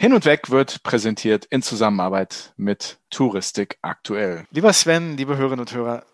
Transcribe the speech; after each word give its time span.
Hin 0.00 0.14
und 0.14 0.24
Weg 0.24 0.48
wird 0.48 0.82
präsentiert 0.82 1.44
in 1.44 1.60
Zusammenarbeit 1.60 2.54
mit 2.56 2.96
Touristik 3.10 3.76
aktuell. 3.82 4.46
Lieber 4.50 4.72
Sven, 4.72 5.18
liebe 5.18 5.36
Hörerinnen 5.36 5.60
und 5.60 5.74
Hörer, 5.74 6.06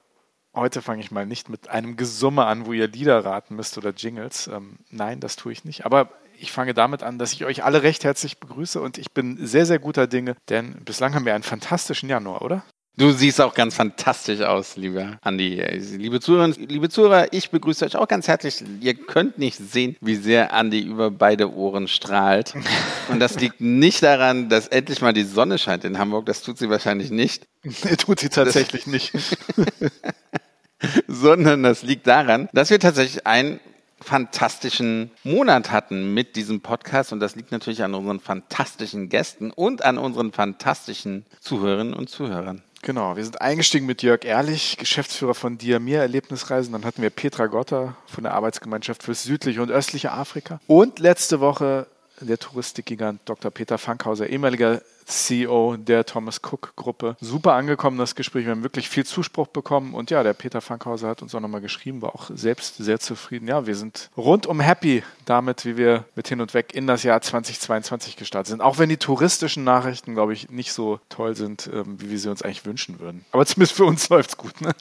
heute 0.56 0.82
fange 0.82 1.02
ich 1.02 1.12
mal 1.12 1.24
nicht 1.24 1.48
mit 1.48 1.68
einem 1.68 1.96
Gesumme 1.96 2.46
an, 2.46 2.66
wo 2.66 2.72
ihr 2.72 2.88
Lieder 2.88 3.24
raten 3.24 3.54
müsst 3.54 3.78
oder 3.78 3.90
Jingles. 3.90 4.48
Ähm, 4.48 4.80
nein, 4.90 5.20
das 5.20 5.36
tue 5.36 5.52
ich 5.52 5.64
nicht. 5.64 5.86
Aber 5.86 6.10
ich 6.36 6.50
fange 6.50 6.74
damit 6.74 7.04
an, 7.04 7.20
dass 7.20 7.32
ich 7.32 7.44
euch 7.44 7.62
alle 7.62 7.84
recht 7.84 8.02
herzlich 8.02 8.40
begrüße 8.40 8.80
und 8.80 8.98
ich 8.98 9.12
bin 9.12 9.46
sehr, 9.46 9.66
sehr 9.66 9.78
guter 9.78 10.08
Dinge, 10.08 10.34
denn 10.48 10.84
bislang 10.84 11.14
haben 11.14 11.24
wir 11.24 11.36
einen 11.36 11.44
fantastischen 11.44 12.08
Januar, 12.08 12.42
oder? 12.42 12.64
Du 12.98 13.12
siehst 13.12 13.42
auch 13.42 13.52
ganz 13.52 13.74
fantastisch 13.74 14.40
aus, 14.40 14.78
lieber 14.78 15.18
Andi. 15.20 15.62
Liebe 15.98 16.18
Zuhörerinnen, 16.18 16.66
liebe 16.66 16.88
Zuhörer, 16.88 17.30
ich 17.30 17.50
begrüße 17.50 17.84
euch 17.84 17.94
auch 17.94 18.08
ganz 18.08 18.26
herzlich. 18.26 18.64
Ihr 18.80 18.94
könnt 18.94 19.36
nicht 19.36 19.58
sehen, 19.58 19.96
wie 20.00 20.14
sehr 20.14 20.54
Andi 20.54 20.80
über 20.80 21.10
beide 21.10 21.52
Ohren 21.54 21.88
strahlt. 21.88 22.54
Und 23.10 23.20
das 23.20 23.38
liegt 23.38 23.60
nicht 23.60 24.02
daran, 24.02 24.48
dass 24.48 24.68
endlich 24.68 25.02
mal 25.02 25.12
die 25.12 25.24
Sonne 25.24 25.58
scheint 25.58 25.84
in 25.84 25.98
Hamburg. 25.98 26.24
Das 26.24 26.40
tut 26.42 26.56
sie 26.56 26.70
wahrscheinlich 26.70 27.10
nicht. 27.10 27.46
tut 27.98 28.20
sie 28.20 28.30
tatsächlich 28.30 28.84
das 28.84 28.92
nicht. 28.92 29.12
Sondern 31.06 31.64
das 31.64 31.82
liegt 31.82 32.06
daran, 32.06 32.48
dass 32.54 32.70
wir 32.70 32.80
tatsächlich 32.80 33.26
einen 33.26 33.60
fantastischen 34.00 35.10
Monat 35.22 35.70
hatten 35.70 36.14
mit 36.14 36.34
diesem 36.34 36.62
Podcast. 36.62 37.12
Und 37.12 37.20
das 37.20 37.36
liegt 37.36 37.52
natürlich 37.52 37.82
an 37.82 37.92
unseren 37.92 38.20
fantastischen 38.20 39.10
Gästen 39.10 39.50
und 39.50 39.84
an 39.84 39.98
unseren 39.98 40.32
fantastischen 40.32 41.26
Zuhörerinnen 41.40 41.92
und 41.92 42.08
Zuhörern. 42.08 42.62
Genau, 42.86 43.16
wir 43.16 43.24
sind 43.24 43.40
eingestiegen 43.40 43.84
mit 43.84 44.04
Jörg 44.04 44.24
Ehrlich, 44.24 44.76
Geschäftsführer 44.76 45.34
von 45.34 45.58
Diamir 45.58 45.98
Erlebnisreisen. 45.98 46.70
Dann 46.72 46.84
hatten 46.84 47.02
wir 47.02 47.10
Petra 47.10 47.46
Gotter 47.46 47.96
von 48.06 48.22
der 48.22 48.32
Arbeitsgemeinschaft 48.32 49.02
fürs 49.02 49.24
südliche 49.24 49.60
und 49.60 49.72
östliche 49.72 50.12
Afrika. 50.12 50.60
Und 50.68 51.00
letzte 51.00 51.40
Woche 51.40 51.88
der 52.20 52.38
Touristikgigant 52.38 53.20
Dr. 53.24 53.50
Peter 53.50 53.78
Fankhauser, 53.78 54.28
ehemaliger 54.28 54.82
CEO 55.06 55.76
der 55.76 56.04
Thomas 56.04 56.40
Cook 56.42 56.74
Gruppe. 56.74 57.16
Super 57.20 57.54
angekommen, 57.54 57.96
das 57.96 58.14
Gespräch. 58.14 58.44
Wir 58.44 58.50
haben 58.50 58.64
wirklich 58.64 58.88
viel 58.88 59.06
Zuspruch 59.06 59.46
bekommen. 59.46 59.94
Und 59.94 60.10
ja, 60.10 60.22
der 60.22 60.32
Peter 60.32 60.60
Fankhauser 60.60 61.08
hat 61.08 61.22
uns 61.22 61.34
auch 61.34 61.40
nochmal 61.40 61.60
geschrieben, 61.60 62.02
war 62.02 62.14
auch 62.14 62.30
selbst 62.34 62.76
sehr 62.76 62.98
zufrieden. 62.98 63.46
Ja, 63.46 63.66
wir 63.66 63.76
sind 63.76 64.10
rundum 64.16 64.60
happy 64.60 65.04
damit, 65.24 65.64
wie 65.64 65.76
wir 65.76 66.04
mit 66.16 66.28
hin 66.28 66.40
und 66.40 66.54
weg 66.54 66.74
in 66.74 66.86
das 66.86 67.04
Jahr 67.04 67.20
2022 67.20 68.16
gestartet 68.16 68.48
sind. 68.48 68.60
Auch 68.60 68.78
wenn 68.78 68.88
die 68.88 68.96
touristischen 68.96 69.62
Nachrichten, 69.64 70.14
glaube 70.14 70.32
ich, 70.32 70.50
nicht 70.50 70.72
so 70.72 70.98
toll 71.08 71.36
sind, 71.36 71.70
ähm, 71.72 72.00
wie 72.00 72.10
wir 72.10 72.18
sie 72.18 72.30
uns 72.30 72.42
eigentlich 72.42 72.66
wünschen 72.66 72.98
würden. 72.98 73.24
Aber 73.30 73.46
zumindest 73.46 73.76
für 73.76 73.84
uns 73.84 74.08
läuft 74.10 74.30
es 74.30 74.36
gut. 74.36 74.60
Ne? 74.60 74.74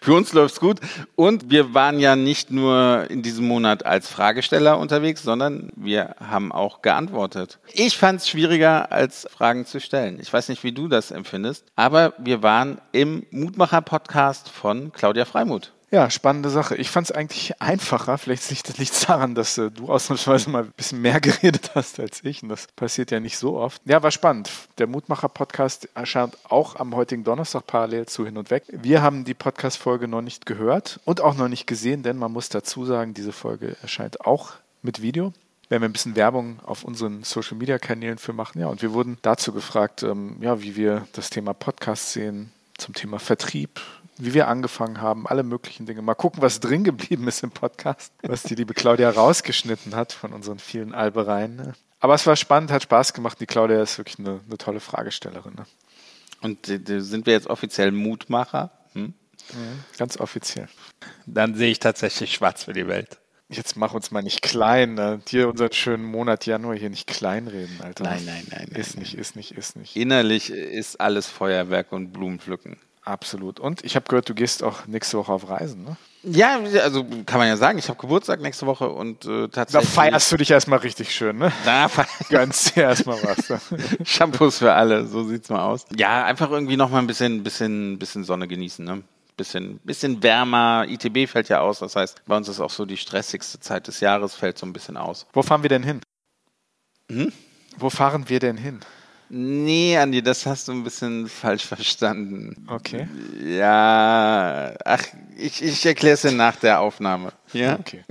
Für 0.00 0.14
uns 0.14 0.32
läuft's 0.32 0.60
gut. 0.60 0.80
Und 1.14 1.50
wir 1.50 1.74
waren 1.74 2.00
ja 2.00 2.16
nicht 2.16 2.50
nur 2.50 3.06
in 3.08 3.22
diesem 3.22 3.46
Monat 3.46 3.86
als 3.86 4.08
Fragesteller 4.08 4.78
unterwegs, 4.78 5.22
sondern 5.22 5.70
wir 5.76 6.16
haben 6.18 6.52
auch 6.52 6.82
geantwortet. 6.82 7.58
Ich 7.72 7.96
fand 7.96 8.20
es 8.20 8.28
schwieriger, 8.28 8.92
als 8.92 9.28
Fragen 9.30 9.66
zu 9.66 9.80
stellen. 9.80 10.18
Ich 10.20 10.32
weiß 10.32 10.48
nicht, 10.48 10.64
wie 10.64 10.72
du 10.72 10.88
das 10.88 11.10
empfindest, 11.10 11.66
aber 11.76 12.14
wir 12.18 12.42
waren 12.42 12.80
im 12.92 13.26
Mutmacher-Podcast 13.30 14.48
von 14.48 14.92
Claudia 14.92 15.24
Freimuth. 15.24 15.72
Ja, 15.92 16.10
spannende 16.10 16.50
Sache. 16.50 16.74
Ich 16.74 16.90
fand 16.90 17.08
es 17.08 17.12
eigentlich 17.14 17.62
einfacher. 17.62 18.18
Vielleicht 18.18 18.50
liegt 18.50 18.78
nicht 18.80 19.08
daran, 19.08 19.36
dass 19.36 19.56
äh, 19.56 19.70
du 19.70 19.88
ausnahmsweise 19.88 20.50
mal 20.50 20.64
ein 20.64 20.72
bisschen 20.76 21.00
mehr 21.00 21.20
geredet 21.22 21.70
hast 21.74 22.00
als 22.00 22.24
ich. 22.24 22.42
Und 22.42 22.48
das 22.48 22.66
passiert 22.74 23.12
ja 23.12 23.20
nicht 23.20 23.38
so 23.38 23.56
oft. 23.56 23.80
Ja, 23.84 24.02
war 24.02 24.10
spannend. 24.10 24.50
Der 24.78 24.88
Mutmacher-Podcast 24.88 25.88
erscheint 25.94 26.36
auch 26.48 26.76
am 26.76 26.96
heutigen 26.96 27.22
Donnerstag 27.22 27.68
parallel 27.68 28.06
zu 28.06 28.26
Hin 28.26 28.36
und 28.36 28.50
Weg. 28.50 28.64
Wir 28.68 29.00
haben 29.00 29.24
die 29.24 29.34
Podcast-Folge 29.34 30.08
noch 30.08 30.22
nicht 30.22 30.44
gehört 30.44 30.98
und 31.04 31.20
auch 31.20 31.36
noch 31.36 31.48
nicht 31.48 31.68
gesehen, 31.68 32.02
denn 32.02 32.16
man 32.16 32.32
muss 32.32 32.48
dazu 32.48 32.84
sagen, 32.84 33.14
diese 33.14 33.32
Folge 33.32 33.76
erscheint 33.82 34.20
auch 34.22 34.54
mit 34.82 35.02
Video 35.02 35.32
werden 35.68 35.82
wir 35.82 35.88
ein 35.88 35.92
bisschen 35.92 36.14
Werbung 36.14 36.60
auf 36.64 36.84
unseren 36.84 37.24
Social 37.24 37.56
Media 37.56 37.78
Kanälen 37.78 38.18
für 38.18 38.32
machen. 38.32 38.60
Ja, 38.60 38.68
und 38.68 38.82
wir 38.82 38.92
wurden 38.92 39.18
dazu 39.22 39.52
gefragt, 39.52 40.04
ähm, 40.04 40.36
ja, 40.40 40.62
wie 40.62 40.76
wir 40.76 41.08
das 41.12 41.28
Thema 41.28 41.54
Podcast 41.54 42.12
sehen, 42.12 42.52
zum 42.78 42.94
Thema 42.94 43.18
Vertrieb, 43.18 43.80
wie 44.18 44.34
wir 44.34 44.48
angefangen 44.48 45.00
haben, 45.00 45.26
alle 45.26 45.42
möglichen 45.42 45.86
Dinge. 45.86 46.02
Mal 46.02 46.14
gucken, 46.14 46.42
was 46.42 46.60
drin 46.60 46.84
geblieben 46.84 47.28
ist 47.28 47.42
im 47.42 47.50
Podcast, 47.50 48.12
was 48.22 48.42
die 48.42 48.54
liebe 48.54 48.74
Claudia 48.74 49.10
rausgeschnitten 49.10 49.94
hat 49.94 50.12
von 50.12 50.32
unseren 50.32 50.58
vielen 50.58 50.94
Albereien. 50.94 51.56
Ne? 51.56 51.74
Aber 52.00 52.14
es 52.14 52.26
war 52.26 52.36
spannend, 52.36 52.70
hat 52.70 52.82
Spaß 52.82 53.12
gemacht. 53.12 53.40
Die 53.40 53.46
Claudia 53.46 53.82
ist 53.82 53.98
wirklich 53.98 54.18
eine, 54.18 54.40
eine 54.46 54.58
tolle 54.58 54.80
Fragestellerin. 54.80 55.54
Ne? 55.54 55.66
Und 56.40 56.66
sind 56.66 57.26
wir 57.26 57.32
jetzt 57.32 57.48
offiziell 57.48 57.92
Mutmacher? 57.92 58.70
Hm? 58.92 59.14
Mhm, 59.52 59.84
ganz 59.98 60.18
offiziell. 60.18 60.68
Dann 61.26 61.54
sehe 61.54 61.70
ich 61.70 61.78
tatsächlich 61.78 62.32
schwarz 62.32 62.64
für 62.64 62.72
die 62.72 62.86
Welt. 62.86 63.18
Jetzt 63.48 63.76
mach 63.76 63.94
uns 63.94 64.10
mal 64.10 64.22
nicht 64.22 64.42
klein. 64.42 64.94
Ne? 64.94 65.20
Hier 65.28 65.48
unseren 65.48 65.72
schönen 65.72 66.04
Monat 66.04 66.46
Januar 66.46 66.74
hier 66.74 66.90
nicht 66.90 67.06
kleinreden, 67.06 67.80
Alter. 67.80 68.04
Nein, 68.04 68.24
nein, 68.24 68.46
nein. 68.50 68.68
Ist 68.68 68.94
nein, 68.94 69.02
nicht, 69.02 69.12
nein. 69.12 69.20
ist 69.20 69.36
nicht, 69.36 69.52
ist 69.52 69.76
nicht. 69.76 69.96
Innerlich 69.96 70.50
ist 70.50 71.00
alles 71.00 71.28
Feuerwerk 71.28 71.92
und 71.92 72.12
Blumenpflücken. 72.12 72.76
Absolut. 73.06 73.60
Und 73.60 73.84
ich 73.84 73.94
habe 73.94 74.06
gehört, 74.08 74.28
du 74.28 74.34
gehst 74.34 74.64
auch 74.64 74.88
nächste 74.88 75.16
Woche 75.16 75.32
auf 75.32 75.48
Reisen, 75.48 75.84
ne? 75.84 75.96
Ja, 76.24 76.58
also 76.82 77.04
kann 77.24 77.38
man 77.38 77.46
ja 77.46 77.56
sagen, 77.56 77.78
ich 77.78 77.88
habe 77.88 78.00
Geburtstag 78.00 78.40
nächste 78.40 78.66
Woche 78.66 78.88
und 78.88 79.24
äh, 79.26 79.46
tatsächlich. 79.46 79.94
Da 79.94 80.02
feierst 80.02 80.32
du 80.32 80.36
dich 80.36 80.50
erstmal 80.50 80.80
richtig 80.80 81.14
schön, 81.14 81.38
ne? 81.38 81.52
Da 81.64 81.88
gönnst 82.28 82.74
dir 82.74 82.82
erstmal 82.82 83.22
was. 83.22 83.48
Ne? 83.48 83.60
Shampoos 84.04 84.58
für 84.58 84.72
alle, 84.72 85.06
so 85.06 85.22
sieht's 85.22 85.50
mal 85.50 85.62
aus. 85.64 85.86
Ja, 85.96 86.24
einfach 86.24 86.50
irgendwie 86.50 86.76
nochmal 86.76 87.00
ein 87.00 87.06
bisschen, 87.06 87.44
bisschen, 87.44 88.00
bisschen 88.00 88.24
Sonne 88.24 88.48
genießen, 88.48 88.84
ne? 88.84 89.04
Bisschen, 89.36 89.78
bisschen 89.84 90.20
wärmer. 90.24 90.86
ITB 90.88 91.30
fällt 91.30 91.48
ja 91.48 91.60
aus, 91.60 91.78
das 91.78 91.94
heißt, 91.94 92.22
bei 92.26 92.36
uns 92.36 92.48
ist 92.48 92.58
auch 92.58 92.70
so 92.70 92.86
die 92.86 92.96
stressigste 92.96 93.60
Zeit 93.60 93.86
des 93.86 94.00
Jahres, 94.00 94.34
fällt 94.34 94.58
so 94.58 94.66
ein 94.66 94.72
bisschen 94.72 94.96
aus. 94.96 95.26
Wo 95.32 95.42
fahren 95.42 95.62
wir 95.62 95.70
denn 95.70 95.84
hin? 95.84 96.00
Hm? 97.08 97.32
Wo 97.78 97.88
fahren 97.88 98.28
wir 98.28 98.40
denn 98.40 98.56
hin? 98.56 98.80
Nee, 99.28 99.96
Andi, 99.98 100.22
das 100.22 100.46
hast 100.46 100.68
du 100.68 100.72
ein 100.72 100.84
bisschen 100.84 101.28
falsch 101.28 101.66
verstanden. 101.66 102.66
Okay. 102.68 103.08
Ja, 103.44 104.72
ach, 104.84 105.02
ich, 105.36 105.62
ich 105.62 105.84
erkläre 105.84 106.14
es 106.14 106.22
dir 106.22 106.32
nach 106.32 106.56
der 106.56 106.80
Aufnahme. 106.80 107.32
Ja? 107.52 107.78
Okay. 107.78 108.04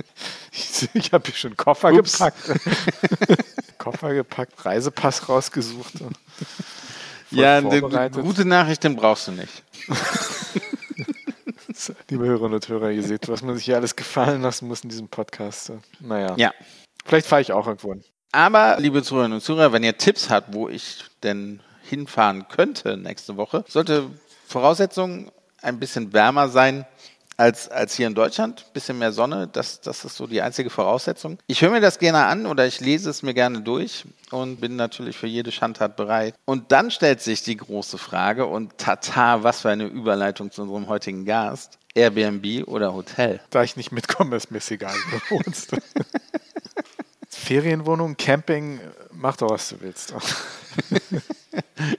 Ich, 0.52 0.90
ich 0.94 1.14
habe 1.14 1.26
hier 1.26 1.36
schon 1.36 1.56
Koffer 1.58 1.94
Ups. 1.94 2.14
gepackt. 2.14 2.38
Koffer 3.78 4.14
gepackt, 4.14 4.66
Reisepass 4.66 5.30
rausgesucht. 5.30 5.94
Ja, 7.32 7.58
eine 7.58 8.10
gute 8.10 8.46
Nachricht, 8.46 8.84
den 8.84 8.96
brauchst 8.96 9.28
du 9.28 9.32
nicht. 9.34 9.64
Liebe 12.10 12.26
Hörerinnen 12.26 12.54
und 12.56 12.68
Hörer, 12.68 12.92
ihr 12.92 13.04
seht, 13.04 13.28
was 13.28 13.42
man 13.42 13.56
sich 13.56 13.66
hier 13.66 13.76
alles 13.76 13.96
gefallen 13.96 14.42
lassen 14.42 14.68
muss 14.68 14.82
in 14.82 14.90
diesem 14.90 15.08
Podcast. 15.08 15.72
Naja. 16.00 16.34
Ja. 16.38 16.54
Vielleicht 17.06 17.28
fahre 17.28 17.42
ich 17.42 17.52
auch 17.52 17.68
irgendwo 17.68 17.94
hin. 17.94 18.04
Aber, 18.36 18.76
liebe 18.80 19.02
Zuhörerinnen 19.02 19.38
und 19.38 19.42
Zuhörer, 19.42 19.72
wenn 19.72 19.84
ihr 19.84 19.98
Tipps 19.98 20.30
habt, 20.30 20.54
wo 20.54 20.68
ich 20.68 21.06
denn 21.24 21.62
hinfahren 21.84 22.50
könnte 22.50 22.98
nächste 22.98 23.38
Woche, 23.38 23.64
sollte 23.66 24.10
Voraussetzung 24.46 25.32
ein 25.62 25.80
bisschen 25.80 26.12
wärmer 26.12 26.50
sein 26.50 26.86
als, 27.38 27.70
als 27.70 27.96
hier 27.96 28.08
in 28.08 28.14
Deutschland. 28.14 28.66
Bisschen 28.74 29.00
mehr 29.00 29.14
Sonne, 29.14 29.48
das, 29.48 29.80
das 29.80 30.04
ist 30.04 30.18
so 30.18 30.28
die 30.28 30.42
einzige 30.42 30.70
Voraussetzung. 30.70 31.38
Ich 31.48 31.62
höre 31.62 31.72
mir 31.72 31.80
das 31.80 31.98
gerne 31.98 32.26
an 32.26 32.46
oder 32.46 32.68
ich 32.68 32.82
lese 32.82 33.10
es 33.10 33.24
mir 33.24 33.34
gerne 33.34 33.62
durch 33.62 34.04
und 34.32 34.60
bin 34.60 34.76
natürlich 34.76 35.16
für 35.16 35.28
jede 35.28 35.54
Schandtat 35.54 35.96
bereit. 35.96 36.36
Und 36.44 36.74
dann 36.74 36.92
stellt 36.92 37.22
sich 37.22 37.42
die 37.42 37.56
große 37.56 37.98
Frage 37.98 38.48
und 38.48 38.78
tata, 38.78 39.44
was 39.44 39.62
für 39.62 39.70
eine 39.70 39.86
Überleitung 39.86 40.52
zu 40.52 40.64
unserem 40.64 40.90
heutigen 40.90 41.24
Gast. 41.24 41.80
Airbnb 41.94 42.68
oder 42.68 42.94
Hotel? 42.94 43.40
Da 43.50 43.64
ich 43.64 43.78
nicht 43.78 43.94
mitkomme, 43.94 44.36
ist 44.36 44.52
mir 44.52 44.60
egal, 44.70 44.94
wo 45.10 45.38
du 45.38 45.46
wohnst. 45.46 45.72
Ferienwohnung, 47.46 48.18
Camping, 48.18 48.80
mach 49.12 49.38
doch, 49.38 49.52
was 49.52 49.70
du 49.70 49.76
willst. 49.82 50.16
Ich 50.90 51.22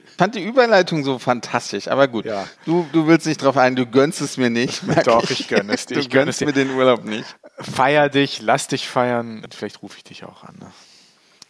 fand 0.17 0.35
die 0.35 0.43
Überleitung 0.43 1.05
so 1.05 1.19
fantastisch, 1.19 1.87
aber 1.87 2.09
gut. 2.09 2.25
Ja. 2.25 2.45
Du, 2.65 2.85
du 2.91 3.07
willst 3.07 3.25
nicht 3.25 3.41
drauf 3.41 3.55
ein, 3.55 3.77
du 3.77 3.85
gönnst 3.85 4.19
es 4.19 4.35
mir 4.35 4.49
nicht. 4.49 4.81
Doch, 5.05 5.23
ich, 5.23 5.39
ich 5.39 5.47
gönne 5.47 5.73
es 5.73 5.85
dir. 5.85 6.01
Du 6.01 6.09
gönnst 6.09 6.41
mir 6.41 6.51
den 6.51 6.71
Urlaub 6.71 7.05
nicht. 7.05 7.37
Feier 7.59 8.09
dich, 8.09 8.41
lass 8.41 8.67
dich 8.67 8.89
feiern. 8.89 9.47
Vielleicht 9.55 9.81
rufe 9.81 9.95
ich 9.95 10.03
dich 10.03 10.25
auch 10.25 10.43
an. 10.43 10.55
Ne? 10.59 10.71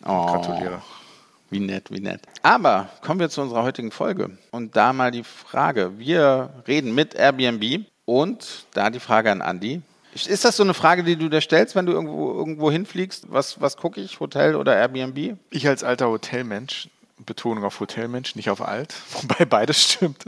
Oh, 0.06 0.28
Gratuliere. 0.28 0.84
Wie 1.50 1.59
nett, 1.59 1.90
wie 1.90 1.99
nett. 1.99 2.22
Aber 2.44 2.90
kommen 3.02 3.20
wir 3.20 3.29
zu 3.29 3.41
unserer 3.41 3.64
heutigen 3.64 3.90
Folge. 3.90 4.38
Und 4.52 4.76
da 4.76 4.94
mal 4.94 5.09
die 5.09 5.23
Frage. 5.23 5.97
Wir 5.97 6.52
reden 6.67 6.94
mit 6.94 7.16
Airbnb 7.16 7.85
und 8.05 8.67
da 8.73 8.91
die 8.91 8.99
Frage 8.99 9.32
an 9.32 9.41
Andy. 9.41 9.82
Ist 10.25 10.46
das 10.46 10.58
so 10.58 10.64
eine 10.64 10.73
Frage, 10.73 11.03
die 11.03 11.16
du 11.16 11.29
dir 11.29 11.41
stellst, 11.41 11.75
wenn 11.75 11.85
du 11.85 11.91
irgendwo, 11.91 12.34
irgendwo 12.34 12.72
hinfliegst? 12.72 13.25
Was, 13.29 13.61
was 13.61 13.78
gucke 13.78 14.02
ich, 14.02 14.19
Hotel 14.19 14.55
oder 14.55 14.75
Airbnb? 14.75 15.37
Ich 15.49 15.67
als 15.67 15.84
alter 15.84 16.09
Hotelmensch, 16.09 16.90
Betonung 17.25 17.64
auf 17.64 17.79
Hotelmensch, 17.79 18.35
nicht 18.35 18.49
auf 18.49 18.61
alt, 18.61 18.96
wobei 19.22 19.46
beides 19.46 19.84
stimmt. 19.84 20.23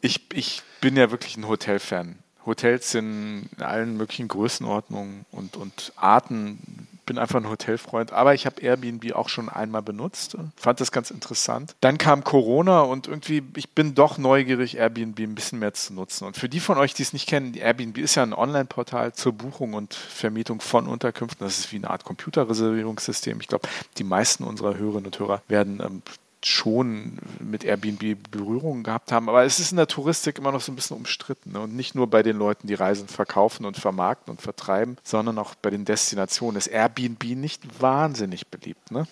ich, 0.00 0.20
ich 0.32 0.62
bin 0.80 0.96
ja 0.96 1.10
wirklich 1.10 1.36
ein 1.36 1.48
Hotelfan. 1.48 2.18
Hotels 2.46 2.92
sind 2.92 3.48
in 3.56 3.62
allen 3.62 3.96
möglichen 3.96 4.28
Größenordnungen 4.28 5.26
und, 5.30 5.56
und 5.56 5.92
Arten 5.96 6.87
bin 7.08 7.18
einfach 7.18 7.40
ein 7.40 7.48
Hotelfreund, 7.48 8.12
aber 8.12 8.34
ich 8.34 8.44
habe 8.44 8.60
Airbnb 8.60 9.14
auch 9.14 9.30
schon 9.30 9.48
einmal 9.48 9.80
benutzt, 9.80 10.36
fand 10.56 10.80
das 10.80 10.92
ganz 10.92 11.10
interessant. 11.10 11.74
Dann 11.80 11.96
kam 11.96 12.22
Corona 12.22 12.82
und 12.82 13.08
irgendwie, 13.08 13.42
ich 13.56 13.70
bin 13.70 13.94
doch 13.94 14.18
neugierig, 14.18 14.76
Airbnb 14.76 15.18
ein 15.20 15.34
bisschen 15.34 15.58
mehr 15.58 15.72
zu 15.72 15.94
nutzen. 15.94 16.26
Und 16.26 16.36
für 16.36 16.50
die 16.50 16.60
von 16.60 16.76
euch, 16.76 16.92
die 16.92 17.02
es 17.02 17.14
nicht 17.14 17.26
kennen, 17.26 17.54
Airbnb 17.54 17.96
ist 17.96 18.14
ja 18.14 18.22
ein 18.22 18.34
Online-Portal 18.34 19.14
zur 19.14 19.32
Buchung 19.32 19.72
und 19.72 19.94
Vermietung 19.94 20.60
von 20.60 20.86
Unterkünften. 20.86 21.46
Das 21.46 21.58
ist 21.58 21.72
wie 21.72 21.76
eine 21.76 21.88
Art 21.88 22.04
Computerreservierungssystem. 22.04 23.40
Ich 23.40 23.48
glaube, 23.48 23.66
die 23.96 24.04
meisten 24.04 24.44
unserer 24.44 24.76
Hörerinnen 24.76 25.06
und 25.06 25.18
Hörer 25.18 25.42
werden 25.48 25.80
ähm, 25.82 26.02
schon 26.44 27.18
mit 27.40 27.64
Airbnb 27.64 28.16
Berührungen 28.30 28.84
gehabt 28.84 29.12
haben. 29.12 29.28
Aber 29.28 29.44
es 29.44 29.58
ist 29.58 29.72
in 29.72 29.76
der 29.76 29.88
Touristik 29.88 30.38
immer 30.38 30.52
noch 30.52 30.60
so 30.60 30.70
ein 30.72 30.76
bisschen 30.76 30.96
umstritten. 30.96 31.52
Ne? 31.52 31.60
Und 31.60 31.74
nicht 31.74 31.94
nur 31.94 32.06
bei 32.06 32.22
den 32.22 32.36
Leuten, 32.36 32.66
die 32.66 32.74
Reisen 32.74 33.08
verkaufen 33.08 33.64
und 33.66 33.76
vermarkten 33.76 34.30
und 34.30 34.40
vertreiben, 34.40 34.96
sondern 35.02 35.38
auch 35.38 35.54
bei 35.56 35.70
den 35.70 35.84
Destinationen 35.84 36.56
ist 36.56 36.68
Airbnb 36.68 37.24
nicht 37.36 37.80
wahnsinnig 37.80 38.48
beliebt. 38.48 38.90
Ne? 38.90 39.06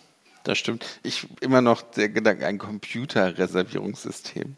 Das 0.44 0.58
stimmt. 0.58 0.86
Ich 1.02 1.26
immer 1.40 1.60
noch 1.60 1.82
der 1.82 2.08
Gedanke, 2.08 2.46
ein 2.46 2.58
Computerreservierungssystem. 2.58 4.56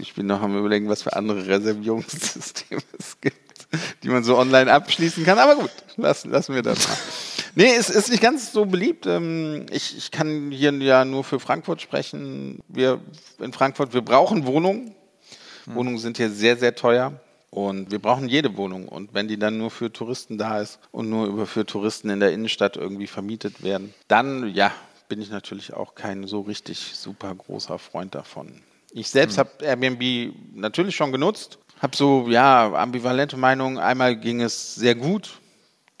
Ich 0.00 0.14
bin 0.14 0.26
noch 0.26 0.40
am 0.40 0.56
überlegen, 0.56 0.88
was 0.88 1.02
für 1.02 1.14
andere 1.14 1.46
Reservierungssysteme 1.46 2.80
es 2.98 3.20
gibt, 3.20 3.68
die 4.02 4.08
man 4.08 4.24
so 4.24 4.38
online 4.38 4.72
abschließen 4.72 5.22
kann. 5.24 5.38
Aber 5.38 5.56
gut, 5.56 5.70
lassen, 5.96 6.30
lassen 6.30 6.54
wir 6.54 6.62
das 6.62 6.88
mal. 6.88 6.96
Nee, 7.54 7.74
es 7.76 7.90
ist 7.90 8.10
nicht 8.10 8.22
ganz 8.22 8.52
so 8.52 8.66
beliebt. 8.66 9.06
Ähm, 9.06 9.66
ich, 9.70 9.96
ich 9.96 10.10
kann 10.10 10.50
hier 10.50 10.72
ja 10.72 11.04
nur 11.04 11.24
für 11.24 11.40
Frankfurt 11.40 11.80
sprechen. 11.80 12.60
Wir 12.68 13.00
in 13.38 13.52
Frankfurt, 13.52 13.92
wir 13.94 14.02
brauchen 14.02 14.46
Wohnungen. 14.46 14.94
Hm. 15.64 15.74
Wohnungen 15.74 15.98
sind 15.98 16.16
hier 16.16 16.30
sehr, 16.30 16.56
sehr 16.56 16.74
teuer. 16.74 17.20
Und 17.50 17.90
wir 17.90 17.98
brauchen 17.98 18.28
jede 18.28 18.56
Wohnung. 18.56 18.86
Und 18.86 19.12
wenn 19.12 19.26
die 19.26 19.38
dann 19.38 19.58
nur 19.58 19.70
für 19.70 19.92
Touristen 19.92 20.38
da 20.38 20.60
ist 20.60 20.78
und 20.92 21.10
nur 21.10 21.26
über 21.26 21.46
für 21.46 21.66
Touristen 21.66 22.08
in 22.08 22.20
der 22.20 22.32
Innenstadt 22.32 22.76
irgendwie 22.76 23.08
vermietet 23.08 23.64
werden, 23.64 23.92
dann 24.06 24.54
ja, 24.54 24.72
bin 25.08 25.20
ich 25.20 25.30
natürlich 25.30 25.74
auch 25.74 25.96
kein 25.96 26.28
so 26.28 26.42
richtig 26.42 26.92
super 26.94 27.34
großer 27.34 27.78
Freund 27.78 28.14
davon. 28.14 28.62
Ich 28.92 29.10
selbst 29.10 29.36
hm. 29.36 29.40
habe 29.40 29.64
Airbnb 29.64 30.32
natürlich 30.54 30.94
schon 30.94 31.10
genutzt, 31.10 31.58
habe 31.80 31.96
so 31.96 32.28
ja 32.28 32.72
ambivalente 32.72 33.36
Meinungen. 33.36 33.78
Einmal 33.78 34.16
ging 34.16 34.40
es 34.40 34.76
sehr 34.76 34.94
gut, 34.94 35.39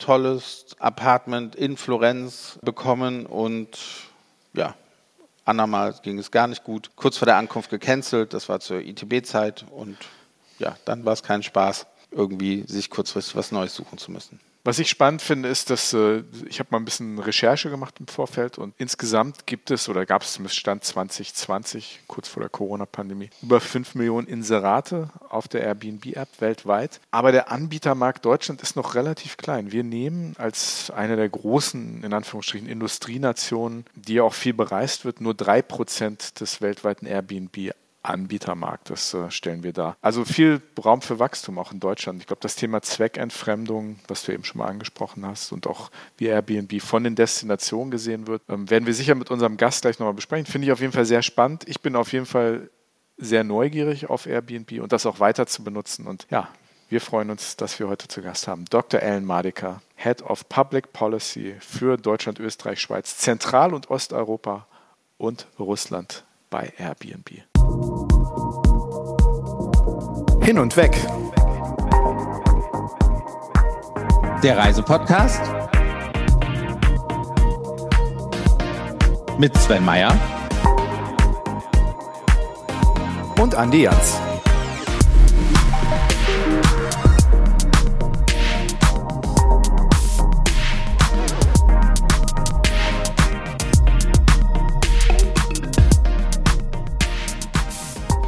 tolles 0.00 0.66
Apartment 0.78 1.54
in 1.54 1.76
Florenz 1.76 2.58
bekommen 2.62 3.26
und 3.26 3.78
ja, 4.52 4.74
andermal 5.44 5.94
ging 6.02 6.18
es 6.18 6.30
gar 6.30 6.48
nicht 6.48 6.64
gut. 6.64 6.90
Kurz 6.96 7.18
vor 7.18 7.26
der 7.26 7.36
Ankunft 7.36 7.70
gecancelt, 7.70 8.34
das 8.34 8.48
war 8.48 8.60
zur 8.60 8.80
ITB-Zeit 8.80 9.64
und 9.70 9.96
ja, 10.58 10.76
dann 10.84 11.04
war 11.04 11.12
es 11.12 11.22
kein 11.22 11.42
Spaß, 11.42 11.86
irgendwie 12.10 12.64
sich 12.66 12.90
kurzfristig 12.90 13.36
was 13.36 13.52
Neues 13.52 13.74
suchen 13.74 13.98
zu 13.98 14.10
müssen. 14.10 14.40
Was 14.70 14.78
ich 14.78 14.88
spannend 14.88 15.20
finde, 15.20 15.48
ist, 15.48 15.68
dass 15.68 15.92
äh, 15.94 16.22
ich 16.48 16.60
habe 16.60 16.68
mal 16.70 16.78
ein 16.78 16.84
bisschen 16.84 17.18
Recherche 17.18 17.70
gemacht 17.70 17.96
im 17.98 18.06
Vorfeld 18.06 18.56
und 18.56 18.72
insgesamt 18.78 19.44
gibt 19.44 19.72
es 19.72 19.88
oder 19.88 20.06
gab 20.06 20.22
es 20.22 20.34
zumindest 20.34 20.60
Stand 20.60 20.84
2020, 20.84 22.02
kurz 22.06 22.28
vor 22.28 22.40
der 22.40 22.50
Corona-Pandemie, 22.50 23.30
über 23.42 23.60
5 23.60 23.96
Millionen 23.96 24.28
Inserate 24.28 25.10
auf 25.28 25.48
der 25.48 25.62
Airbnb-App 25.62 26.28
weltweit. 26.40 27.00
Aber 27.10 27.32
der 27.32 27.50
Anbietermarkt 27.50 28.24
Deutschland 28.24 28.62
ist 28.62 28.76
noch 28.76 28.94
relativ 28.94 29.36
klein. 29.36 29.72
Wir 29.72 29.82
nehmen 29.82 30.36
als 30.38 30.92
eine 30.92 31.16
der 31.16 31.28
großen, 31.28 32.04
in 32.04 32.12
Anführungsstrichen, 32.12 32.68
Industrienationen, 32.68 33.86
die 33.96 34.14
ja 34.14 34.22
auch 34.22 34.34
viel 34.34 34.54
bereist 34.54 35.04
wird, 35.04 35.20
nur 35.20 35.32
3% 35.32 36.38
des 36.38 36.60
weltweiten 36.60 37.06
Airbnb 37.06 37.72
Anbietermarkt, 38.02 38.90
das 38.90 39.12
äh, 39.12 39.30
stellen 39.30 39.62
wir 39.62 39.72
dar. 39.72 39.96
Also 40.00 40.24
viel 40.24 40.62
Raum 40.82 41.02
für 41.02 41.18
Wachstum 41.18 41.58
auch 41.58 41.72
in 41.72 41.80
Deutschland. 41.80 42.20
Ich 42.20 42.26
glaube, 42.26 42.40
das 42.40 42.56
Thema 42.56 42.80
Zweckentfremdung, 42.80 43.98
was 44.08 44.24
du 44.24 44.32
eben 44.32 44.44
schon 44.44 44.58
mal 44.58 44.68
angesprochen 44.68 45.26
hast 45.26 45.52
und 45.52 45.66
auch 45.66 45.90
wie 46.16 46.26
Airbnb 46.26 46.80
von 46.80 47.04
den 47.04 47.14
Destinationen 47.14 47.90
gesehen 47.90 48.26
wird, 48.26 48.42
ähm, 48.48 48.70
werden 48.70 48.86
wir 48.86 48.94
sicher 48.94 49.14
mit 49.14 49.30
unserem 49.30 49.56
Gast 49.56 49.82
gleich 49.82 49.98
nochmal 49.98 50.14
besprechen. 50.14 50.46
Finde 50.46 50.66
ich 50.66 50.72
auf 50.72 50.80
jeden 50.80 50.92
Fall 50.92 51.04
sehr 51.04 51.22
spannend. 51.22 51.64
Ich 51.66 51.80
bin 51.80 51.94
auf 51.94 52.12
jeden 52.12 52.26
Fall 52.26 52.70
sehr 53.18 53.44
neugierig 53.44 54.08
auf 54.08 54.26
Airbnb 54.26 54.80
und 54.80 54.92
das 54.92 55.04
auch 55.04 55.20
weiter 55.20 55.46
zu 55.46 55.62
benutzen. 55.62 56.06
Und 56.06 56.26
ja, 56.30 56.48
wir 56.88 57.00
freuen 57.02 57.30
uns, 57.30 57.56
dass 57.56 57.78
wir 57.78 57.88
heute 57.88 58.08
zu 58.08 58.22
Gast 58.22 58.48
haben 58.48 58.64
Dr. 58.64 59.00
Ellen 59.00 59.24
Madeker, 59.24 59.82
Head 59.94 60.22
of 60.22 60.48
Public 60.48 60.92
Policy 60.92 61.54
für 61.60 61.96
Deutschland, 61.98 62.40
Österreich, 62.40 62.80
Schweiz, 62.80 63.18
Zentral- 63.18 63.74
und 63.74 63.90
Osteuropa 63.90 64.66
und 65.18 65.46
Russland 65.58 66.24
bei 66.48 66.72
Airbnb. 66.78 67.49
Hin 70.50 70.58
und 70.58 70.76
weg. 70.76 70.90
Der 74.42 74.58
Reisepodcast 74.58 75.40
mit 79.38 79.56
Sven 79.56 79.84
Meyer 79.84 80.12
und 83.38 83.54
Andi 83.54 83.82
Jans. 83.82 84.16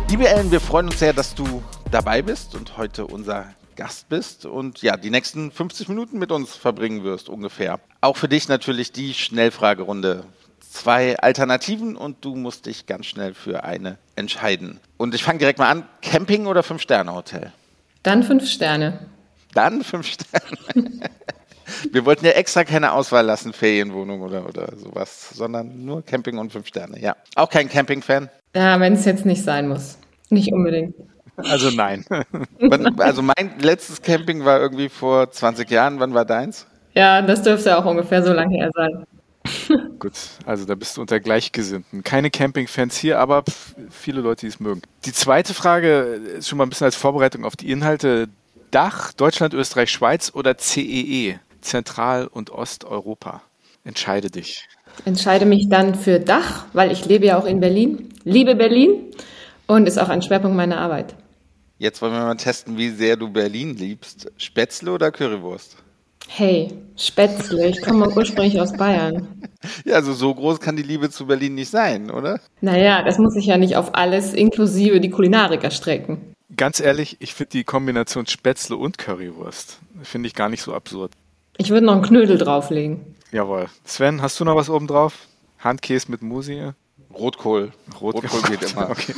Liebe 0.08 0.28
Ellen, 0.28 0.52
wir 0.52 0.60
freuen 0.60 0.86
uns 0.86 1.00
sehr, 1.00 1.12
dass 1.12 1.34
du 1.34 1.60
dabei 1.92 2.22
bist 2.22 2.54
und 2.54 2.78
heute 2.78 3.06
unser 3.06 3.54
Gast 3.76 4.08
bist 4.08 4.46
und 4.46 4.82
ja, 4.82 4.96
die 4.96 5.10
nächsten 5.10 5.50
50 5.50 5.88
Minuten 5.88 6.18
mit 6.18 6.32
uns 6.32 6.56
verbringen 6.56 7.04
wirst 7.04 7.28
ungefähr. 7.28 7.80
Auch 8.00 8.16
für 8.16 8.28
dich 8.28 8.48
natürlich 8.48 8.92
die 8.92 9.14
Schnellfragerunde. 9.14 10.24
Zwei 10.60 11.18
Alternativen 11.18 11.96
und 11.96 12.24
du 12.24 12.34
musst 12.34 12.64
dich 12.64 12.86
ganz 12.86 13.06
schnell 13.06 13.34
für 13.34 13.64
eine 13.64 13.98
entscheiden. 14.16 14.80
Und 14.96 15.14
ich 15.14 15.22
fange 15.22 15.38
direkt 15.38 15.58
mal 15.58 15.68
an. 15.68 15.86
Camping 16.00 16.46
oder 16.46 16.62
Fünf-Sterne-Hotel? 16.62 17.52
Dann 18.02 18.22
fünf 18.22 18.48
Sterne. 18.48 19.06
Dann 19.52 19.84
fünf 19.84 20.06
Sterne. 20.06 20.56
Wir 21.92 22.06
wollten 22.06 22.24
ja 22.24 22.32
extra 22.32 22.64
keine 22.64 22.92
Auswahl 22.92 23.24
lassen, 23.24 23.52
Ferienwohnung 23.52 24.22
oder, 24.22 24.48
oder 24.48 24.76
sowas, 24.76 25.30
sondern 25.34 25.84
nur 25.84 26.02
Camping 26.02 26.38
und 26.38 26.52
fünf 26.52 26.66
Sterne, 26.66 27.00
ja. 27.00 27.16
Auch 27.34 27.50
kein 27.50 27.68
Camping-Fan? 27.68 28.30
Ja, 28.54 28.80
wenn 28.80 28.94
es 28.94 29.04
jetzt 29.04 29.26
nicht 29.26 29.42
sein 29.42 29.68
muss. 29.68 29.98
Nicht 30.30 30.52
unbedingt. 30.52 30.94
Also 31.36 31.70
nein. 31.70 32.04
also 32.98 33.22
mein 33.22 33.58
letztes 33.60 34.02
Camping 34.02 34.44
war 34.44 34.60
irgendwie 34.60 34.88
vor 34.88 35.30
20 35.30 35.70
Jahren. 35.70 36.00
Wann 36.00 36.14
war 36.14 36.24
deins? 36.24 36.66
Ja, 36.94 37.22
das 37.22 37.42
dürfte 37.42 37.76
auch 37.76 37.84
ungefähr 37.84 38.22
so 38.22 38.32
lange 38.32 38.56
her 38.56 38.70
sein. 38.74 39.06
Gut, 39.98 40.12
also 40.46 40.64
da 40.64 40.74
bist 40.74 40.96
du 40.96 41.00
unter 41.00 41.20
Gleichgesinnten. 41.20 42.04
Keine 42.04 42.30
Campingfans 42.30 42.96
hier, 42.96 43.18
aber 43.18 43.44
viele 43.90 44.20
Leute, 44.20 44.42
die 44.42 44.48
es 44.48 44.60
mögen. 44.60 44.82
Die 45.04 45.12
zweite 45.12 45.54
Frage 45.54 46.20
ist 46.38 46.48
schon 46.48 46.58
mal 46.58 46.66
ein 46.66 46.70
bisschen 46.70 46.84
als 46.84 46.96
Vorbereitung 46.96 47.44
auf 47.44 47.56
die 47.56 47.70
Inhalte. 47.70 48.28
Dach, 48.70 49.12
Deutschland, 49.12 49.52
Österreich, 49.52 49.90
Schweiz 49.90 50.32
oder 50.34 50.56
CEE, 50.56 51.30
e, 51.30 51.38
Zentral- 51.60 52.26
und 52.26 52.50
Osteuropa? 52.50 53.42
Entscheide 53.84 54.30
dich. 54.30 54.66
Entscheide 55.04 55.44
mich 55.44 55.68
dann 55.68 55.94
für 55.94 56.20
Dach, 56.20 56.66
weil 56.72 56.92
ich 56.92 57.04
lebe 57.06 57.26
ja 57.26 57.38
auch 57.38 57.44
in 57.44 57.60
Berlin. 57.60 58.08
Liebe 58.24 58.54
Berlin 58.54 59.12
und 59.66 59.86
ist 59.86 59.98
auch 59.98 60.08
ein 60.08 60.22
Schwerpunkt 60.22 60.56
meiner 60.56 60.78
Arbeit. 60.78 61.14
Jetzt 61.82 62.00
wollen 62.00 62.12
wir 62.12 62.20
mal 62.20 62.36
testen, 62.36 62.78
wie 62.78 62.90
sehr 62.90 63.16
du 63.16 63.28
Berlin 63.28 63.74
liebst. 63.74 64.30
Spätzle 64.36 64.92
oder 64.92 65.10
Currywurst? 65.10 65.78
Hey, 66.28 66.68
Spätzle, 66.96 67.70
ich 67.70 67.82
komme 67.82 68.08
ursprünglich 68.08 68.60
aus 68.60 68.72
Bayern. 68.72 69.26
Ja, 69.84 69.94
also 69.94 70.12
so 70.12 70.34
groß 70.34 70.58
kann 70.58 70.76
die 70.76 70.82
Liebe 70.82 71.08
zu 71.10 71.26
Berlin 71.26 71.54
nicht 71.54 71.70
sein, 71.70 72.10
oder? 72.10 72.40
Naja, 72.60 73.02
das 73.04 73.18
muss 73.18 73.36
ich 73.36 73.46
ja 73.46 73.56
nicht 73.56 73.76
auf 73.76 73.94
alles 73.94 74.32
inklusive 74.32 75.00
die 75.00 75.10
Kulinariker 75.10 75.70
strecken. 75.70 76.34
Ganz 76.56 76.80
ehrlich, 76.80 77.16
ich 77.20 77.34
finde 77.34 77.50
die 77.50 77.64
Kombination 77.64 78.26
Spätzle 78.26 78.76
und 78.76 78.98
Currywurst, 78.98 79.78
finde 80.02 80.26
ich 80.28 80.34
gar 80.34 80.48
nicht 80.48 80.62
so 80.62 80.74
absurd. 80.74 81.12
Ich 81.58 81.70
würde 81.70 81.86
noch 81.86 81.94
einen 81.94 82.02
Knödel 82.02 82.38
drauflegen. 82.38 83.00
Jawohl. 83.30 83.66
Sven, 83.84 84.20
hast 84.20 84.38
du 84.40 84.44
noch 84.44 84.56
was 84.56 84.68
oben 84.68 84.88
drauf? 84.88 85.14
Handkäse 85.58 86.10
mit 86.10 86.22
Musi? 86.22 86.72
Rotkohl. 87.14 87.72
Rotkohl, 88.00 88.28
Rotkohl 88.28 88.50
geht 88.50 88.72
immer. 88.72 88.90
Okay, 88.90 89.14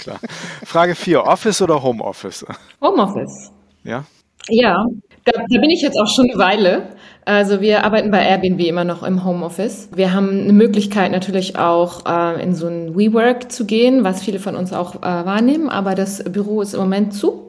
klar. 0.00 0.18
Frage 0.64 0.94
4, 0.94 1.24
Office 1.24 1.62
oder 1.62 1.82
Homeoffice? 1.82 2.44
Homeoffice. 2.80 3.52
Ja? 3.84 4.04
Ja, 4.48 4.86
da, 5.24 5.32
da, 5.32 5.60
bin 5.60 5.70
ich 5.70 5.82
jetzt 5.82 5.98
auch 6.00 6.08
schon 6.08 6.30
eine 6.30 6.38
Weile. 6.38 6.82
Also 7.24 7.60
wir 7.60 7.84
arbeiten 7.84 8.10
bei 8.10 8.24
Airbnb 8.24 8.60
immer 8.60 8.84
noch 8.84 9.02
im 9.02 9.24
Homeoffice. 9.24 9.90
Wir 9.94 10.12
haben 10.12 10.30
eine 10.30 10.52
Möglichkeit 10.52 11.12
natürlich 11.12 11.58
auch 11.58 12.06
äh, 12.06 12.42
in 12.42 12.54
so 12.54 12.66
ein 12.66 12.96
WeWork 12.96 13.52
zu 13.52 13.66
gehen, 13.66 14.02
was 14.02 14.22
viele 14.22 14.38
von 14.38 14.56
uns 14.56 14.72
auch 14.72 14.96
äh, 14.96 15.02
wahrnehmen, 15.02 15.68
aber 15.68 15.94
das 15.94 16.24
Büro 16.24 16.62
ist 16.62 16.74
im 16.74 16.80
Moment 16.80 17.14
zu. 17.14 17.48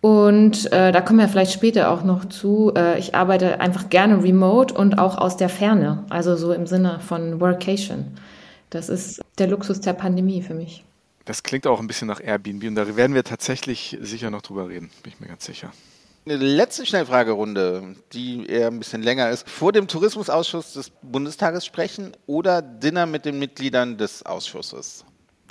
Und 0.00 0.72
äh, 0.72 0.90
da 0.90 1.00
kommen 1.00 1.20
wir 1.20 1.28
vielleicht 1.28 1.52
später 1.52 1.90
auch 1.90 2.02
noch 2.02 2.24
zu. 2.24 2.72
Äh, 2.76 2.98
ich 2.98 3.14
arbeite 3.14 3.60
einfach 3.60 3.88
gerne 3.88 4.22
remote 4.22 4.74
und 4.74 4.98
auch 4.98 5.18
aus 5.18 5.36
der 5.36 5.48
Ferne, 5.48 6.04
also 6.08 6.36
so 6.36 6.52
im 6.52 6.66
Sinne 6.66 6.98
von 7.00 7.40
Workation. 7.40 8.06
Das 8.70 8.88
ist 8.88 9.20
der 9.38 9.48
Luxus 9.48 9.80
der 9.80 9.92
Pandemie 9.92 10.42
für 10.42 10.54
mich. 10.54 10.84
Das 11.24 11.42
klingt 11.42 11.66
auch 11.66 11.80
ein 11.80 11.86
bisschen 11.86 12.08
nach 12.08 12.20
Airbnb 12.20 12.64
und 12.64 12.74
da 12.74 12.96
werden 12.96 13.14
wir 13.14 13.24
tatsächlich 13.24 13.96
sicher 14.00 14.30
noch 14.30 14.42
drüber 14.42 14.68
reden, 14.68 14.90
bin 15.02 15.12
ich 15.12 15.20
mir 15.20 15.28
ganz 15.28 15.44
sicher. 15.44 15.72
Eine 16.24 16.36
letzte 16.36 16.86
Schnellfragerunde, 16.86 17.96
die 18.12 18.46
eher 18.46 18.68
ein 18.68 18.78
bisschen 18.78 19.02
länger 19.02 19.30
ist. 19.30 19.48
Vor 19.48 19.72
dem 19.72 19.88
Tourismusausschuss 19.88 20.74
des 20.74 20.90
Bundestages 21.02 21.66
sprechen 21.66 22.12
oder 22.26 22.62
Dinner 22.62 23.06
mit 23.06 23.24
den 23.24 23.40
Mitgliedern 23.40 23.98
des 23.98 24.24
Ausschusses? 24.24 25.04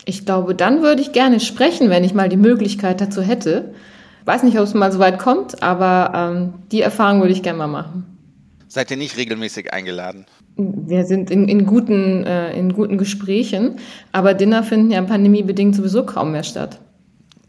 Ich 0.05 0.25
glaube, 0.25 0.55
dann 0.55 0.81
würde 0.81 1.01
ich 1.01 1.11
gerne 1.11 1.41
sprechen, 1.41 1.89
wenn 1.89 2.05
ich 2.05 2.13
mal 2.13 2.29
die 2.29 2.37
Möglichkeit 2.37 3.01
dazu 3.01 3.21
hätte. 3.21 3.73
Weiß 4.23 4.43
nicht, 4.43 4.57
ob 4.57 4.63
es 4.63 4.73
mal 4.73 4.91
so 4.91 4.99
weit 4.99 5.19
kommt, 5.19 5.61
aber 5.61 6.13
ähm, 6.15 6.53
die 6.71 6.81
Erfahrung 6.81 7.19
würde 7.19 7.33
ich 7.33 7.43
gerne 7.43 7.57
mal 7.57 7.67
machen. 7.67 8.10
Seid 8.71 8.89
ihr 8.89 8.95
nicht 8.95 9.17
regelmäßig 9.17 9.73
eingeladen? 9.73 10.25
Wir 10.55 11.03
sind 11.03 11.29
in, 11.29 11.49
in, 11.49 11.65
guten, 11.65 12.23
äh, 12.23 12.57
in 12.57 12.71
guten 12.71 12.97
Gesprächen, 12.97 13.79
aber 14.13 14.33
Dinner 14.33 14.63
finden 14.63 14.91
ja 14.91 15.01
pandemiebedingt 15.01 15.75
sowieso 15.75 16.05
kaum 16.05 16.31
mehr 16.31 16.43
statt. 16.43 16.79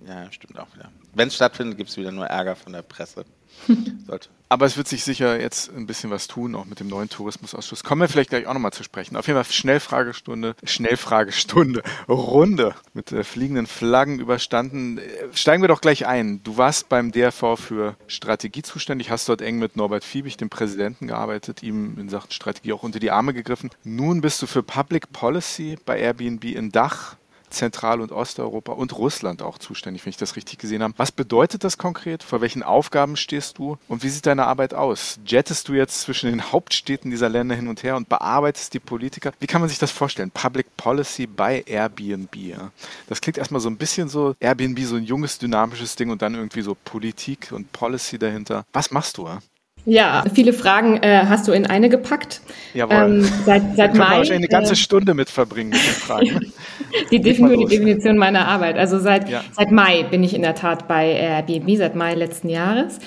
Ja, 0.04 0.26
stimmt 0.32 0.58
auch 0.58 0.66
wieder. 0.74 0.90
Wenn 1.14 1.28
es 1.28 1.36
stattfindet, 1.36 1.78
gibt 1.78 1.90
es 1.90 1.96
wieder 1.96 2.10
nur 2.10 2.26
Ärger 2.26 2.56
von 2.56 2.72
der 2.72 2.82
Presse. 2.82 3.24
Aber 4.52 4.66
es 4.66 4.76
wird 4.76 4.86
sich 4.86 5.02
sicher 5.02 5.40
jetzt 5.40 5.70
ein 5.74 5.86
bisschen 5.86 6.10
was 6.10 6.28
tun, 6.28 6.54
auch 6.54 6.66
mit 6.66 6.78
dem 6.78 6.86
neuen 6.86 7.08
Tourismusausschuss. 7.08 7.84
Kommen 7.84 8.02
wir 8.02 8.08
vielleicht 8.08 8.28
gleich 8.28 8.46
auch 8.46 8.52
nochmal 8.52 8.74
zu 8.74 8.82
sprechen. 8.82 9.16
Auf 9.16 9.26
jeden 9.26 9.42
Fall 9.42 9.50
Schnellfragestunde, 9.50 10.54
Schnellfragestunde, 10.62 11.82
Runde 12.08 12.74
mit 12.92 13.12
äh, 13.12 13.24
fliegenden 13.24 13.66
Flaggen 13.66 14.20
überstanden. 14.20 14.98
Äh, 14.98 15.02
steigen 15.32 15.62
wir 15.62 15.68
doch 15.68 15.80
gleich 15.80 16.06
ein. 16.06 16.42
Du 16.42 16.58
warst 16.58 16.90
beim 16.90 17.12
DRV 17.12 17.56
für 17.56 17.96
Strategie 18.08 18.60
zuständig, 18.60 19.10
hast 19.10 19.26
dort 19.26 19.40
eng 19.40 19.58
mit 19.58 19.76
Norbert 19.76 20.04
Fiebig, 20.04 20.36
dem 20.36 20.50
Präsidenten, 20.50 21.06
gearbeitet, 21.06 21.62
ihm 21.62 21.98
in 21.98 22.10
Sachen 22.10 22.30
Strategie 22.30 22.74
auch 22.74 22.82
unter 22.82 23.00
die 23.00 23.10
Arme 23.10 23.32
gegriffen. 23.32 23.70
Nun 23.84 24.20
bist 24.20 24.42
du 24.42 24.46
für 24.46 24.62
Public 24.62 25.12
Policy 25.12 25.78
bei 25.86 25.98
Airbnb 25.98 26.44
in 26.44 26.70
Dach 26.72 27.16
Zentral- 27.52 28.00
und 28.00 28.12
Osteuropa 28.12 28.72
und 28.72 28.96
Russland 28.96 29.42
auch 29.42 29.58
zuständig, 29.58 30.04
wenn 30.04 30.10
ich 30.10 30.16
das 30.16 30.36
richtig 30.36 30.58
gesehen 30.58 30.82
habe. 30.82 30.94
Was 30.96 31.12
bedeutet 31.12 31.64
das 31.64 31.78
konkret? 31.78 32.22
Vor 32.22 32.40
welchen 32.40 32.62
Aufgaben 32.62 33.16
stehst 33.16 33.58
du? 33.58 33.78
Und 33.88 34.02
wie 34.02 34.08
sieht 34.08 34.26
deine 34.26 34.46
Arbeit 34.46 34.74
aus? 34.74 35.20
Jettest 35.24 35.68
du 35.68 35.74
jetzt 35.74 36.00
zwischen 36.00 36.30
den 36.30 36.42
Hauptstädten 36.52 37.10
dieser 37.10 37.28
Länder 37.28 37.54
hin 37.54 37.68
und 37.68 37.82
her 37.82 37.96
und 37.96 38.08
bearbeitest 38.08 38.74
die 38.74 38.80
Politiker? 38.80 39.32
Wie 39.40 39.46
kann 39.46 39.60
man 39.60 39.70
sich 39.70 39.78
das 39.78 39.90
vorstellen? 39.90 40.30
Public 40.30 40.76
Policy 40.76 41.26
bei 41.26 41.62
Airbnb. 41.66 42.34
Ja? 42.36 42.70
Das 43.08 43.20
klingt 43.20 43.38
erstmal 43.38 43.60
so 43.60 43.70
ein 43.70 43.76
bisschen 43.76 44.08
so 44.08 44.34
Airbnb, 44.40 44.80
so 44.80 44.96
ein 44.96 45.04
junges, 45.04 45.38
dynamisches 45.38 45.96
Ding 45.96 46.10
und 46.10 46.22
dann 46.22 46.34
irgendwie 46.34 46.62
so 46.62 46.76
Politik 46.84 47.52
und 47.52 47.72
Policy 47.72 48.18
dahinter. 48.18 48.64
Was 48.72 48.90
machst 48.90 49.18
du? 49.18 49.26
Ja? 49.26 49.40
Ja, 49.84 50.24
viele 50.32 50.52
Fragen 50.52 50.98
äh, 50.98 51.24
hast 51.28 51.48
du 51.48 51.52
in 51.52 51.66
eine 51.66 51.88
gepackt. 51.88 52.40
Jawohl. 52.72 52.94
Ähm, 52.94 53.28
seit, 53.44 53.76
seit 53.76 53.94
Mai. 53.94 54.18
wahrscheinlich 54.18 54.32
eine 54.32 54.48
ganze 54.48 54.74
äh, 54.74 54.76
Stunde 54.76 55.14
mit 55.14 55.28
verbringen 55.28 55.70
mit 55.70 55.80
den 55.80 55.94
Fragen. 55.94 56.52
die, 57.10 57.20
Definition, 57.20 57.68
die 57.68 57.76
Definition 57.76 58.16
meiner 58.16 58.46
Arbeit. 58.46 58.76
Also 58.76 59.00
seit, 59.00 59.28
ja. 59.28 59.42
seit 59.52 59.72
Mai 59.72 60.04
bin 60.04 60.22
ich 60.22 60.34
in 60.34 60.42
der 60.42 60.54
Tat 60.54 60.86
bei 60.86 61.10
Airbnb, 61.10 61.76
seit 61.76 61.96
Mai 61.96 62.14
letzten 62.14 62.48
Jahres 62.48 63.00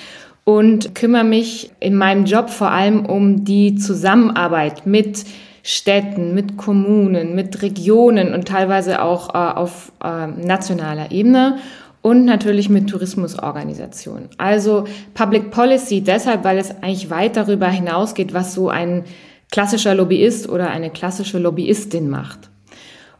und 0.44 0.96
kümmere 0.96 1.24
mich 1.24 1.72
in 1.80 1.96
meinem 1.96 2.26
Job 2.26 2.50
vor 2.50 2.72
allem 2.72 3.06
um 3.06 3.46
die 3.46 3.76
Zusammenarbeit 3.76 4.86
mit 4.86 5.26
Städten, 5.64 6.36
mit 6.36 6.58
Kommunen, 6.58 7.34
mit 7.34 7.62
Regionen 7.64 8.34
und 8.34 8.48
teilweise 8.48 9.02
auch 9.02 9.34
äh, 9.34 9.38
auf 9.38 9.92
äh, 10.04 10.28
nationaler 10.28 11.12
Ebene 11.12 11.58
und 12.06 12.24
natürlich 12.24 12.70
mit 12.70 12.88
Tourismusorganisationen. 12.88 14.30
Also 14.38 14.84
Public 15.16 15.50
Policy 15.50 16.02
deshalb, 16.02 16.44
weil 16.44 16.60
es 16.60 16.70
eigentlich 16.70 17.10
weit 17.10 17.36
darüber 17.36 17.68
hinausgeht, 17.68 18.32
was 18.32 18.54
so 18.54 18.70
ein 18.70 19.06
klassischer 19.52 19.96
Lobbyist 19.96 20.48
oder 20.48 20.70
eine 20.70 20.92
klassische 20.92 21.40
Lobbyistin 21.40 22.08
macht. 22.08 22.52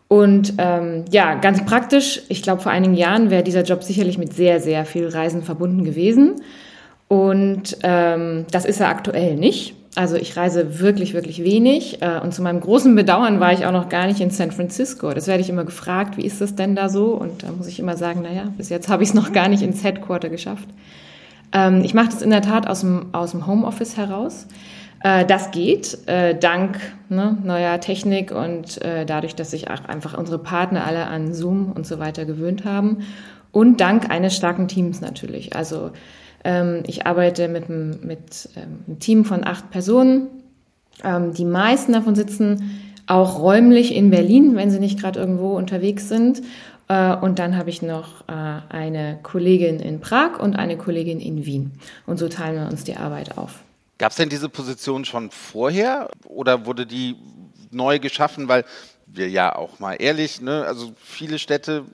Und 0.08 0.54
ähm, 0.60 1.06
ja, 1.10 1.34
ganz 1.34 1.66
praktisch, 1.66 2.22
ich 2.30 2.44
glaube, 2.44 2.62
vor 2.62 2.72
einigen 2.72 2.94
Jahren 2.94 3.32
wäre 3.32 3.42
dieser 3.42 3.64
Job 3.64 3.82
sicherlich 3.82 4.20
mit 4.20 4.34
sehr, 4.34 4.60
sehr 4.60 4.86
viel 4.86 5.08
Reisen 5.08 5.42
verbunden 5.42 5.84
gewesen. 5.84 6.36
Und 7.08 7.78
ähm, 7.82 8.46
das 8.52 8.66
ist 8.66 8.82
er 8.82 8.90
aktuell 8.90 9.36
nicht. 9.36 9.74
Also 9.96 10.18
ich 10.18 10.36
reise 10.36 10.80
wirklich, 10.80 11.14
wirklich 11.14 11.44
wenig. 11.44 12.02
Äh, 12.02 12.20
und 12.20 12.34
zu 12.34 12.42
meinem 12.42 12.60
großen 12.60 12.94
Bedauern 12.96 13.40
war 13.40 13.54
ich 13.54 13.66
auch 13.66 13.72
noch 13.72 13.90
gar 13.90 14.08
nicht 14.08 14.20
in 14.20 14.30
San 14.30 14.52
Francisco. 14.52 15.14
Das 15.14 15.28
werde 15.28 15.42
ich 15.42 15.50
immer 15.50 15.64
gefragt, 15.64 16.18
wie 16.18 16.26
ist 16.26 16.42
das 16.42 16.56
denn 16.56 16.76
da 16.76 16.90
so? 16.90 17.14
Und 17.14 17.44
da 17.44 17.52
muss 17.52 17.68
ich 17.68 17.80
immer 17.80 17.96
sagen, 17.96 18.22
naja, 18.22 18.52
bis 18.58 18.70
jetzt 18.70 18.90
habe 18.90 19.04
ich 19.04 19.10
es 19.10 19.16
noch 19.16 19.32
gar 19.32 19.48
nicht 19.48 19.64
ins 19.64 19.84
Headquarter 19.84 20.30
geschafft. 20.30 20.68
Ähm, 21.54 21.82
ich 21.84 21.94
mache 21.94 22.10
das 22.10 22.22
in 22.22 22.30
der 22.30 22.42
Tat 22.42 22.68
aus 22.68 22.82
dem, 22.82 23.08
aus 23.14 23.32
dem 23.32 23.48
Homeoffice 23.48 23.96
heraus. 23.96 24.48
Äh, 25.02 25.26
das 25.26 25.52
geht, 25.52 25.98
äh, 26.08 26.38
dank 26.38 26.78
ne, 27.08 27.38
neuer 27.44 27.80
Technik 27.80 28.32
und 28.32 28.80
dadurch, 28.84 29.36
dass 29.36 29.52
sich 29.52 29.70
auch 29.70 29.86
einfach 29.86 30.18
unsere 30.18 30.40
Partner 30.40 30.86
alle 30.86 31.08
an 31.08 31.34
Zoom 31.34 31.72
und 31.72 31.88
so 31.88 32.00
weiter 32.00 32.26
gewöhnt 32.26 32.66
haben. 32.66 33.00
Und 33.52 33.80
dank 33.80 34.10
eines 34.10 34.36
starken 34.36 34.68
Teams 34.68 35.00
natürlich. 35.00 35.56
Also 35.56 35.92
ich 36.86 37.06
arbeite 37.08 37.48
mit, 37.48 37.70
mit 37.70 38.50
ähm, 38.56 38.84
einem 38.88 39.00
Team 39.00 39.26
von 39.26 39.46
acht 39.46 39.72
Personen. 39.72 40.28
Ähm, 41.04 41.34
die 41.34 41.46
meisten 41.46 41.94
davon 41.94 42.16
sitzen 42.16 42.82
auch 43.08 43.40
räumlich 43.40 43.94
in 43.94 44.10
Berlin, 44.10 44.56
wenn 44.56 44.72
sie 44.72 44.80
nicht 44.80 45.00
gerade 45.00 45.20
irgendwo 45.20 45.56
unterwegs 45.56 46.10
sind. 46.10 46.42
Äh, 46.88 47.16
und 47.16 47.40
dann 47.40 47.58
habe 47.58 47.70
ich 47.70 47.82
noch 47.82 48.28
äh, 48.28 48.34
eine 48.70 49.20
Kollegin 49.24 49.80
in 49.80 50.00
Prag 50.00 50.40
und 50.40 50.56
eine 50.56 50.78
Kollegin 50.78 51.20
in 51.20 51.46
Wien. 51.46 51.72
Und 52.06 52.18
so 52.18 52.30
teilen 52.30 52.62
wir 52.62 52.70
uns 52.72 52.84
die 52.84 52.98
Arbeit 52.98 53.38
auf. 53.38 53.64
Gab 53.98 54.12
es 54.12 54.18
denn 54.18 54.30
diese 54.30 54.50
Position 54.50 55.06
schon 55.06 55.32
vorher 55.32 56.10
oder 56.26 56.66
wurde 56.66 56.86
die 56.86 57.16
neu 57.72 58.00
geschaffen? 58.00 58.48
Weil 58.48 58.66
wir 59.08 59.30
ja 59.30 59.56
auch 59.56 59.80
mal 59.80 59.94
ehrlich, 59.94 60.42
ne, 60.42 60.66
also 60.66 60.92
viele 60.98 61.40
Städte 61.40 61.86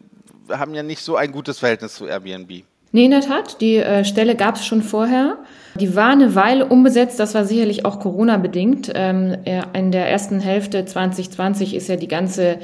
haben 0.50 0.74
ja 0.74 0.84
nicht 0.84 1.04
so 1.04 1.16
ein 1.16 1.32
gutes 1.32 1.60
Verhältnis 1.60 1.96
zu 1.96 2.08
Airbnb. 2.08 2.64
Nee, 2.92 3.06
in 3.06 3.12
der 3.12 3.22
Tat. 3.22 3.62
Die 3.62 3.78
äh, 3.78 4.04
Stelle 4.04 4.36
gab 4.36 4.56
es 4.56 4.66
schon 4.66 4.82
vorher. 4.82 5.38
Die 5.76 5.96
war 5.96 6.10
eine 6.10 6.36
Weile 6.36 6.66
unbesetzt. 6.66 7.20
Das 7.20 7.34
war 7.34 7.46
sicherlich 7.46 7.86
auch 7.86 8.00
Corona-bedingt. 8.00 8.92
Ähm, 8.94 9.38
in 9.74 9.92
der 9.92 10.10
ersten 10.10 10.42
Hälfte 10.42 10.84
2020 10.86 11.74
ist 11.76 11.88
ja 11.88 11.96
die 11.96 12.10
ganze 12.10 12.58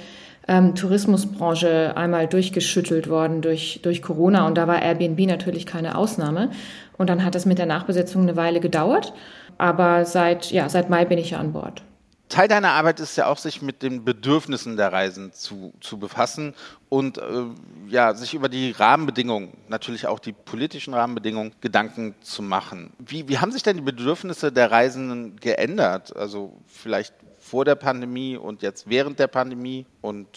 ähm, 0.47 0.75
Tourismusbranche 0.75 1.95
einmal 1.95 2.27
durchgeschüttelt 2.27 3.09
worden 3.09 3.41
durch, 3.41 3.79
durch 3.83 4.01
Corona. 4.01 4.47
Und 4.47 4.57
da 4.57 4.67
war 4.67 4.81
Airbnb 4.81 5.19
natürlich 5.27 5.65
keine 5.65 5.97
Ausnahme. 5.97 6.49
Und 6.97 7.09
dann 7.09 7.23
hat 7.23 7.35
es 7.35 7.45
mit 7.45 7.57
der 7.57 7.65
Nachbesetzung 7.65 8.23
eine 8.23 8.35
Weile 8.35 8.59
gedauert. 8.59 9.13
Aber 9.57 10.05
seit, 10.05 10.51
ja, 10.51 10.67
seit 10.67 10.89
Mai 10.89 11.05
bin 11.05 11.17
ich 11.17 11.31
ja 11.31 11.39
an 11.39 11.53
Bord. 11.53 11.83
Teil 12.29 12.47
deiner 12.47 12.71
Arbeit 12.71 12.99
ist 12.99 13.15
ja 13.15 13.27
auch, 13.27 13.37
sich 13.37 13.61
mit 13.61 13.81
den 13.81 14.03
Bedürfnissen 14.03 14.75
der 14.75 14.91
Reisen 14.91 15.31
zu, 15.31 15.73
zu 15.79 15.97
befassen 15.97 16.53
und 16.89 17.17
äh, 17.17 17.43
ja, 17.87 18.13
sich 18.13 18.33
über 18.33 18.49
die 18.49 18.71
Rahmenbedingungen, 18.71 19.53
natürlich 19.69 20.07
auch 20.07 20.19
die 20.19 20.33
politischen 20.33 20.93
Rahmenbedingungen, 20.93 21.53
Gedanken 21.61 22.15
zu 22.21 22.41
machen. 22.41 22.91
Wie, 22.99 23.29
wie 23.29 23.37
haben 23.37 23.51
sich 23.51 23.63
denn 23.63 23.77
die 23.77 23.83
Bedürfnisse 23.83 24.51
der 24.51 24.71
Reisenden 24.71 25.37
geändert? 25.37 26.15
Also 26.15 26.53
vielleicht 26.67 27.13
vor 27.39 27.63
der 27.63 27.75
Pandemie 27.75 28.35
und 28.35 28.61
jetzt 28.61 28.89
während 28.89 29.19
der 29.19 29.27
Pandemie? 29.27 29.85
Und 30.01 30.27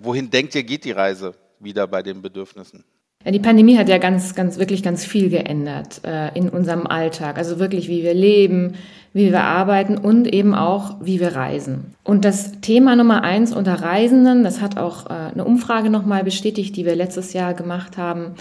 wohin 0.00 0.30
denkt 0.30 0.54
ihr, 0.54 0.62
geht 0.62 0.84
die 0.84 0.92
Reise 0.92 1.34
wieder 1.60 1.86
bei 1.86 2.02
den 2.02 2.20
Bedürfnissen? 2.20 2.84
Die 3.26 3.40
Pandemie 3.40 3.76
hat 3.76 3.88
ja 3.88 3.98
ganz, 3.98 4.36
ganz, 4.36 4.58
wirklich 4.58 4.82
ganz 4.82 5.04
viel 5.04 5.28
geändert 5.28 6.00
äh, 6.04 6.36
in 6.38 6.48
unserem 6.48 6.86
Alltag. 6.86 7.36
Also 7.36 7.58
wirklich, 7.58 7.88
wie 7.88 8.04
wir 8.04 8.14
leben, 8.14 8.74
wie 9.12 9.32
wir 9.32 9.42
arbeiten 9.42 9.98
und 9.98 10.32
eben 10.32 10.54
auch, 10.54 10.96
wie 11.00 11.18
wir 11.18 11.34
reisen. 11.34 11.94
Und 12.04 12.24
das 12.24 12.60
Thema 12.60 12.94
Nummer 12.94 13.24
eins 13.24 13.52
unter 13.52 13.74
Reisenden, 13.74 14.44
das 14.44 14.60
hat 14.60 14.78
auch 14.78 15.06
äh, 15.06 15.32
eine 15.32 15.44
Umfrage 15.44 15.90
nochmal 15.90 16.22
bestätigt, 16.22 16.76
die 16.76 16.86
wir 16.86 16.94
letztes 16.94 17.32
Jahr 17.32 17.54
gemacht 17.54 17.98
haben, 17.98 18.36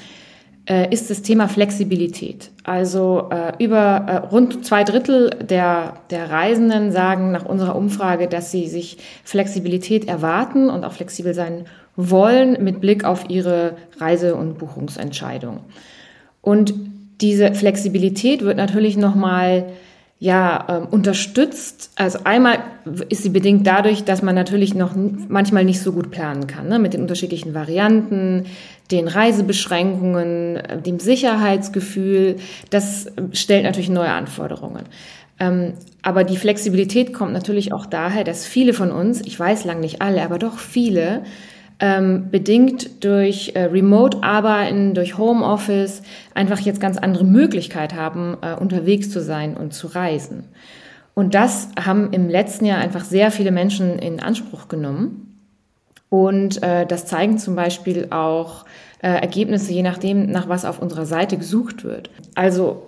äh, 0.70 0.94
ist 0.94 1.10
das 1.10 1.24
Thema 1.24 1.48
Flexibilität. 1.48 2.52
Also 2.64 3.30
äh, 3.32 3.62
über 3.64 4.06
äh, 4.08 4.18
rund 4.28 4.64
zwei 4.64 4.84
Drittel 4.84 5.32
der, 5.42 5.96
der 6.12 6.30
Reisenden 6.30 6.92
sagen 6.92 7.32
nach 7.32 7.46
unserer 7.46 7.76
Umfrage, 7.76 8.28
dass 8.28 8.52
sie 8.52 8.68
sich 8.68 9.00
Flexibilität 9.24 10.08
erwarten 10.08 10.70
und 10.70 10.86
auch 10.86 10.94
flexibel 10.94 11.34
sein 11.34 11.54
wollen 11.56 11.66
mit 11.98 12.80
Blick 12.80 13.04
auf 13.04 13.30
ihre 13.30 13.76
Reise- 14.00 14.36
und 14.36 14.58
Buchungsentscheidung. 14.58 15.62
Und 16.42 16.74
diese 17.22 17.54
Flexibilität 17.54 18.44
wird 18.44 18.58
natürlich 18.58 18.96
nochmal 18.98 19.66
ja, 20.20 20.66
ähm, 20.70 20.88
unterstützt. 20.90 21.92
Also 21.96 22.20
einmal 22.24 22.60
ist 23.10 23.24
sie 23.24 23.30
bedingt 23.30 23.68
dadurch, 23.68 24.04
dass 24.04 24.24
man 24.24 24.34
natürlich 24.34 24.74
noch 24.74 24.94
manchmal 24.96 25.64
nicht 25.64 25.82
so 25.82 25.92
gut 25.92 26.10
planen 26.10 26.48
kann, 26.48 26.68
ne? 26.70 26.80
mit 26.80 26.94
den 26.94 27.02
unterschiedlichen 27.02 27.54
Varianten, 27.54 28.46
den 28.90 29.08
Reisebeschränkungen, 29.08 30.56
äh, 30.56 30.82
dem 30.82 31.00
Sicherheitsgefühl. 31.00 32.38
Das 32.72 33.08
stellt 33.34 33.64
natürlich 33.64 33.90
neue 33.90 34.12
Anforderungen. 34.12 34.86
Ähm, 35.40 35.74
aber 36.02 36.24
die 36.24 36.38
Flexibilität 36.38 37.14
kommt 37.14 37.34
natürlich 37.34 37.72
auch 37.72 37.86
daher, 37.86 38.24
dass 38.24 38.46
viele 38.46 38.74
von 38.74 38.92
uns, 38.92 39.22
ich 39.22 39.40
weiß 39.40 39.66
lang 39.66 39.80
nicht 39.80 40.02
alle, 40.02 40.24
aber 40.24 40.40
doch 40.40 40.58
viele, 40.58 41.24
ähm, 41.80 42.30
bedingt 42.32 43.04
durch 43.04 43.52
äh, 43.56 43.64
Remote-Arbeiten, 43.66 44.94
durch 44.94 45.18
Homeoffice 45.18 46.02
einfach 46.34 46.60
jetzt 46.60 46.82
ganz 46.82 46.98
andere 46.98 47.24
Möglichkeit 47.24 47.94
haben, 47.94 48.38
äh, 48.42 48.56
unterwegs 48.56 49.12
zu 49.12 49.22
sein 49.22 49.56
und 49.56 49.74
zu 49.74 49.88
reisen. 49.88 50.46
Und 51.14 51.34
das 51.34 51.70
haben 51.84 52.14
im 52.14 52.30
letzten 52.30 52.66
Jahr 52.66 52.80
einfach 52.80 53.04
sehr 53.04 53.32
viele 53.32 53.52
Menschen 53.52 54.00
in 54.00 54.20
Anspruch 54.20 54.68
genommen. 54.68 55.40
Und 56.10 56.64
äh, 56.64 56.86
das 56.86 57.06
zeigen 57.06 57.38
zum 57.38 57.56
Beispiel 57.56 58.08
auch 58.12 58.66
äh, 59.02 59.10
Ergebnisse, 59.10 59.74
je 59.74 59.84
nachdem, 59.84 60.32
nach 60.32 60.48
was 60.48 60.66
auf 60.66 60.82
unserer 60.82 61.06
Seite 61.06 61.38
gesucht 61.38 61.84
wird. 61.84 62.10
Also 62.36 62.88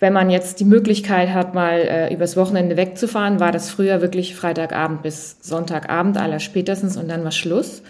wenn 0.00 0.12
man 0.12 0.30
jetzt 0.30 0.60
die 0.60 0.64
Möglichkeit 0.64 1.30
hat, 1.30 1.54
mal 1.54 1.78
äh, 1.78 2.14
übers 2.14 2.36
Wochenende 2.36 2.76
wegzufahren, 2.76 3.40
war 3.40 3.50
das 3.50 3.70
früher 3.70 4.00
wirklich 4.00 4.36
Freitagabend 4.36 5.02
bis 5.02 5.38
Sonntagabend 5.40 6.16
aller 6.18 6.38
spätestens 6.38 6.96
und 6.96 7.08
dann 7.08 7.24
war 7.24 7.32
Schluss. 7.32 7.82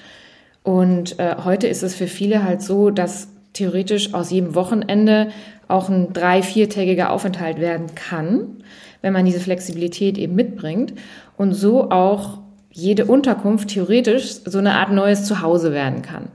Und 0.62 1.18
äh, 1.18 1.36
heute 1.44 1.66
ist 1.66 1.82
es 1.82 1.94
für 1.94 2.06
viele 2.06 2.44
halt 2.44 2.62
so, 2.62 2.90
dass 2.90 3.28
theoretisch 3.52 4.14
aus 4.14 4.30
jedem 4.30 4.54
Wochenende 4.54 5.28
auch 5.66 5.88
ein 5.88 6.12
drei-, 6.12 6.42
viertägiger 6.42 7.10
Aufenthalt 7.10 7.60
werden 7.60 7.94
kann, 7.94 8.62
wenn 9.02 9.12
man 9.12 9.24
diese 9.24 9.40
Flexibilität 9.40 10.18
eben 10.18 10.34
mitbringt 10.34 10.94
und 11.36 11.52
so 11.52 11.90
auch 11.90 12.38
jede 12.70 13.06
Unterkunft 13.06 13.70
theoretisch 13.70 14.40
so 14.44 14.58
eine 14.58 14.74
Art 14.74 14.92
neues 14.92 15.24
Zuhause 15.24 15.72
werden 15.72 16.02
kann. 16.02 16.28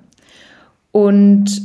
Und 0.92 1.62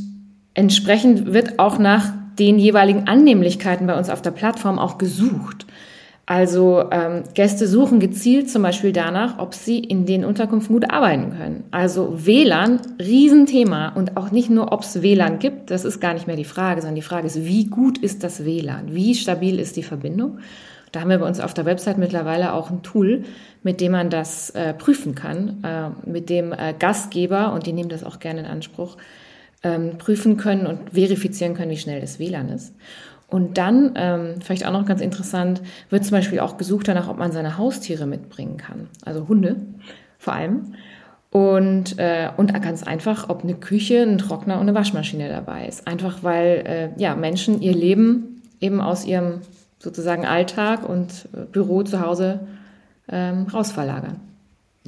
entsprechend 0.54 1.32
wird 1.32 1.58
auch 1.58 1.78
nach 1.78 2.12
den 2.38 2.58
jeweiligen 2.58 3.08
Annehmlichkeiten 3.08 3.86
bei 3.86 3.96
uns 3.96 4.10
auf 4.10 4.22
der 4.22 4.30
Plattform 4.30 4.78
auch 4.78 4.98
gesucht. 4.98 5.66
Also 6.30 6.84
ähm, 6.90 7.22
Gäste 7.32 7.66
suchen 7.66 8.00
gezielt 8.00 8.50
zum 8.50 8.60
Beispiel 8.60 8.92
danach, 8.92 9.38
ob 9.38 9.54
sie 9.54 9.78
in 9.78 10.04
den 10.04 10.26
Unterkünften 10.26 10.74
gut 10.74 10.90
arbeiten 10.90 11.30
können. 11.30 11.64
Also 11.70 12.26
WLAN, 12.26 12.82
Riesenthema. 13.00 13.94
Und 13.94 14.18
auch 14.18 14.30
nicht 14.30 14.50
nur, 14.50 14.70
ob 14.70 14.82
es 14.82 15.00
WLAN 15.00 15.38
gibt, 15.38 15.70
das 15.70 15.86
ist 15.86 16.00
gar 16.00 16.12
nicht 16.12 16.26
mehr 16.26 16.36
die 16.36 16.44
Frage, 16.44 16.82
sondern 16.82 16.96
die 16.96 17.00
Frage 17.00 17.26
ist, 17.26 17.46
wie 17.46 17.64
gut 17.64 17.96
ist 17.96 18.24
das 18.24 18.44
WLAN? 18.44 18.94
Wie 18.94 19.14
stabil 19.14 19.58
ist 19.58 19.76
die 19.76 19.82
Verbindung? 19.82 20.40
Da 20.92 21.00
haben 21.00 21.08
wir 21.08 21.16
bei 21.16 21.26
uns 21.26 21.40
auf 21.40 21.54
der 21.54 21.64
Website 21.64 21.96
mittlerweile 21.96 22.52
auch 22.52 22.70
ein 22.70 22.82
Tool, 22.82 23.24
mit 23.62 23.80
dem 23.80 23.92
man 23.92 24.10
das 24.10 24.50
äh, 24.50 24.74
prüfen 24.74 25.14
kann, 25.14 25.64
äh, 25.64 26.10
mit 26.10 26.28
dem 26.28 26.52
äh, 26.52 26.74
Gastgeber, 26.78 27.54
und 27.54 27.64
die 27.64 27.72
nehmen 27.72 27.88
das 27.88 28.04
auch 28.04 28.18
gerne 28.18 28.40
in 28.40 28.46
Anspruch, 28.46 28.98
ähm, 29.62 29.96
prüfen 29.96 30.36
können 30.36 30.66
und 30.66 30.90
verifizieren 30.92 31.54
können, 31.54 31.70
wie 31.70 31.78
schnell 31.78 32.02
das 32.02 32.18
WLAN 32.18 32.50
ist. 32.50 32.74
Und 33.28 33.58
dann, 33.58 33.92
ähm, 33.94 34.40
vielleicht 34.42 34.66
auch 34.66 34.72
noch 34.72 34.86
ganz 34.86 35.02
interessant, 35.02 35.60
wird 35.90 36.04
zum 36.04 36.12
Beispiel 36.12 36.40
auch 36.40 36.56
gesucht 36.56 36.88
danach, 36.88 37.08
ob 37.08 37.18
man 37.18 37.30
seine 37.30 37.58
Haustiere 37.58 38.06
mitbringen 38.06 38.56
kann. 38.56 38.88
Also 39.04 39.28
Hunde 39.28 39.56
vor 40.18 40.32
allem. 40.32 40.74
Und, 41.30 41.98
äh, 41.98 42.30
und 42.38 42.54
ganz 42.62 42.82
einfach, 42.82 43.28
ob 43.28 43.44
eine 43.44 43.54
Küche, 43.54 44.02
ein 44.02 44.16
Trockner 44.16 44.54
und 44.54 44.62
eine 44.62 44.74
Waschmaschine 44.74 45.28
dabei 45.28 45.68
ist. 45.68 45.86
Einfach 45.86 46.22
weil 46.22 46.64
äh, 46.96 47.00
ja, 47.00 47.14
Menschen 47.14 47.60
ihr 47.60 47.74
Leben 47.74 48.42
eben 48.60 48.80
aus 48.80 49.04
ihrem 49.04 49.42
sozusagen 49.78 50.24
Alltag 50.24 50.88
und 50.88 51.28
äh, 51.34 51.44
Büro 51.44 51.82
zu 51.82 52.00
Hause 52.00 52.40
ähm, 53.10 53.46
rausverlagern. 53.52 54.27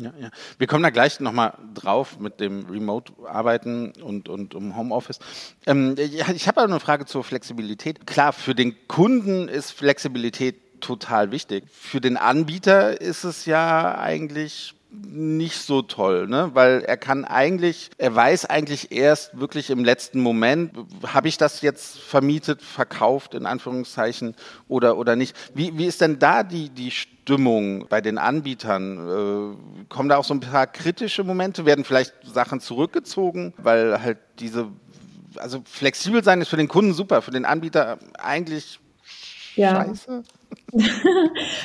Ja, 0.01 0.13
ja. 0.19 0.31
Wir 0.59 0.67
kommen 0.67 0.83
da 0.83 0.91
gleich 0.91 1.21
nochmal 1.21 1.57
drauf 1.75 2.19
mit 2.19 2.41
dem 2.41 2.67
Remote-Arbeiten 2.67 3.93
und, 4.03 4.29
und 4.29 4.55
um 4.55 4.77
Homeoffice. 4.77 5.19
Ähm, 5.67 5.95
ich 5.99 6.49
habe 6.49 6.61
aber 6.61 6.73
eine 6.73 6.81
Frage 6.81 7.05
zur 7.05 7.23
Flexibilität. 7.23 8.07
Klar, 8.07 8.33
für 8.33 8.55
den 8.55 8.75
Kunden 8.89 9.49
ist 9.49 9.73
Flexibilität 9.73 10.81
total 10.81 11.31
wichtig. 11.31 11.65
Für 11.71 12.01
den 12.01 12.17
Anbieter 12.17 13.01
ist 13.01 13.25
es 13.25 13.45
ja 13.45 13.99
eigentlich 13.99 14.75
nicht 14.93 15.57
so 15.57 15.83
toll, 15.83 16.27
ne? 16.27 16.51
weil 16.55 16.83
er 16.83 16.97
kann 16.97 17.25
eigentlich, 17.25 17.91
er 17.99 18.15
weiß 18.15 18.47
eigentlich 18.47 18.91
erst 18.91 19.39
wirklich 19.39 19.71
im 19.71 19.85
letzten 19.85 20.21
Moment, 20.21 20.73
habe 21.07 21.29
ich 21.29 21.39
das 21.39 21.63
jetzt 21.63 21.99
vermietet, 21.99 22.63
verkauft 22.63 23.35
in 23.35 23.47
Anführungszeichen 23.47 24.35
oder, 24.69 24.97
oder 24.97 25.15
nicht. 25.17 25.37
Wie, 25.55 25.77
wie 25.79 25.87
ist 25.87 26.01
denn 26.01 26.19
da 26.19 26.43
die, 26.43 26.71
die 26.71 26.91
Stimmung 26.91 27.87
bei 27.89 28.01
den 28.01 28.19
Anbietern? 28.19 28.99
Äh, 28.99 29.85
kommen 29.89 30.09
da 30.09 30.17
auch 30.17 30.25
so 30.25 30.35
ein 30.35 30.41
paar 30.41 30.67
kritische 30.67 31.23
Momente? 31.23 31.67
Werden 31.67 31.85
vielleicht 31.85 32.15
Sachen 32.25 32.61
zurückgezogen, 32.61 33.55
weil 33.59 34.03
halt 34.03 34.19
diese, 34.41 34.69
also 35.37 35.63
flexibel 35.65 36.25
sein 36.25 36.41
ist 36.41 36.49
für 36.49 36.57
den 36.57 36.69
Kunden 36.69 36.95
super, 36.95 37.23
für 37.23 37.31
den 37.31 37.45
Anbieter 37.45 37.99
eigentlich 38.19 38.81
ja. 39.61 39.85
scheiße? 39.85 40.23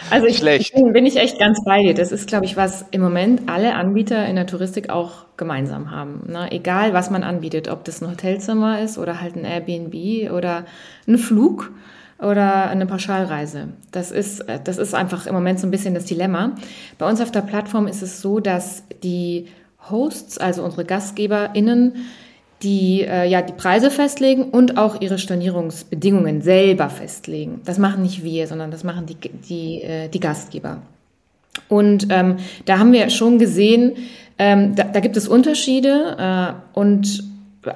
also 0.10 0.28
ich, 0.28 0.42
bin, 0.74 0.94
bin, 0.94 1.06
ich 1.06 1.18
echt 1.18 1.40
ganz 1.40 1.64
bei 1.64 1.82
dir. 1.82 1.94
Das 1.94 2.12
ist, 2.12 2.28
glaube 2.28 2.46
ich, 2.46 2.58
was 2.58 2.86
im 2.92 3.02
Moment 3.02 3.44
alle 3.48 3.76
Anbieter 3.76 4.26
in 4.26 4.36
der 4.36 4.48
Touristik 4.48 4.90
auch 4.90 5.26
gemeinsam 5.38 5.92
haben. 5.92 6.24
Ne? 6.32 6.52
Egal, 6.52 6.94
was 6.94 7.10
man 7.10 7.24
anbietet, 7.24 7.68
ob 7.68 7.84
das 7.84 8.02
ein 8.02 8.10
Hotelzimmer 8.10 8.82
ist 8.82 8.98
oder 8.98 9.22
halt 9.22 9.36
ein 9.36 9.46
Airbnb 9.46 10.32
oder 10.32 10.66
ein 11.08 11.18
Flug 11.18 11.72
oder 12.20 12.70
eine 12.70 12.86
Pauschalreise. 12.86 13.70
Das 13.92 14.12
ist, 14.12 14.44
das 14.64 14.78
ist 14.78 14.96
einfach 14.96 15.28
im 15.28 15.34
Moment 15.34 15.60
so 15.60 15.68
ein 15.68 15.72
bisschen 15.72 15.94
das 15.94 16.06
Dilemma. 16.06 16.56
Bei 16.98 17.08
uns 17.08 17.22
auf 17.22 17.32
der 17.32 17.42
Plattform 17.42 17.88
ist 17.88 18.02
es 18.02 18.22
so, 18.22 18.40
dass 18.40 18.84
die 19.04 19.48
Hosts, 19.90 20.38
also 20.38 20.64
unsere 20.64 20.86
GastgeberInnen, 20.86 21.96
die 22.66 23.04
äh, 23.04 23.30
ja 23.30 23.42
die 23.42 23.54
Preise 23.54 23.92
festlegen 23.92 24.46
und 24.46 24.78
auch 24.78 25.00
ihre 25.00 25.18
Stornierungsbedingungen 25.18 26.42
selber 26.42 26.90
festlegen. 26.90 27.62
Das 27.64 27.78
machen 27.78 28.02
nicht 28.02 28.24
wir, 28.24 28.48
sondern 28.48 28.72
das 28.72 28.84
machen 28.84 29.06
die, 29.06 29.16
die, 29.16 29.82
äh, 29.84 30.10
die 30.10 30.20
Gastgeber. 30.20 30.82
Und 31.70 32.08
ähm, 32.10 32.38
da 32.66 32.80
haben 32.80 32.92
wir 32.92 33.10
schon 33.10 33.40
gesehen, 33.40 33.94
ähm, 34.38 34.76
da, 34.76 34.84
da 34.84 35.00
gibt 35.00 35.16
es 35.16 35.28
Unterschiede 35.28 36.18
äh, 36.20 36.78
und 36.78 37.24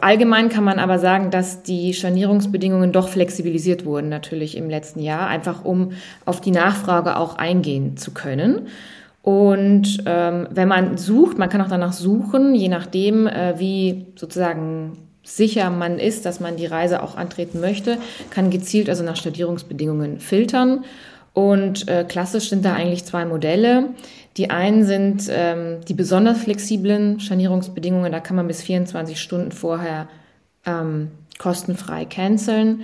allgemein 0.02 0.50
kann 0.50 0.64
man 0.64 0.80
aber 0.80 1.00
sagen, 1.00 1.32
dass 1.32 1.64
die 1.64 1.94
Stornierungsbedingungen 1.94 2.92
doch 2.92 3.10
flexibilisiert 3.10 3.86
wurden 3.86 4.10
natürlich 4.10 4.58
im 4.58 4.70
letzten 4.70 5.02
Jahr, 5.02 5.28
einfach 5.28 5.64
um 5.64 5.94
auf 6.26 6.42
die 6.42 6.52
Nachfrage 6.52 7.16
auch 7.16 7.38
eingehen 7.38 7.96
zu 7.96 8.12
können. 8.12 8.68
Und 9.22 10.04
ähm, 10.06 10.48
wenn 10.52 10.68
man 10.68 10.98
sucht, 10.98 11.38
man 11.38 11.50
kann 11.50 11.62
auch 11.62 11.68
danach 11.68 11.94
suchen, 11.94 12.56
je 12.56 12.70
nachdem, 12.70 13.28
äh, 13.28 13.60
wie 13.60 14.08
sozusagen 14.16 14.98
sicher 15.24 15.70
man 15.70 16.00
ist, 16.00 16.26
dass 16.26 16.40
man 16.40 16.56
die 16.56 16.66
Reise 16.66 17.04
auch 17.04 17.16
antreten 17.16 17.60
möchte, 17.60 17.98
kann 18.30 18.50
gezielt 18.50 18.90
also 18.90 19.04
nach 19.04 19.18
Studierungsbedingungen 19.18 20.20
filtern. 20.20 20.86
Und 21.34 21.88
äh, 21.88 22.06
klassisch 22.08 22.50
sind 22.50 22.66
da 22.66 22.74
eigentlich 22.74 23.06
zwei 23.06 23.26
Modelle. 23.26 23.90
Die 24.38 24.50
einen 24.50 24.86
sind 24.86 25.30
ähm, 25.30 25.78
die 25.88 25.94
besonders 25.94 26.40
flexiblen 26.40 27.20
Scharnierungsbedingungen, 27.20 28.12
da 28.12 28.20
kann 28.20 28.36
man 28.36 28.48
bis 28.48 28.62
24 28.62 29.20
Stunden 29.20 29.52
vorher 29.52 30.08
ähm, 30.66 31.12
kostenfrei 31.38 32.06
canceln. 32.06 32.82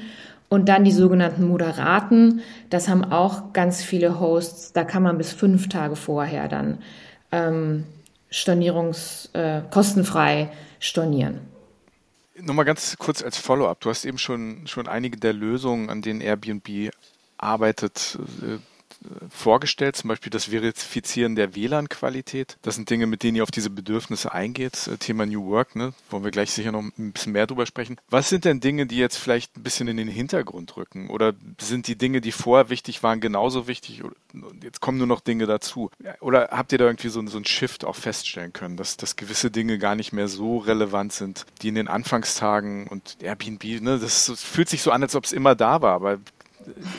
Und 0.48 0.70
dann 0.70 0.84
die 0.84 0.92
sogenannten 0.92 1.48
Moderaten, 1.48 2.42
das 2.70 2.88
haben 2.88 3.04
auch 3.04 3.54
ganz 3.54 3.84
viele 3.84 4.20
Hosts, 4.20 4.74
da 4.74 4.84
kann 4.84 5.04
man 5.04 5.18
bis 5.18 5.34
fünf 5.34 5.70
Tage 5.70 5.96
vorher 5.96 6.48
dann 6.48 6.80
ähm, 7.32 7.86
Stornierungs, 8.30 9.30
äh, 9.34 9.62
kostenfrei 9.72 10.52
stornieren. 10.80 11.40
Nochmal 12.40 12.66
ganz 12.66 12.98
kurz 12.98 13.24
als 13.24 13.38
Follow-up. 13.38 13.80
Du 13.80 13.90
hast 13.90 14.06
eben 14.06 14.18
schon, 14.18 14.68
schon 14.68 14.88
einige 14.88 15.18
der 15.18 15.34
Lösungen, 15.34 15.90
an 15.90 16.02
denen 16.02 16.22
Airbnb 16.22 16.92
arbeitet, 17.38 18.18
äh, 18.42 18.58
vorgestellt, 19.30 19.96
zum 19.96 20.08
Beispiel 20.08 20.30
das 20.30 20.46
Verifizieren 20.46 21.36
der 21.36 21.56
WLAN-Qualität. 21.56 22.58
Das 22.62 22.76
sind 22.76 22.89
Dinge, 22.89 23.08
mit 23.08 23.24
denen 23.24 23.38
ihr 23.38 23.44
auf 23.44 23.52
diese 23.52 23.70
Bedürfnisse 23.70 24.32
eingeht. 24.32 24.88
Äh, 24.88 24.98
Thema 24.98 25.26
New 25.26 25.46
Work, 25.48 25.76
ne? 25.76 25.94
wollen 26.10 26.24
wir 26.24 26.32
gleich 26.32 26.52
sicher 26.52 26.72
noch 26.72 26.84
ein 26.84 27.12
bisschen 27.12 27.34
mehr 27.34 27.48
drüber 27.48 27.65
sprechen. 27.65 27.98
Was 28.10 28.30
sind 28.30 28.46
denn 28.46 28.60
Dinge, 28.60 28.86
die 28.86 28.98
jetzt 28.98 29.18
vielleicht 29.18 29.58
ein 29.58 29.63
bisschen 29.63 29.88
in 29.88 29.98
den 29.98 30.08
Hintergrund 30.08 30.78
rücken? 30.78 31.10
Oder 31.10 31.34
sind 31.60 31.88
die 31.88 31.98
Dinge, 31.98 32.22
die 32.22 32.32
vorher 32.32 32.70
wichtig 32.70 33.04
waren, 33.04 33.20
genauso 33.20 33.68
wichtig? 33.68 34.04
Jetzt 34.62 34.82
kommen 34.82 34.98
nur 34.98 35.08
noch 35.08 35.22
Dinge 35.22 35.46
dazu. 35.46 35.91
Oder 36.20 36.50
habt 36.52 36.72
ihr 36.72 36.78
da 36.78 36.86
irgendwie 36.86 37.10
so, 37.10 37.26
so 37.28 37.38
einen 37.38 37.46
Shift 37.46 37.86
auch 37.86 37.96
feststellen 37.96 38.54
können, 38.54 38.78
dass, 38.78 38.98
dass 38.98 39.15
gewisse 39.15 39.52
Dinge 39.52 39.78
gar 39.78 39.96
nicht 39.96 40.13
mehr 40.13 40.28
so 40.28 40.58
relevant 40.58 41.13
sind, 41.13 41.46
die 41.62 41.70
in 41.70 41.76
den 41.76 41.88
Anfangstagen 41.88 42.88
und 42.88 43.18
Airbnb, 43.22 43.63
ne, 43.82 44.00
das, 44.00 44.32
fühlt 44.36 44.70
sich 44.70 44.82
so 44.82 44.91
an, 44.91 45.04
als 45.04 45.15
ob 45.15 45.26
es 45.26 45.34
immer 45.34 45.56
da 45.56 45.82
war, 45.82 45.94
aber 45.94 46.20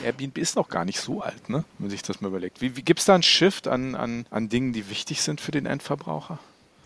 Airbnb 0.05 0.38
ist 0.38 0.57
noch 0.57 0.68
gar 0.68 0.85
nicht 0.85 1.00
so 1.00 1.20
alt, 1.20 1.48
ne? 1.48 1.64
wenn 1.79 1.87
man 1.87 1.90
sich 1.90 2.02
das 2.02 2.20
mal 2.20 2.29
überlegt. 2.29 2.61
Wie, 2.61 2.76
wie 2.76 2.83
gibt 2.83 3.00
es 3.00 3.07
da 3.07 3.14
einen 3.14 3.22
Shift 3.22 3.68
an, 3.68 3.94
an, 3.94 4.26
an 4.31 4.48
Dingen, 4.48 4.72
die 4.72 4.90
wichtig 4.90 5.22
sind 5.22 5.40
für 5.40 5.52
den 5.52 5.66
Endverbraucher? 5.66 6.38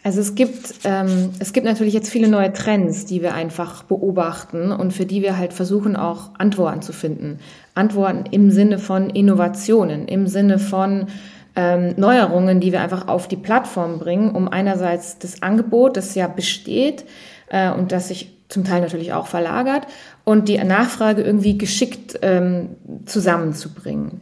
Also 0.02 0.20
es 0.20 0.34
gibt, 0.34 0.80
ähm, 0.84 1.30
es 1.40 1.52
gibt 1.52 1.66
natürlich 1.66 1.92
jetzt 1.92 2.08
viele 2.08 2.28
neue 2.28 2.52
Trends, 2.52 3.04
die 3.04 3.20
wir 3.20 3.34
einfach 3.34 3.82
beobachten 3.82 4.72
und 4.72 4.92
für 4.92 5.04
die 5.04 5.20
wir 5.20 5.36
halt 5.36 5.52
versuchen 5.52 5.94
auch 5.94 6.30
Antworten 6.38 6.80
zu 6.80 6.94
finden. 6.94 7.38
Antworten 7.74 8.24
im 8.30 8.50
Sinne 8.50 8.78
von 8.78 9.10
Innovationen, 9.10 10.08
im 10.08 10.26
Sinne 10.26 10.58
von 10.58 11.08
ähm, 11.54 11.94
Neuerungen, 11.98 12.60
die 12.60 12.72
wir 12.72 12.80
einfach 12.80 13.08
auf 13.08 13.28
die 13.28 13.36
Plattform 13.36 13.98
bringen, 13.98 14.34
um 14.34 14.48
einerseits 14.48 15.18
das 15.18 15.42
Angebot, 15.42 15.98
das 15.98 16.14
ja 16.14 16.28
besteht 16.28 17.04
äh, 17.48 17.70
und 17.70 17.92
das 17.92 18.08
sich 18.08 18.39
zum 18.50 18.64
Teil 18.64 18.82
natürlich 18.82 19.12
auch 19.14 19.26
verlagert 19.26 19.86
und 20.24 20.48
die 20.48 20.58
Nachfrage 20.58 21.22
irgendwie 21.22 21.56
geschickt 21.56 22.18
ähm, 22.20 22.76
zusammenzubringen. 23.06 24.20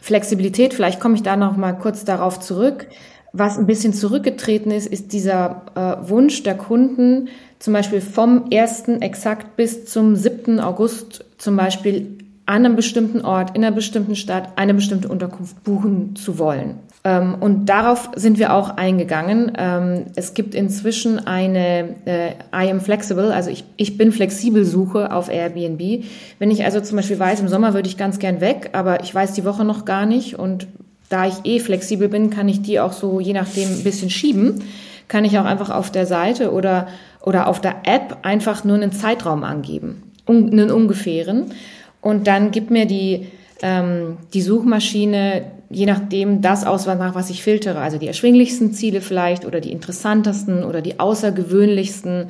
Flexibilität, 0.00 0.74
vielleicht 0.74 1.00
komme 1.00 1.16
ich 1.16 1.22
da 1.22 1.36
noch 1.36 1.56
mal 1.56 1.72
kurz 1.72 2.04
darauf 2.04 2.38
zurück. 2.38 2.86
Was 3.32 3.58
ein 3.58 3.66
bisschen 3.66 3.92
zurückgetreten 3.92 4.70
ist, 4.70 4.86
ist 4.86 5.12
dieser 5.12 5.62
äh, 5.74 6.08
Wunsch 6.08 6.42
der 6.42 6.56
Kunden, 6.56 7.28
zum 7.58 7.72
Beispiel 7.72 8.00
vom 8.00 8.44
1. 8.52 8.88
exakt 9.00 9.56
bis 9.56 9.86
zum 9.86 10.14
7. 10.14 10.60
August 10.60 11.24
zum 11.38 11.56
Beispiel 11.56 12.18
an 12.46 12.64
einem 12.64 12.76
bestimmten 12.76 13.22
Ort, 13.22 13.56
in 13.56 13.64
einer 13.64 13.74
bestimmten 13.74 14.14
Stadt, 14.14 14.50
eine 14.56 14.74
bestimmte 14.74 15.08
Unterkunft 15.08 15.64
buchen 15.64 16.14
zu 16.14 16.38
wollen. 16.38 16.78
Ähm, 17.06 17.36
und 17.38 17.66
darauf 17.66 18.10
sind 18.16 18.40
wir 18.40 18.52
auch 18.52 18.70
eingegangen. 18.70 19.52
Ähm, 19.56 20.06
es 20.16 20.34
gibt 20.34 20.56
inzwischen 20.56 21.24
eine 21.24 21.94
äh, 22.04 22.30
I 22.52 22.68
am 22.68 22.80
flexible, 22.80 23.32
also 23.32 23.48
ich, 23.48 23.62
ich 23.76 23.96
bin 23.96 24.10
flexibel 24.10 24.64
Suche 24.64 25.12
auf 25.12 25.30
Airbnb. 25.30 26.04
Wenn 26.40 26.50
ich 26.50 26.64
also 26.64 26.80
zum 26.80 26.96
Beispiel 26.96 27.20
weiß, 27.20 27.40
im 27.40 27.48
Sommer 27.48 27.74
würde 27.74 27.88
ich 27.88 27.96
ganz 27.96 28.18
gern 28.18 28.40
weg, 28.40 28.70
aber 28.72 29.04
ich 29.04 29.14
weiß 29.14 29.34
die 29.34 29.44
Woche 29.44 29.64
noch 29.64 29.84
gar 29.84 30.04
nicht 30.04 30.36
und 30.36 30.66
da 31.08 31.28
ich 31.28 31.34
eh 31.44 31.60
flexibel 31.60 32.08
bin, 32.08 32.30
kann 32.30 32.48
ich 32.48 32.62
die 32.62 32.80
auch 32.80 32.92
so 32.92 33.20
je 33.20 33.34
nachdem 33.34 33.68
ein 33.68 33.84
bisschen 33.84 34.10
schieben. 34.10 34.64
Kann 35.06 35.24
ich 35.24 35.38
auch 35.38 35.44
einfach 35.44 35.70
auf 35.70 35.92
der 35.92 36.06
Seite 36.06 36.50
oder, 36.50 36.88
oder 37.22 37.46
auf 37.46 37.60
der 37.60 37.82
App 37.84 38.18
einfach 38.22 38.64
nur 38.64 38.74
einen 38.74 38.90
Zeitraum 38.90 39.44
angeben, 39.44 40.02
einen 40.26 40.72
ungefähren. 40.72 41.52
Und 42.00 42.26
dann 42.26 42.50
gibt 42.50 42.72
mir 42.72 42.86
die, 42.86 43.28
ähm, 43.62 44.16
die 44.34 44.42
Suchmaschine 44.42 45.44
je 45.70 45.86
nachdem 45.86 46.42
das 46.42 46.64
aus, 46.64 46.86
was 46.86 47.30
ich 47.30 47.42
filtere. 47.42 47.80
Also 47.80 47.98
die 47.98 48.06
erschwinglichsten 48.06 48.72
Ziele 48.72 49.00
vielleicht 49.00 49.44
oder 49.44 49.60
die 49.60 49.72
interessantesten 49.72 50.64
oder 50.64 50.82
die 50.82 51.00
außergewöhnlichsten. 51.00 52.28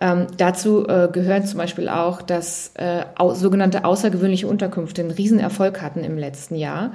Ähm, 0.00 0.26
dazu 0.36 0.86
äh, 0.88 1.08
gehören 1.12 1.44
zum 1.44 1.58
Beispiel 1.58 1.88
auch, 1.88 2.22
dass 2.22 2.72
äh, 2.74 3.04
au 3.16 3.34
sogenannte 3.34 3.84
außergewöhnliche 3.84 4.48
Unterkünfte 4.48 5.02
einen 5.02 5.12
Riesenerfolg 5.12 5.80
hatten 5.80 6.02
im 6.02 6.18
letzten 6.18 6.56
Jahr. 6.56 6.92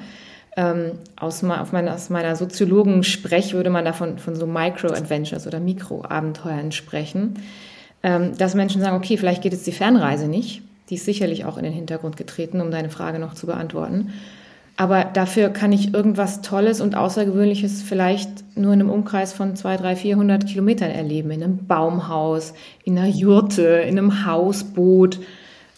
Ähm, 0.58 0.94
aus, 1.16 1.44
auf 1.44 1.72
meiner, 1.72 1.94
aus 1.94 2.10
meiner 2.10 2.36
Soziologen-Sprech 2.36 3.54
würde 3.54 3.70
man 3.70 3.86
davon 3.86 4.18
von 4.18 4.36
so 4.36 4.46
Micro-Adventures 4.46 5.48
oder 5.48 5.60
Mikro-Abenteuern 5.60 6.72
sprechen. 6.72 7.36
Ähm, 8.04 8.38
dass 8.38 8.56
Menschen 8.56 8.82
sagen, 8.82 8.98
okay, 8.98 9.18
vielleicht 9.18 9.42
geht 9.42 9.54
jetzt 9.54 9.68
die 9.68 9.72
Fernreise 9.72 10.28
nicht. 10.28 10.62
Die 10.90 10.96
ist 10.96 11.06
sicherlich 11.06 11.46
auch 11.46 11.58
in 11.58 11.64
den 11.64 11.74
Hintergrund 11.74 12.18
getreten, 12.18 12.60
um 12.60 12.72
deine 12.72 12.90
Frage 12.90 13.20
noch 13.20 13.36
zu 13.36 13.46
beantworten. 13.46 14.14
Aber 14.80 15.06
dafür 15.06 15.50
kann 15.50 15.72
ich 15.72 15.96
irgendwas 15.96 16.42
Tolles 16.42 16.82
und 16.82 16.96
Außergewöhnliches 16.96 17.82
vielleicht 17.82 18.56
nur 18.56 18.74
in 18.74 18.82
einem 18.82 18.92
Umkreis 18.92 19.34
von 19.34 19.56
200, 19.56 19.82
300, 19.84 20.00
400 20.00 20.48
Kilometern 20.48 20.92
erleben. 20.92 21.32
In 21.32 21.44
einem 21.44 21.66
Baumhaus, 21.66 22.54
in 22.84 22.98
einer 22.98 23.08
Jurte, 23.08 23.64
in 23.64 23.98
einem 23.98 24.26
Hausboot 24.28 25.20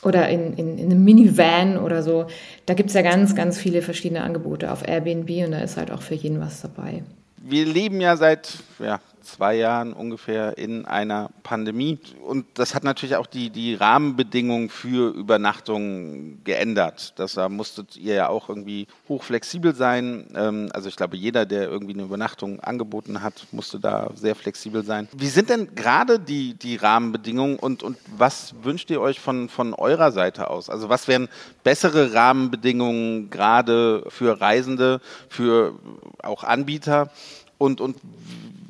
oder 0.04 0.28
in, 0.28 0.54
in, 0.54 0.78
in 0.78 0.92
einem 0.92 1.04
Minivan 1.04 1.78
oder 1.78 2.04
so. 2.04 2.28
Da 2.66 2.74
gibt's 2.74 2.94
ja 2.94 3.02
ganz, 3.02 3.36
ganz 3.36 3.58
viele 3.58 3.82
verschiedene 3.82 4.22
Angebote 4.22 4.72
auf 4.72 4.86
Airbnb 4.86 5.30
und 5.46 5.52
da 5.52 5.60
ist 5.60 5.78
halt 5.78 5.92
auch 5.92 6.02
für 6.02 6.16
jeden 6.16 6.42
was 6.42 6.62
dabei. 6.62 7.04
Wir 7.38 7.66
leben 7.66 8.02
ja 8.02 8.18
seit 8.18 8.58
ja, 8.80 9.00
zwei 9.34 9.56
Jahren 9.56 9.94
ungefähr 9.94 10.58
in 10.58 10.86
einer 10.86 11.30
Pandemie. 11.44 12.00
Und 12.26 12.46
das 12.56 12.76
hat 12.76 12.84
natürlich 12.84 13.16
auch 13.16 13.26
die, 13.26 13.50
die 13.50 13.76
Rahmenbedingungen 13.76 14.70
für 14.70 15.14
Übernachtungen 15.14 16.44
geändert. 16.44 17.14
Das, 17.18 17.34
da 17.34 17.50
musstet 17.50 17.98
ihr 17.98 18.16
ja 18.16 18.30
auch 18.30 18.50
irgendwie 18.50 18.88
hochflexibel 19.08 19.76
sein. 19.76 20.28
Ähm, 20.36 20.70
also 20.74 20.90
ich 20.90 20.96
glaube, 20.96 21.18
jeder, 21.18 21.46
der 21.46 21.70
irgendwie 21.70 21.94
eine 21.94 22.04
Übernachtung 22.04 22.60
angeboten 22.60 23.22
hat, 23.22 23.48
musste 23.52 23.80
da 23.80 24.12
sehr 24.16 24.36
flexibel 24.36 24.84
sein. 24.84 25.08
Wie 25.16 25.28
sind 25.28 25.50
denn 25.50 25.76
gerade 25.76 26.20
die, 26.20 26.54
die 26.56 26.76
Rahmenbedingungen 26.76 27.58
und, 27.58 27.84
und 27.84 27.98
was 28.18 28.56
wünscht 28.64 28.90
ihr 28.90 29.02
euch 29.02 29.20
von, 29.20 29.50
von 29.50 29.74
eurer 29.74 30.12
Seite 30.12 30.50
aus? 30.50 30.70
Also 30.70 30.90
was 30.90 31.08
wären 31.08 31.30
bessere 31.64 32.14
Rahmenbedingungen 32.14 33.30
gerade 33.30 34.04
für 34.10 34.40
Reisende, 34.40 35.02
für 35.30 35.76
auch 36.24 36.44
Anbieter? 36.44 37.10
Und, 37.58 37.82
und 37.82 37.98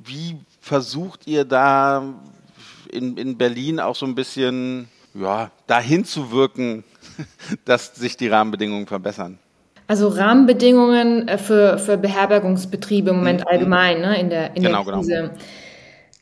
wie 0.04 0.38
versucht 0.70 1.26
ihr 1.26 1.46
da 1.46 2.04
in, 2.92 3.18
in 3.18 3.40
Berlin 3.40 3.80
auch 3.80 3.96
so 3.96 4.06
ein 4.06 4.14
bisschen 4.14 4.88
ja, 5.16 5.50
dahin 5.66 6.06
zu 6.06 6.32
wirken, 6.32 6.84
dass 7.66 7.96
sich 7.96 8.18
die 8.18 8.28
Rahmenbedingungen 8.28 8.86
verbessern? 8.86 9.40
Also 9.88 10.10
Rahmenbedingungen 10.10 11.28
äh, 11.28 11.40
für, 11.40 11.80
für 11.80 11.98
Beherbergungsbetriebe 11.98 13.10
im 13.10 13.16
Moment 13.18 13.42
mhm. 13.42 13.48
allgemein 13.48 14.02
ne, 14.02 14.20
in 14.20 14.30
der, 14.30 14.56
in 14.56 14.62
genau, 14.62 14.84
der 14.84 14.86
genau. 14.86 14.98
Krise. 14.98 15.14
Genau. 15.14 15.34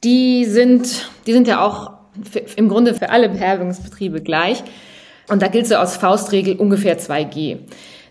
Die 0.06 0.46
sind, 0.46 1.10
die 1.26 1.34
sind 1.34 1.48
ja 1.50 1.66
auch 1.66 1.92
für, 2.24 2.40
im 2.40 2.70
Grunde 2.70 2.94
für 2.94 3.10
alle 3.10 3.28
Beherbergungsbetriebe 3.28 4.22
gleich. 4.22 4.64
Und 5.28 5.42
da 5.42 5.50
gilt 5.50 5.68
so 5.68 5.76
aus 5.76 5.98
Faustregel 5.98 6.56
ungefähr 6.56 6.98
2G. 6.98 7.58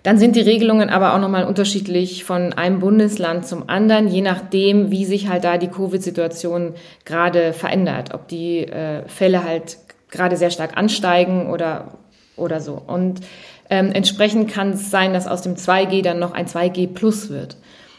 Dann 0.07 0.19
sind 0.19 0.37
die 0.37 0.41
Regelungen 0.41 0.89
aber 0.89 1.15
auch 1.15 1.19
nochmal 1.19 1.47
unterschiedlich 1.47 2.23
von 2.23 2.53
einem 2.53 2.79
Bundesland 2.79 3.45
zum 3.45 3.69
anderen, 3.69 4.07
je 4.07 4.21
nachdem, 4.21 4.93
wie 4.93 5.05
sich 5.05 5.29
halt 5.29 5.43
da 5.43 5.59
die 5.59 5.67
Covid-Situation 5.67 6.75
gerade 7.05 7.53
verändert. 7.53 8.15
Ob 8.15 8.29
die 8.29 8.69
äh, 8.69 9.03
Fälle 9.09 9.43
halt 9.43 9.79
gerade 10.09 10.37
sehr 10.37 10.53
stark 10.53 10.77
ansteigen 10.77 11.51
oder, 11.51 11.99
oder 12.37 12.61
so. 12.61 12.81
Und 12.87 13.23
ähm, 13.69 13.91
entsprechend 13.93 14.49
kann 14.49 14.75
es 14.75 14.93
sein, 14.93 15.13
dass 15.13 15.27
aus 15.27 15.43
dem 15.43 15.57
2G 15.57 16.05
dann 16.05 16.21
noch 16.21 16.35
ein 16.35 16.47
2G 16.47 16.95
Plus 16.95 17.29
wird. 17.29 17.57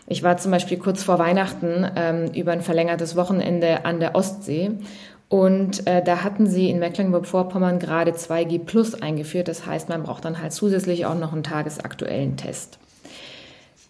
Ich 0.07 0.23
war 0.23 0.37
zum 0.37 0.51
Beispiel 0.51 0.77
kurz 0.77 1.03
vor 1.03 1.19
Weihnachten 1.19 1.85
ähm, 1.97 2.31
über 2.33 2.53
ein 2.53 2.61
verlängertes 2.61 3.17
Wochenende 3.17 3.83
an 3.83 3.99
der 3.99 4.15
Ostsee 4.15 4.71
und 5.29 5.85
äh, 5.87 6.01
da 6.01 6.23
hatten 6.23 6.47
sie 6.47 6.69
in 6.69 6.79
Mecklenburg-Vorpommern 6.79 7.79
gerade 7.79 8.11
2G 8.11 8.59
Plus 8.59 9.01
eingeführt. 9.01 9.49
Das 9.49 9.65
heißt, 9.65 9.89
man 9.89 10.03
braucht 10.03 10.23
dann 10.23 10.41
halt 10.41 10.53
zusätzlich 10.53 11.05
auch 11.05 11.15
noch 11.15 11.33
einen 11.33 11.43
tagesaktuellen 11.43 12.37
Test. 12.37 12.79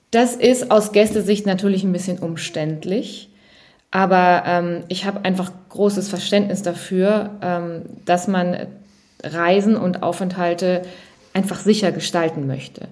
Das 0.09 0.35
ist 0.35 0.71
aus 0.71 0.93
Gästesicht 0.93 1.45
natürlich 1.45 1.83
ein 1.83 1.91
bisschen 1.91 2.19
umständlich. 2.19 3.29
Aber 3.91 4.43
ähm, 4.45 4.83
ich 4.87 5.05
habe 5.05 5.23
einfach 5.25 5.51
großes 5.69 6.09
Verständnis 6.09 6.61
dafür, 6.61 7.31
ähm, 7.41 7.83
dass 8.05 8.27
man 8.27 8.67
Reisen 9.23 9.77
und 9.77 10.03
Aufenthalte 10.03 10.81
einfach 11.33 11.59
sicher 11.59 11.91
gestalten 11.91 12.47
möchte. 12.47 12.87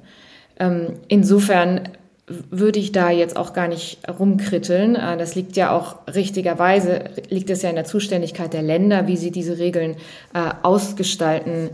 Ähm, 0.60 0.94
insofern 1.08 1.90
würde 2.28 2.80
ich 2.80 2.92
da 2.92 3.12
jetzt 3.12 3.38
auch 3.38 3.54
gar 3.54 3.68
nicht 3.68 4.00
rumkritteln. 4.08 4.96
Äh, 4.96 5.18
das 5.18 5.36
liegt 5.36 5.56
ja 5.56 5.72
auch 5.72 5.98
richtigerweise, 6.14 7.06
liegt 7.30 7.50
es 7.50 7.62
ja 7.62 7.70
in 7.70 7.76
der 7.76 7.86
Zuständigkeit 7.86 8.54
der 8.54 8.64
Länder, 8.64 9.08
wie 9.08 9.18
sie 9.18 9.32
diese 9.32 9.60
Regeln 9.60 9.96
äh, 10.34 10.50
ausgestalten 10.64 11.70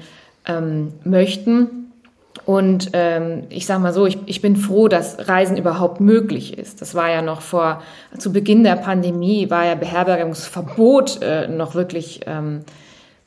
ähm, 0.45 0.93
möchten. 1.03 1.91
Und 2.45 2.89
ähm, 2.93 3.43
ich 3.49 3.65
sage 3.65 3.81
mal 3.81 3.93
so, 3.93 4.07
ich, 4.07 4.41
bin 4.41 4.55
froh, 4.55 4.87
dass 4.87 5.27
Reisen 5.27 5.57
überhaupt 5.57 6.01
möglich 6.01 6.57
ist. 6.57 6.81
Das 6.81 6.95
war 6.95 7.09
ja 7.09 7.21
noch 7.21 7.41
vor, 7.41 7.83
zu 8.17 8.33
Beginn 8.33 8.63
der 8.63 8.77
Pandemie 8.77 9.49
war 9.49 9.65
ja 9.65 9.75
Beherbergungsverbot 9.75 11.21
äh, 11.21 11.47
noch 11.47 11.75
wirklich 11.75 12.21
ähm, 12.25 12.61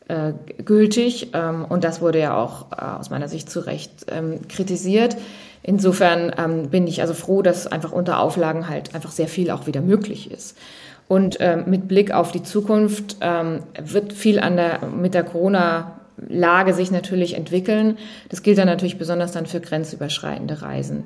äh, 0.09 0.33
gültig. 0.65 1.33
Und 1.69 1.85
das 1.85 2.01
wurde 2.01 2.19
ja 2.19 2.37
auch 2.37 2.67
aus 2.73 3.11
meiner 3.11 3.29
Sicht 3.29 3.49
zu 3.49 3.61
Recht 3.61 4.07
kritisiert. 4.49 5.17
Insofern 5.67 6.31
ähm, 6.37 6.69
bin 6.69 6.87
ich 6.87 7.01
also 7.01 7.15
froh, 7.15 7.41
dass 7.41 7.67
einfach 7.67 7.91
unter 7.91 8.21
Auflagen 8.21 8.69
halt 8.69 8.95
einfach 8.95 9.11
sehr 9.11 9.29
viel 9.29 9.51
auch 9.51 9.67
wieder 9.67 9.81
möglich 9.81 10.31
ist. 10.31 10.59
Und 11.09 11.39
ähm, 11.41 11.65
mit 11.67 11.89
Blick 11.89 12.13
auf 12.13 12.33
die 12.33 12.43
Zukunft 12.43 13.17
ähm, 13.23 13.61
wird 13.83 14.13
viel 14.13 14.41
an 14.41 14.57
der, 14.57 14.81
mit 14.87 15.15
der 15.15 15.25
Corona-Lage 15.25 16.75
sich 16.75 16.91
natürlich 16.91 17.35
entwickeln. 17.35 17.97
Das 18.29 18.43
gilt 18.43 18.59
dann 18.59 18.67
natürlich 18.67 18.99
besonders 18.99 19.33
dann 19.33 19.47
für 19.47 19.61
grenzüberschreitende 19.61 20.61
Reisen. 20.61 21.05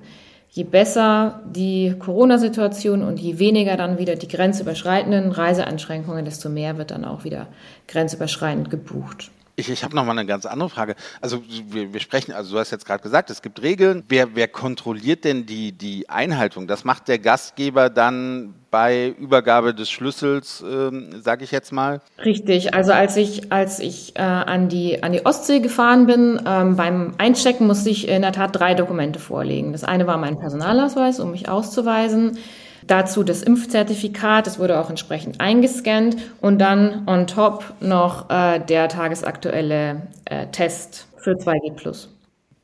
Je 0.51 0.65
besser 0.65 1.41
die 1.55 1.95
Corona-Situation 1.97 3.03
und 3.03 3.21
je 3.21 3.39
weniger 3.39 3.77
dann 3.77 3.99
wieder 3.99 4.17
die 4.17 4.29
grenzüberschreitenden 4.29 5.31
Reiseanschränkungen, 5.31 6.25
desto 6.25 6.49
mehr 6.49 6.79
wird 6.79 6.91
dann 6.91 7.05
auch 7.05 7.23
wieder 7.23 7.47
grenzüberschreitend 7.87 8.71
gebucht. 8.71 9.31
Ich, 9.59 9.69
ich 9.69 9.83
habe 9.83 9.97
noch 9.97 10.05
mal 10.05 10.13
eine 10.13 10.25
ganz 10.25 10.47
andere 10.47 10.71
Frage. 10.71 10.95
Also 11.21 11.43
wir, 11.69 11.93
wir 11.93 11.99
sprechen, 11.99 12.33
also 12.33 12.53
du 12.53 12.61
hast 12.61 12.71
jetzt 12.71 12.87
gerade 12.87 13.03
gesagt, 13.03 13.29
es 13.29 13.43
gibt 13.43 13.61
Regeln. 13.61 14.05
Wer, 14.09 14.37
wer 14.37 14.47
kontrolliert 14.47 15.25
denn 15.25 15.47
die, 15.47 15.73
die 15.73 16.09
Einhaltung? 16.09 16.69
Das 16.69 16.85
macht 16.85 17.09
der 17.09 17.19
Gastgeber 17.19 17.91
dann 17.91 18.55
bei 18.71 19.09
Übergabe 19.19 19.75
des 19.75 19.91
Schlüssels, 19.91 20.63
ähm, 20.65 21.11
sage 21.21 21.43
ich 21.43 21.51
jetzt 21.51 21.73
mal. 21.73 22.01
Richtig. 22.25 22.73
Also 22.73 22.93
als 22.93 23.17
ich 23.17 23.51
als 23.51 23.81
ich 23.81 24.15
äh, 24.15 24.23
an 24.23 24.69
die 24.69 25.03
an 25.03 25.11
die 25.11 25.27
Ostsee 25.27 25.59
gefahren 25.59 26.07
bin, 26.07 26.41
ähm, 26.47 26.77
beim 26.77 27.15
Einchecken 27.19 27.67
musste 27.67 27.91
ich 27.91 28.07
in 28.07 28.23
der 28.23 28.33
Tat 28.33 28.55
drei 28.55 28.75
Dokumente 28.75 29.19
vorlegen. 29.19 29.73
Das 29.73 29.83
eine 29.83 30.07
war 30.07 30.19
mein 30.19 30.39
Personalausweis, 30.39 31.19
um 31.19 31.33
mich 31.33 31.49
auszuweisen. 31.49 32.39
Dazu 32.89 33.23
das 33.23 33.43
Impfzertifikat, 33.43 34.47
das 34.47 34.59
wurde 34.59 34.81
auch 34.81 34.89
entsprechend 34.89 35.41
eingescannt 35.41 36.17
und 36.41 36.59
dann 36.59 37.07
on 37.07 37.27
top 37.27 37.75
noch 37.81 38.31
äh, 38.31 38.61
der 38.61 38.89
tagesaktuelle 38.89 40.03
äh, 40.25 40.47
Test 40.47 41.07
für 41.19 41.33
2G 41.33 41.75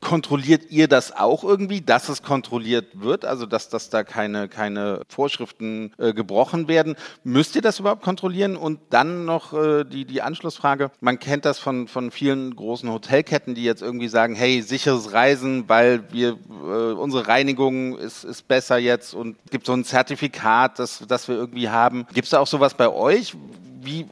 kontrolliert 0.05 0.71
ihr 0.71 0.87
das 0.87 1.17
auch 1.17 1.43
irgendwie, 1.43 1.81
dass 1.81 2.09
es 2.09 2.23
kontrolliert 2.23 3.01
wird, 3.01 3.25
also 3.25 3.47
dass, 3.47 3.69
dass 3.69 3.91
da 3.91 4.05
keine, 4.05 4.49
keine 4.49 5.01
Vorschriften 5.09 5.93
äh, 5.99 6.13
gebrochen 6.13 6.69
werden? 6.69 6.95
Müsst 7.25 7.57
ihr 7.57 7.63
das 7.63 7.81
überhaupt 7.81 8.03
kontrollieren? 8.03 8.57
Und 8.57 8.79
dann 8.91 9.25
noch 9.25 9.53
äh, 9.53 9.85
die, 9.85 10.05
die 10.05 10.23
Anschlussfrage, 10.23 10.93
man 11.01 11.19
kennt 11.19 11.45
das 11.45 11.59
von, 11.59 11.89
von 11.89 12.13
vielen 12.13 12.55
großen 12.55 12.89
Hotelketten, 12.89 13.55
die 13.55 13.65
jetzt 13.65 13.83
irgendwie 13.83 14.09
sagen, 14.09 14.37
hey, 14.37 14.63
sicheres 14.63 15.13
Reisen, 15.13 15.69
weil 15.69 16.13
wir 16.13 16.39
äh, 16.51 16.93
unsere 16.93 17.27
Reinigung 17.27 17.99
ist, 17.99 18.25
ist 18.25 18.47
besser 18.47 18.77
jetzt 18.77 19.15
und 19.15 19.37
gibt 19.51 19.67
so 19.67 19.73
ein 19.73 19.85
Zertifikat, 19.85 20.79
das, 20.79 21.03
das 21.09 21.27
wir 21.27 21.35
irgendwie 21.35 21.71
haben. 21.71 22.07
Gibt 22.13 22.27
es 22.27 22.31
da 22.31 22.39
auch 22.39 22.47
sowas 22.47 22.75
bei 22.75 22.89
euch? 22.89 23.35
Wie, 23.81 24.07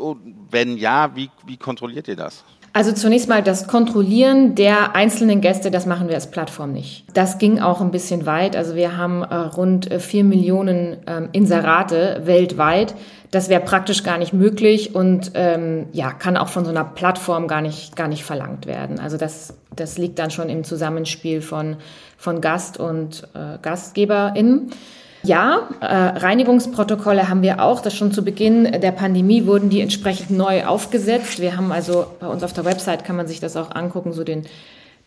wenn 0.51 0.77
ja, 0.79 1.15
wie, 1.15 1.31
wie 1.47 1.59
kontrolliert 1.59 2.09
ihr 2.09 2.17
das? 2.17 2.45
Also 2.75 2.93
zunächst 2.93 3.29
mal 3.29 3.43
das 3.43 3.67
Kontrollieren 3.67 4.55
der 4.55 4.97
einzelnen 4.97 5.43
Gäste, 5.43 5.71
das 5.71 5.85
machen 5.85 6.09
wir 6.09 6.15
als 6.15 6.31
Plattform 6.31 6.73
nicht. 6.73 7.05
Das 7.13 7.37
ging 7.37 7.61
auch 7.61 7.83
ein 7.83 7.91
bisschen 7.91 8.25
weit. 8.25 8.57
Also 8.57 8.75
wir 8.75 8.97
haben 8.97 9.23
äh, 9.23 9.35
rund 9.35 9.91
äh, 9.91 10.01
vier 10.01 10.25
Millionen 10.25 10.97
ähm, 11.07 11.29
Inserate 11.33 12.23
weltweit. 12.25 12.95
Das 13.31 13.51
wäre 13.51 13.61
praktisch 13.61 14.05
gar 14.05 14.17
nicht 14.17 14.33
möglich 14.33 14.95
und 14.95 15.33
ähm, 15.35 15.87
ja, 15.93 16.13
kann 16.13 16.39
auch 16.39 16.49
von 16.49 16.65
so 16.65 16.71
einer 16.71 16.85
Plattform 16.85 17.47
gar 17.47 17.61
nicht, 17.61 17.95
gar 17.95 18.09
nicht 18.09 18.25
verlangt 18.25 18.67
werden. 18.67 18.99
Also 19.01 19.19
das, 19.19 19.55
das 19.75 19.99
liegt 19.99 20.19
dann 20.19 20.31
schon 20.31 20.49
im 20.49 20.65
Zusammenspiel 20.65 21.43
von, 21.43 21.77
von 22.17 22.41
Gast 22.41 22.79
und 22.81 23.29
äh, 23.35 23.59
GastgeberInnen. 23.61 24.71
Ja, 25.25 25.69
äh, 25.81 25.87
Reinigungsprotokolle 25.87 27.29
haben 27.29 27.43
wir 27.43 27.63
auch. 27.63 27.81
Das 27.81 27.97
schon 27.97 28.11
zu 28.13 28.25
Beginn 28.25 28.65
der 28.65 28.91
Pandemie 28.91 29.47
wurden 29.47 29.71
die 29.71 29.81
entsprechend 29.81 30.31
neu 30.31 30.65
aufgesetzt. 30.65 31.41
Wir 31.41 31.57
haben 31.57 31.71
also 31.71 32.07
bei 32.19 32.27
uns 32.27 32.43
auf 32.43 32.53
der 32.53 32.65
Website 32.65 33.05
kann 33.05 33.17
man 33.17 33.29
sich 33.29 33.39
das 33.39 33.57
auch 33.57 33.71
angucken, 33.71 34.13
so 34.13 34.25
den, 34.25 34.47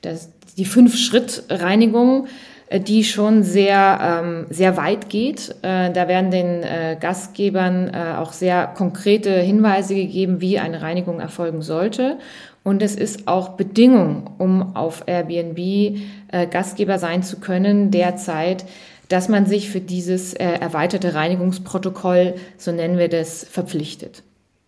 das, 0.01 0.29
die 0.57 0.63
Fünf-Schritt-Reinigung, 0.63 2.27
äh, 2.69 2.79
die 2.79 3.03
schon 3.03 3.43
sehr, 3.43 4.21
ähm, 4.23 4.45
sehr 4.49 4.77
weit 4.77 5.09
geht. 5.09 5.53
Äh, 5.63 5.91
da 5.91 6.07
werden 6.07 6.31
den 6.31 6.63
äh, 6.63 6.95
Gastgebern 6.97 7.91
äh, 7.93 8.15
auch 8.17 8.31
sehr 8.31 8.67
konkrete 8.67 9.31
Hinweise 9.31 9.95
gegeben, 9.95 10.39
wie 10.39 10.59
eine 10.59 10.81
Reinigung 10.81 11.19
erfolgen 11.19 11.61
sollte. 11.61 12.17
Und 12.63 12.81
es 12.81 12.95
ist 12.95 13.27
auch 13.27 13.49
Bedingung, 13.49 14.31
um 14.37 14.75
auf 14.77 15.03
Airbnb 15.07 15.59
äh, 15.59 16.47
Gastgeber 16.49 16.99
sein 16.99 17.21
zu 17.21 17.39
können, 17.39 17.91
derzeit 17.91 18.65
dass 19.09 19.29
man 19.29 19.45
sich 19.45 19.69
für 19.69 19.81
dieses 19.81 20.33
äh, 20.33 20.43
erweiterte 20.45 21.13
Reinigungsprotokoll, 21.13 22.35
so 22.57 22.71
nennen 22.71 22.97
wir 22.97 23.09
das, 23.09 23.43
verpflichtet. 23.43 24.23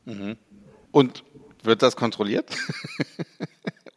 Mhm. 0.06 0.38
Und 0.92 1.24
wird 1.64 1.82
das 1.82 1.96
kontrolliert? 1.96 2.50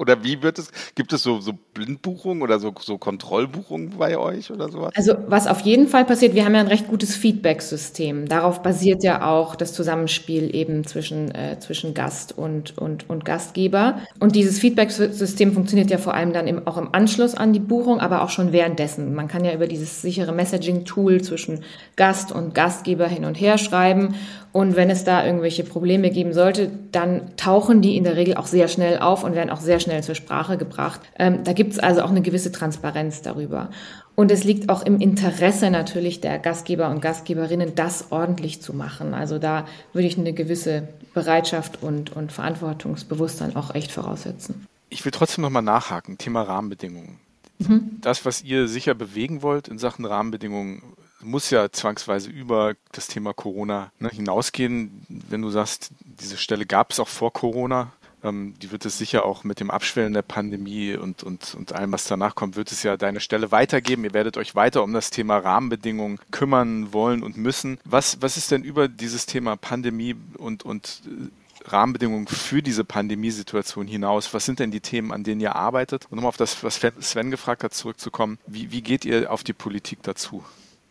Oder 0.00 0.24
wie 0.24 0.42
wird 0.42 0.58
es? 0.58 0.70
Gibt 0.94 1.12
es 1.12 1.22
so, 1.22 1.40
so 1.40 1.52
Blindbuchungen 1.74 2.42
oder 2.42 2.58
so, 2.58 2.72
so 2.80 2.96
Kontrollbuchungen 2.96 3.98
bei 3.98 4.16
euch 4.16 4.50
oder 4.50 4.70
sowas? 4.70 4.92
Also 4.96 5.14
was 5.26 5.46
auf 5.46 5.60
jeden 5.60 5.88
Fall 5.88 6.06
passiert, 6.06 6.34
wir 6.34 6.46
haben 6.46 6.54
ja 6.54 6.60
ein 6.60 6.68
recht 6.68 6.88
gutes 6.88 7.14
Feedback-System. 7.16 8.26
Darauf 8.26 8.62
basiert 8.62 9.04
ja 9.04 9.28
auch 9.28 9.56
das 9.56 9.74
Zusammenspiel 9.74 10.54
eben 10.56 10.86
zwischen, 10.86 11.34
äh, 11.34 11.58
zwischen 11.60 11.92
Gast 11.92 12.36
und, 12.36 12.78
und, 12.78 13.10
und 13.10 13.26
Gastgeber. 13.26 14.00
Und 14.20 14.36
dieses 14.36 14.58
Feedback-System 14.58 15.52
funktioniert 15.52 15.90
ja 15.90 15.98
vor 15.98 16.14
allem 16.14 16.32
dann 16.32 16.46
im, 16.46 16.66
auch 16.66 16.78
im 16.78 16.94
Anschluss 16.94 17.34
an 17.34 17.52
die 17.52 17.60
Buchung, 17.60 18.00
aber 18.00 18.22
auch 18.22 18.30
schon 18.30 18.52
währenddessen. 18.52 19.14
Man 19.14 19.28
kann 19.28 19.44
ja 19.44 19.52
über 19.52 19.66
dieses 19.66 20.00
sichere 20.00 20.32
Messaging-Tool 20.32 21.20
zwischen 21.20 21.62
Gast 21.96 22.32
und 22.32 22.54
Gastgeber 22.54 23.06
hin 23.06 23.26
und 23.26 23.34
her 23.34 23.58
schreiben 23.58 24.14
und 24.52 24.74
wenn 24.74 24.90
es 24.90 25.04
da 25.04 25.24
irgendwelche 25.24 25.62
Probleme 25.62 26.10
geben 26.10 26.32
sollte, 26.32 26.70
dann 26.90 27.36
tauchen 27.36 27.82
die 27.82 27.96
in 27.96 28.04
der 28.04 28.16
Regel 28.16 28.34
auch 28.36 28.46
sehr 28.46 28.66
schnell 28.66 28.98
auf 28.98 29.22
und 29.22 29.34
werden 29.34 29.50
auch 29.50 29.60
sehr 29.60 29.78
schnell 29.78 30.02
zur 30.02 30.16
Sprache 30.16 30.56
gebracht. 30.56 31.00
Ähm, 31.18 31.44
da 31.44 31.52
gibt 31.52 31.72
es 31.72 31.78
also 31.78 32.02
auch 32.02 32.10
eine 32.10 32.22
gewisse 32.22 32.50
Transparenz 32.50 33.22
darüber. 33.22 33.70
Und 34.16 34.30
es 34.30 34.44
liegt 34.44 34.68
auch 34.68 34.82
im 34.82 35.00
Interesse 35.00 35.70
natürlich 35.70 36.20
der 36.20 36.38
Gastgeber 36.38 36.90
und 36.90 37.00
Gastgeberinnen, 37.00 37.74
das 37.74 38.10
ordentlich 38.10 38.60
zu 38.60 38.74
machen. 38.74 39.14
Also 39.14 39.38
da 39.38 39.66
würde 39.92 40.08
ich 40.08 40.18
eine 40.18 40.32
gewisse 40.32 40.88
Bereitschaft 41.14 41.82
und, 41.82 42.14
und 42.14 42.32
Verantwortungsbewusstsein 42.32 43.56
auch 43.56 43.74
echt 43.74 43.92
voraussetzen. 43.92 44.66
Ich 44.88 45.04
will 45.04 45.12
trotzdem 45.12 45.42
nochmal 45.42 45.62
nachhaken, 45.62 46.18
Thema 46.18 46.42
Rahmenbedingungen. 46.42 47.18
Mhm. 47.58 47.98
Das, 48.00 48.24
was 48.24 48.42
ihr 48.42 48.66
sicher 48.66 48.94
bewegen 48.94 49.42
wollt 49.42 49.68
in 49.68 49.78
Sachen 49.78 50.04
Rahmenbedingungen, 50.04 50.82
muss 51.22 51.50
ja 51.50 51.70
zwangsweise 51.70 52.30
über 52.30 52.74
das 52.92 53.06
Thema 53.06 53.32
Corona 53.32 53.92
ne, 53.98 54.08
hinausgehen. 54.08 55.04
Wenn 55.08 55.42
du 55.42 55.50
sagst, 55.50 55.90
diese 56.00 56.36
Stelle 56.36 56.66
gab 56.66 56.92
es 56.92 57.00
auch 57.00 57.08
vor 57.08 57.32
Corona, 57.32 57.92
ähm, 58.22 58.54
die 58.60 58.70
wird 58.70 58.84
es 58.84 58.98
sicher 58.98 59.24
auch 59.24 59.44
mit 59.44 59.60
dem 59.60 59.70
Abschwellen 59.70 60.12
der 60.12 60.22
Pandemie 60.22 60.94
und, 60.94 61.22
und, 61.22 61.54
und 61.54 61.72
allem, 61.72 61.92
was 61.92 62.04
danach 62.04 62.34
kommt, 62.34 62.56
wird 62.56 62.72
es 62.72 62.82
ja 62.82 62.96
deine 62.96 63.20
Stelle 63.20 63.50
weitergeben. 63.50 64.04
Ihr 64.04 64.14
werdet 64.14 64.36
euch 64.36 64.54
weiter 64.54 64.82
um 64.82 64.92
das 64.92 65.10
Thema 65.10 65.38
Rahmenbedingungen 65.38 66.18
kümmern 66.30 66.92
wollen 66.92 67.22
und 67.22 67.36
müssen. 67.36 67.78
Was, 67.84 68.20
was 68.20 68.36
ist 68.36 68.50
denn 68.50 68.62
über 68.62 68.88
dieses 68.88 69.26
Thema 69.26 69.56
Pandemie 69.56 70.16
und, 70.36 70.64
und 70.64 71.02
äh, 71.06 71.70
Rahmenbedingungen 71.70 72.26
für 72.26 72.62
diese 72.62 72.84
Pandemiesituation 72.84 73.86
hinaus? 73.86 74.32
Was 74.34 74.44
sind 74.44 74.58
denn 74.58 74.70
die 74.70 74.80
Themen, 74.80 75.12
an 75.12 75.24
denen 75.24 75.40
ihr 75.40 75.56
arbeitet? 75.56 76.06
Und 76.10 76.18
um 76.18 76.26
auf 76.26 76.36
das, 76.36 76.62
was 76.64 76.80
Sven 77.00 77.30
gefragt 77.30 77.64
hat, 77.64 77.74
zurückzukommen, 77.74 78.38
wie, 78.46 78.72
wie 78.72 78.82
geht 78.82 79.04
ihr 79.04 79.30
auf 79.30 79.44
die 79.44 79.52
Politik 79.52 80.02
dazu? 80.02 80.44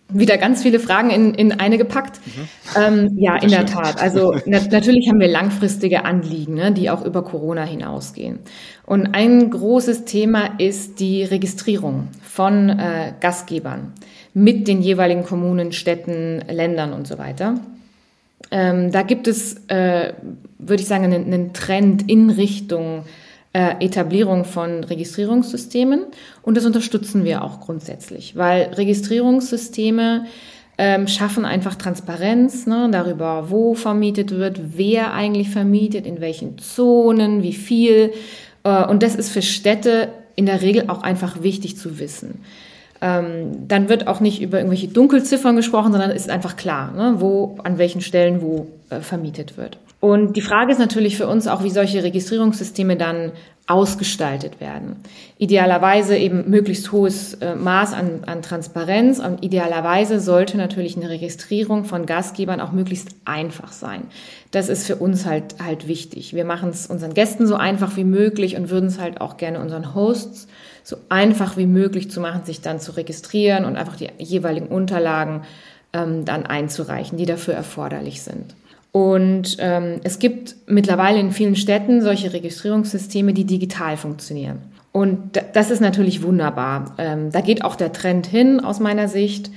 Wieder 0.09 0.37
ganz 0.37 0.63
viele 0.63 0.79
Fragen 0.79 1.11
in, 1.11 1.33
in 1.33 1.51
eine 1.53 1.77
gepackt. 1.77 2.19
Mhm. 2.25 2.47
Ähm, 2.81 3.17
ja, 3.17 3.35
in 3.37 3.49
der 3.49 3.65
Tat. 3.65 4.01
Also 4.01 4.35
na, 4.45 4.59
natürlich 4.71 5.07
haben 5.09 5.19
wir 5.19 5.27
langfristige 5.27 6.05
Anliegen, 6.05 6.55
ne, 6.55 6.71
die 6.71 6.89
auch 6.89 7.05
über 7.05 7.23
Corona 7.23 7.63
hinausgehen. 7.63 8.39
Und 8.85 9.13
ein 9.13 9.49
großes 9.49 10.05
Thema 10.05 10.51
ist 10.57 10.99
die 10.99 11.23
Registrierung 11.23 12.07
von 12.23 12.69
äh, 12.69 13.13
Gastgebern 13.19 13.93
mit 14.33 14.67
den 14.67 14.81
jeweiligen 14.81 15.23
Kommunen, 15.23 15.71
Städten, 15.71 16.41
Ländern 16.49 16.93
und 16.93 17.07
so 17.07 17.17
weiter. 17.17 17.55
Ähm, 18.51 18.91
da 18.91 19.03
gibt 19.03 19.27
es, 19.27 19.57
äh, 19.67 20.13
würde 20.57 20.81
ich 20.81 20.87
sagen, 20.87 21.03
einen, 21.03 21.25
einen 21.25 21.53
Trend 21.53 22.09
in 22.09 22.29
Richtung 22.29 23.03
äh, 23.53 23.83
Etablierung 23.83 24.45
von 24.45 24.83
Registrierungssystemen 24.83 26.05
und 26.41 26.57
das 26.57 26.65
unterstützen 26.65 27.23
wir 27.23 27.43
auch 27.43 27.59
grundsätzlich, 27.59 28.35
weil 28.35 28.73
Registrierungssysteme 28.73 30.25
ähm, 30.77 31.07
schaffen 31.07 31.43
einfach 31.43 31.75
Transparenz 31.75 32.65
ne, 32.65 32.89
darüber, 32.89 33.49
wo 33.49 33.73
vermietet 33.73 34.31
wird, 34.31 34.77
wer 34.77 35.13
eigentlich 35.13 35.49
vermietet, 35.49 36.05
in 36.05 36.21
welchen 36.21 36.57
Zonen, 36.57 37.43
wie 37.43 37.53
viel. 37.53 38.13
Äh, 38.63 38.85
und 38.85 39.03
das 39.03 39.15
ist 39.15 39.29
für 39.29 39.41
Städte 39.41 40.07
in 40.37 40.45
der 40.45 40.61
Regel 40.61 40.85
auch 40.87 41.03
einfach 41.03 41.43
wichtig 41.43 41.75
zu 41.75 41.99
wissen. 41.99 42.45
Ähm, 43.01 43.67
dann 43.67 43.87
wird 43.87 44.07
auch 44.07 44.19
nicht 44.19 44.41
über 44.41 44.57
irgendwelche 44.57 44.89
Dunkelziffern 44.89 45.55
gesprochen, 45.55 45.91
sondern 45.91 46.11
ist 46.11 46.29
einfach 46.29 46.57
klar, 46.57 46.91
ne, 46.91 47.15
wo, 47.19 47.57
an 47.63 47.77
welchen 47.77 48.01
Stellen 48.01 48.41
wo 48.41 48.67
äh, 48.89 48.99
vermietet 48.99 49.57
wird. 49.57 49.77
Und 50.01 50.35
die 50.35 50.41
Frage 50.41 50.71
ist 50.71 50.79
natürlich 50.79 51.17
für 51.17 51.27
uns 51.27 51.47
auch, 51.47 51.63
wie 51.63 51.69
solche 51.69 52.03
Registrierungssysteme 52.03 52.95
dann 52.95 53.31
ausgestaltet 53.69 54.59
werden. 54.59 54.95
Idealerweise 55.37 56.17
eben 56.17 56.49
möglichst 56.49 56.91
hohes 56.91 57.35
äh, 57.35 57.53
Maß 57.53 57.93
an, 57.93 58.23
an 58.25 58.41
Transparenz 58.41 59.19
und 59.19 59.43
idealerweise 59.43 60.19
sollte 60.19 60.57
natürlich 60.57 60.97
eine 60.97 61.09
Registrierung 61.09 61.85
von 61.85 62.07
Gastgebern 62.07 62.61
auch 62.61 62.71
möglichst 62.71 63.09
einfach 63.25 63.71
sein. 63.71 64.07
Das 64.49 64.69
ist 64.69 64.87
für 64.87 64.95
uns 64.95 65.27
halt 65.27 65.63
halt 65.63 65.87
wichtig. 65.87 66.33
Wir 66.33 66.45
machen 66.45 66.71
es 66.71 66.87
unseren 66.87 67.13
Gästen 67.13 67.45
so 67.45 67.55
einfach 67.55 67.95
wie 67.95 68.03
möglich 68.03 68.57
und 68.57 68.71
würden 68.71 68.87
es 68.87 68.99
halt 68.99 69.21
auch 69.21 69.37
gerne 69.37 69.59
unseren 69.59 69.93
Hosts 69.93 70.47
so 70.83 70.97
einfach 71.09 71.55
wie 71.55 71.67
möglich 71.67 72.09
zu 72.09 72.19
machen, 72.21 72.45
sich 72.45 72.61
dann 72.61 72.79
zu 72.79 72.97
registrieren 72.97 73.65
und 73.65 73.77
einfach 73.77 73.97
die 73.97 74.09
jeweiligen 74.17 74.67
Unterlagen 74.67 75.43
ähm, 75.93 76.25
dann 76.25 76.47
einzureichen, 76.47 77.19
die 77.19 77.27
dafür 77.27 77.53
erforderlich 77.53 78.23
sind. 78.23 78.55
Und 78.91 79.57
ähm, 79.59 79.99
es 80.03 80.19
gibt 80.19 80.55
mittlerweile 80.65 81.19
in 81.19 81.31
vielen 81.31 81.55
Städten 81.55 82.01
solche 82.01 82.33
Registrierungssysteme, 82.33 83.33
die 83.33 83.45
digital 83.45 83.97
funktionieren. 83.97 84.59
Und 84.91 85.39
das 85.53 85.69
ist 85.69 85.81
natürlich 85.81 86.23
wunderbar. 86.23 86.95
Ähm, 86.97 87.31
da 87.31 87.41
geht 87.41 87.63
auch 87.63 87.75
der 87.75 87.93
Trend 87.93 88.25
hin 88.25 88.59
aus 88.59 88.79
meiner 88.79 89.07
Sicht. 89.07 89.51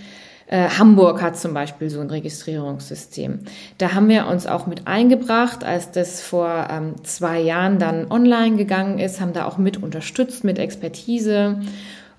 Äh, 0.46 0.68
Hamburg 0.68 1.22
hat 1.22 1.38
zum 1.38 1.54
Beispiel 1.54 1.88
so 1.88 2.00
ein 2.00 2.10
Registrierungssystem. 2.10 3.40
Da 3.78 3.94
haben 3.94 4.10
wir 4.10 4.26
uns 4.26 4.46
auch 4.46 4.66
mit 4.66 4.86
eingebracht, 4.86 5.64
als 5.64 5.90
das 5.90 6.20
vor 6.20 6.68
ähm, 6.70 6.96
zwei 7.02 7.40
Jahren 7.40 7.78
dann 7.78 8.10
online 8.10 8.56
gegangen 8.56 8.98
ist, 8.98 9.22
haben 9.22 9.32
da 9.32 9.46
auch 9.46 9.56
mit 9.56 9.82
unterstützt 9.82 10.44
mit 10.44 10.58
Expertise. 10.58 11.60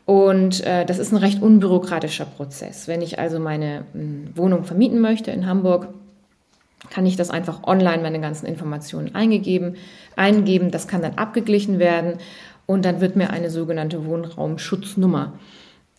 Und 0.05 0.65
äh, 0.65 0.83
das 0.85 0.97
ist 0.97 1.11
ein 1.13 1.17
recht 1.17 1.43
unbürokratischer 1.43 2.25
Prozess. 2.25 2.87
Wenn 2.87 3.03
ich 3.03 3.19
also 3.19 3.39
meine 3.39 3.85
hm, 3.93 4.29
Wohnung 4.33 4.63
vermieten 4.63 4.99
möchte 4.99 5.29
in 5.29 5.45
Hamburg, 5.45 5.89
kann 6.89 7.05
ich 7.05 7.15
das 7.15 7.29
einfach 7.29 7.63
online 7.63 8.01
meine 8.01 8.19
ganzen 8.19 8.45
Informationen 8.45 9.15
eingegeben, 9.15 9.75
eingeben. 10.15 10.71
Das 10.71 10.87
kann 10.87 11.01
dann 11.01 11.15
abgeglichen 11.15 11.79
werden 11.79 12.19
und 12.65 12.85
dann 12.85 13.01
wird 13.01 13.15
mir 13.15 13.29
eine 13.29 13.49
sogenannte 13.49 14.05
Wohnraumschutznummer 14.05 15.33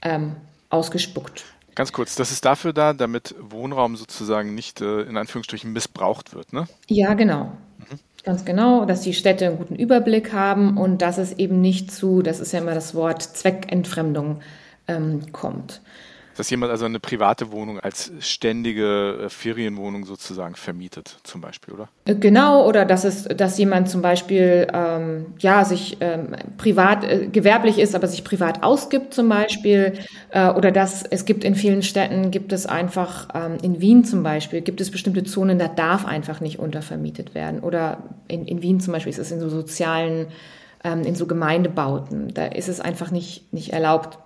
ähm, 0.02 0.36
ausgespuckt. 0.70 1.44
Ganz 1.74 1.92
kurz, 1.92 2.14
das 2.14 2.30
ist 2.30 2.44
dafür 2.44 2.72
da, 2.72 2.92
damit 2.92 3.34
Wohnraum 3.40 3.96
sozusagen 3.96 4.54
nicht 4.54 4.80
äh, 4.80 5.02
in 5.02 5.16
Anführungsstrichen 5.16 5.72
missbraucht 5.72 6.34
wird, 6.34 6.52
ne? 6.52 6.68
Ja, 6.86 7.14
genau. 7.14 7.52
Mhm. 7.78 7.98
Ganz 8.22 8.44
genau, 8.44 8.84
dass 8.84 9.00
die 9.00 9.12
Städte 9.12 9.46
einen 9.46 9.58
guten 9.58 9.74
Überblick 9.74 10.32
haben 10.32 10.78
und 10.78 11.02
dass 11.02 11.18
es 11.18 11.32
eben 11.32 11.60
nicht 11.60 11.90
zu, 11.90 12.22
das 12.22 12.40
ist 12.40 12.52
ja 12.52 12.60
immer 12.60 12.74
das 12.74 12.94
Wort 12.94 13.22
Zweckentfremdung, 13.22 14.40
ähm, 14.86 15.32
kommt. 15.32 15.80
Dass 16.36 16.50
jemand 16.50 16.72
also 16.72 16.84
eine 16.84 16.98
private 16.98 17.52
Wohnung 17.52 17.78
als 17.78 18.10
ständige 18.20 19.24
äh, 19.24 19.28
Ferienwohnung 19.28 20.04
sozusagen 20.04 20.56
vermietet, 20.56 21.18
zum 21.22 21.40
Beispiel, 21.40 21.74
oder? 21.74 21.88
Äh, 22.06 22.16
genau, 22.16 22.66
oder 22.66 22.84
dass 22.84 23.04
es, 23.04 23.24
dass 23.24 23.56
jemand 23.58 23.88
zum 23.88 24.02
Beispiel 24.02 24.66
ähm, 24.72 25.26
ja 25.38 25.64
sich 25.64 25.98
ähm, 26.00 26.34
privat 26.56 27.04
äh, 27.04 27.28
gewerblich 27.28 27.78
ist, 27.78 27.94
aber 27.94 28.08
sich 28.08 28.24
privat 28.24 28.62
ausgibt, 28.62 29.14
zum 29.14 29.28
Beispiel, 29.28 29.94
äh, 30.30 30.48
oder 30.50 30.72
dass 30.72 31.04
es 31.04 31.24
gibt 31.24 31.44
in 31.44 31.54
vielen 31.54 31.82
Städten 31.82 32.30
gibt 32.30 32.52
es 32.52 32.66
einfach 32.66 33.28
ähm, 33.34 33.58
in 33.62 33.80
Wien 33.80 34.04
zum 34.04 34.22
Beispiel 34.22 34.60
gibt 34.60 34.80
es 34.80 34.90
bestimmte 34.90 35.24
Zonen, 35.24 35.58
da 35.58 35.68
darf 35.68 36.04
einfach 36.04 36.40
nicht 36.40 36.58
untervermietet 36.58 37.34
werden, 37.34 37.60
oder 37.60 38.02
in, 38.28 38.44
in 38.46 38.62
Wien 38.62 38.80
zum 38.80 38.92
Beispiel 38.92 39.10
ist 39.10 39.18
es 39.18 39.30
in 39.30 39.40
so 39.40 39.48
sozialen 39.48 40.26
ähm, 40.82 41.02
in 41.02 41.14
so 41.14 41.26
Gemeindebauten, 41.26 42.34
da 42.34 42.46
ist 42.46 42.68
es 42.68 42.80
einfach 42.80 43.10
nicht 43.10 43.52
nicht 43.52 43.72
erlaubt 43.72 44.18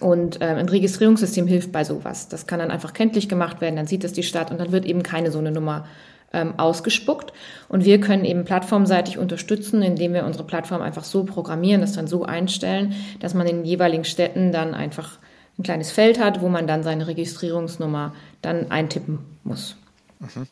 und 0.00 0.40
äh, 0.40 0.44
ein 0.44 0.68
Registrierungssystem 0.68 1.46
hilft 1.46 1.72
bei 1.72 1.84
sowas. 1.84 2.28
Das 2.28 2.46
kann 2.46 2.58
dann 2.58 2.70
einfach 2.70 2.92
kenntlich 2.92 3.28
gemacht 3.28 3.60
werden, 3.60 3.76
dann 3.76 3.86
sieht 3.86 4.04
es 4.04 4.12
die 4.12 4.22
Stadt 4.22 4.50
und 4.50 4.58
dann 4.58 4.72
wird 4.72 4.84
eben 4.84 5.02
keine 5.02 5.30
so 5.30 5.38
eine 5.38 5.50
Nummer 5.50 5.86
ähm, 6.32 6.54
ausgespuckt. 6.58 7.32
Und 7.68 7.84
wir 7.84 8.00
können 8.00 8.24
eben 8.24 8.44
plattformseitig 8.44 9.18
unterstützen, 9.18 9.82
indem 9.82 10.12
wir 10.12 10.24
unsere 10.24 10.44
Plattform 10.44 10.82
einfach 10.82 11.04
so 11.04 11.24
programmieren, 11.24 11.80
das 11.80 11.92
dann 11.92 12.06
so 12.06 12.24
einstellen, 12.24 12.94
dass 13.20 13.34
man 13.34 13.46
in 13.46 13.58
den 13.58 13.64
jeweiligen 13.64 14.04
Städten 14.04 14.52
dann 14.52 14.74
einfach 14.74 15.18
ein 15.58 15.62
kleines 15.62 15.90
Feld 15.90 16.20
hat, 16.20 16.40
wo 16.40 16.48
man 16.48 16.66
dann 16.66 16.82
seine 16.82 17.06
Registrierungsnummer 17.06 18.14
dann 18.42 18.70
eintippen 18.70 19.18
muss. 19.42 19.76
Mhm. 20.20 20.46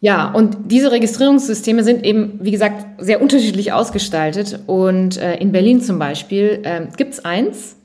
Ja, 0.00 0.30
und 0.30 0.70
diese 0.70 0.92
Registrierungssysteme 0.92 1.82
sind 1.82 2.04
eben, 2.04 2.38
wie 2.42 2.50
gesagt, 2.50 3.02
sehr 3.02 3.22
unterschiedlich 3.22 3.72
ausgestaltet. 3.72 4.60
Und 4.66 5.16
äh, 5.16 5.36
in 5.38 5.52
Berlin 5.52 5.80
zum 5.80 5.98
Beispiel 5.98 6.60
äh, 6.64 6.86
gibt 6.96 7.14
es 7.14 7.24
eins, 7.24 7.75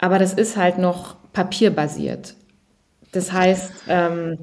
aber 0.00 0.18
das 0.18 0.32
ist 0.32 0.56
halt 0.56 0.78
noch 0.78 1.16
papierbasiert. 1.32 2.34
Das 3.12 3.32
heißt, 3.32 3.72
ähm, 3.88 4.38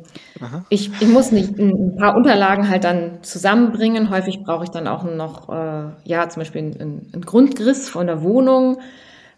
ich, 0.70 0.92
ich 1.02 1.08
muss 1.08 1.32
nicht 1.32 1.58
ein 1.58 1.96
paar 1.96 2.18
Unterlagen 2.18 2.68
halt 2.70 2.84
dann 2.84 3.24
zusammenbringen. 3.24 4.10
Häufig 4.10 4.44
brauche 4.44 4.66
ich 4.66 4.72
dann 4.72 4.88
auch 4.88 5.04
noch, 5.04 5.48
äh, 5.50 5.84
ja, 6.04 6.28
zum 6.28 6.42
Beispiel 6.42 6.62
einen, 6.62 7.10
einen 7.14 7.26
Grundriss 7.26 7.88
von 7.88 8.08
der 8.08 8.24
Wohnung, 8.24 8.80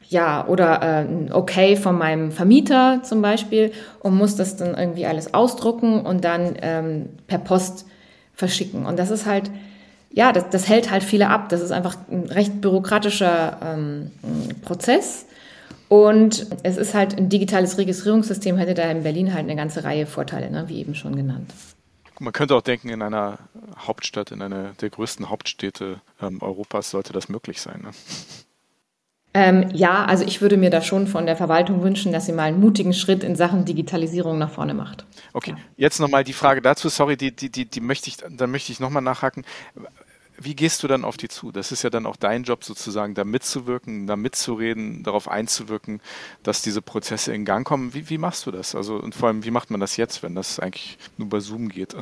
ja, 0.08 0.48
oder 0.48 0.82
äh, 0.82 1.02
ein 1.02 1.32
Okay 1.32 1.76
von 1.76 1.96
meinem 1.96 2.32
Vermieter 2.32 3.02
zum 3.04 3.22
Beispiel 3.22 3.72
und 4.00 4.16
muss 4.16 4.36
das 4.36 4.56
dann 4.56 4.76
irgendwie 4.76 5.06
alles 5.06 5.36
ausdrucken 5.36 6.02
und 6.02 6.26
dann 6.26 6.56
ähm, 6.64 7.10
per 7.28 7.38
Post 7.38 7.86
verschicken. 8.34 8.88
Und 8.88 8.98
das 8.98 9.12
ist 9.12 9.28
halt, 9.28 9.52
ja, 10.12 10.32
das, 10.32 10.50
das 10.50 10.68
hält 10.68 10.90
halt 10.90 11.04
viele 11.04 11.30
ab. 11.30 11.50
Das 11.50 11.62
ist 11.62 11.72
einfach 11.72 11.96
ein 12.12 12.24
recht 12.24 12.62
bürokratischer 12.62 13.58
ähm, 13.64 14.10
Prozess. 14.64 15.28
Und 15.90 16.46
es 16.64 16.78
ist 16.78 16.94
halt 16.94 17.18
ein 17.18 17.30
digitales 17.30 17.78
Registrierungssystem, 17.78 18.58
hätte 18.58 18.76
da 18.76 18.90
in 18.90 19.04
Berlin 19.04 19.34
halt 19.34 19.46
eine 19.46 19.56
ganze 19.56 19.84
Reihe 19.84 20.06
Vorteile, 20.06 20.50
ne, 20.52 20.66
wie 20.68 20.80
eben 20.80 20.96
schon 20.96 21.16
genannt. 21.16 21.52
Man 22.20 22.32
könnte 22.32 22.56
auch 22.56 22.62
denken, 22.62 22.90
in 22.90 23.02
einer 23.02 23.40
Hauptstadt, 23.78 24.32
in 24.32 24.42
einer 24.42 24.74
der 24.82 24.90
größten 24.90 25.30
Hauptstädte 25.30 26.02
ähm, 26.22 26.42
Europas 26.42 26.92
sollte 26.92 27.12
das 27.12 27.28
möglich 27.28 27.60
sein. 27.60 27.82
Ne? 27.82 27.92
Ähm, 29.34 29.70
ja, 29.74 30.06
also 30.06 30.26
ich 30.26 30.42
würde 30.42 30.58
mir 30.58 30.70
da 30.70 30.82
schon 30.82 31.08
von 31.08 31.26
der 31.26 31.38
Verwaltung 31.38 31.82
wünschen, 31.82 32.12
dass 32.12 32.26
sie 32.26 32.34
mal 32.34 32.44
einen 32.44 32.60
mutigen 32.60 32.94
Schritt 32.94 33.24
in 33.24 33.36
Sachen 33.36 33.64
Digitalisierung 33.66 34.38
nach 34.38 34.52
vorne 34.52 34.74
macht. 34.74 35.06
Okay, 35.34 35.52
ja. 35.52 35.58
jetzt 35.78 36.00
nochmal 36.00 36.24
die 36.24 36.34
Frage 36.34 36.62
dazu, 36.62 36.90
sorry, 36.90 37.16
die, 37.16 37.36
die, 37.36 37.50
die, 37.50 37.66
die 37.66 37.82
möchte 37.82 38.10
ich, 38.10 38.18
da 38.18 38.48
möchte 38.48 38.72
ich 38.72 38.80
nochmal 38.80 39.02
nachhaken 39.04 39.46
wie 40.42 40.56
gehst 40.56 40.84
du 40.84 40.88
dann 40.88 41.04
auf 41.04 41.18
die 41.18 41.28
zu? 41.28 41.52
Das 41.52 41.72
ist 41.72 41.84
ja 41.84 41.90
dann 41.90 42.06
auch 42.06 42.16
dein 42.16 42.44
Job 42.44 42.64
sozusagen, 42.64 43.14
da 43.14 43.24
mitzuwirken, 43.24 44.08
da 44.08 44.16
mitzureden, 44.16 45.04
darauf 45.04 45.30
einzuwirken, 45.30 46.02
dass 46.44 46.62
diese 46.62 46.82
Prozesse 46.82 47.34
in 47.34 47.46
Gang 47.46 47.66
kommen. 47.66 47.94
Wie, 47.94 48.10
wie 48.10 48.18
machst 48.18 48.46
du 48.46 48.52
das? 48.52 48.76
Also 48.76 48.96
und 48.96 49.16
vor 49.16 49.28
allem, 49.28 49.46
wie 49.46 49.52
macht 49.52 49.72
man 49.72 49.80
das 49.80 49.98
jetzt, 49.98 50.24
wenn 50.24 50.36
das 50.36 50.60
eigentlich 50.60 50.98
nur 51.18 51.30
bei 51.30 51.40
Zoom 51.40 51.70
geht? 51.70 51.96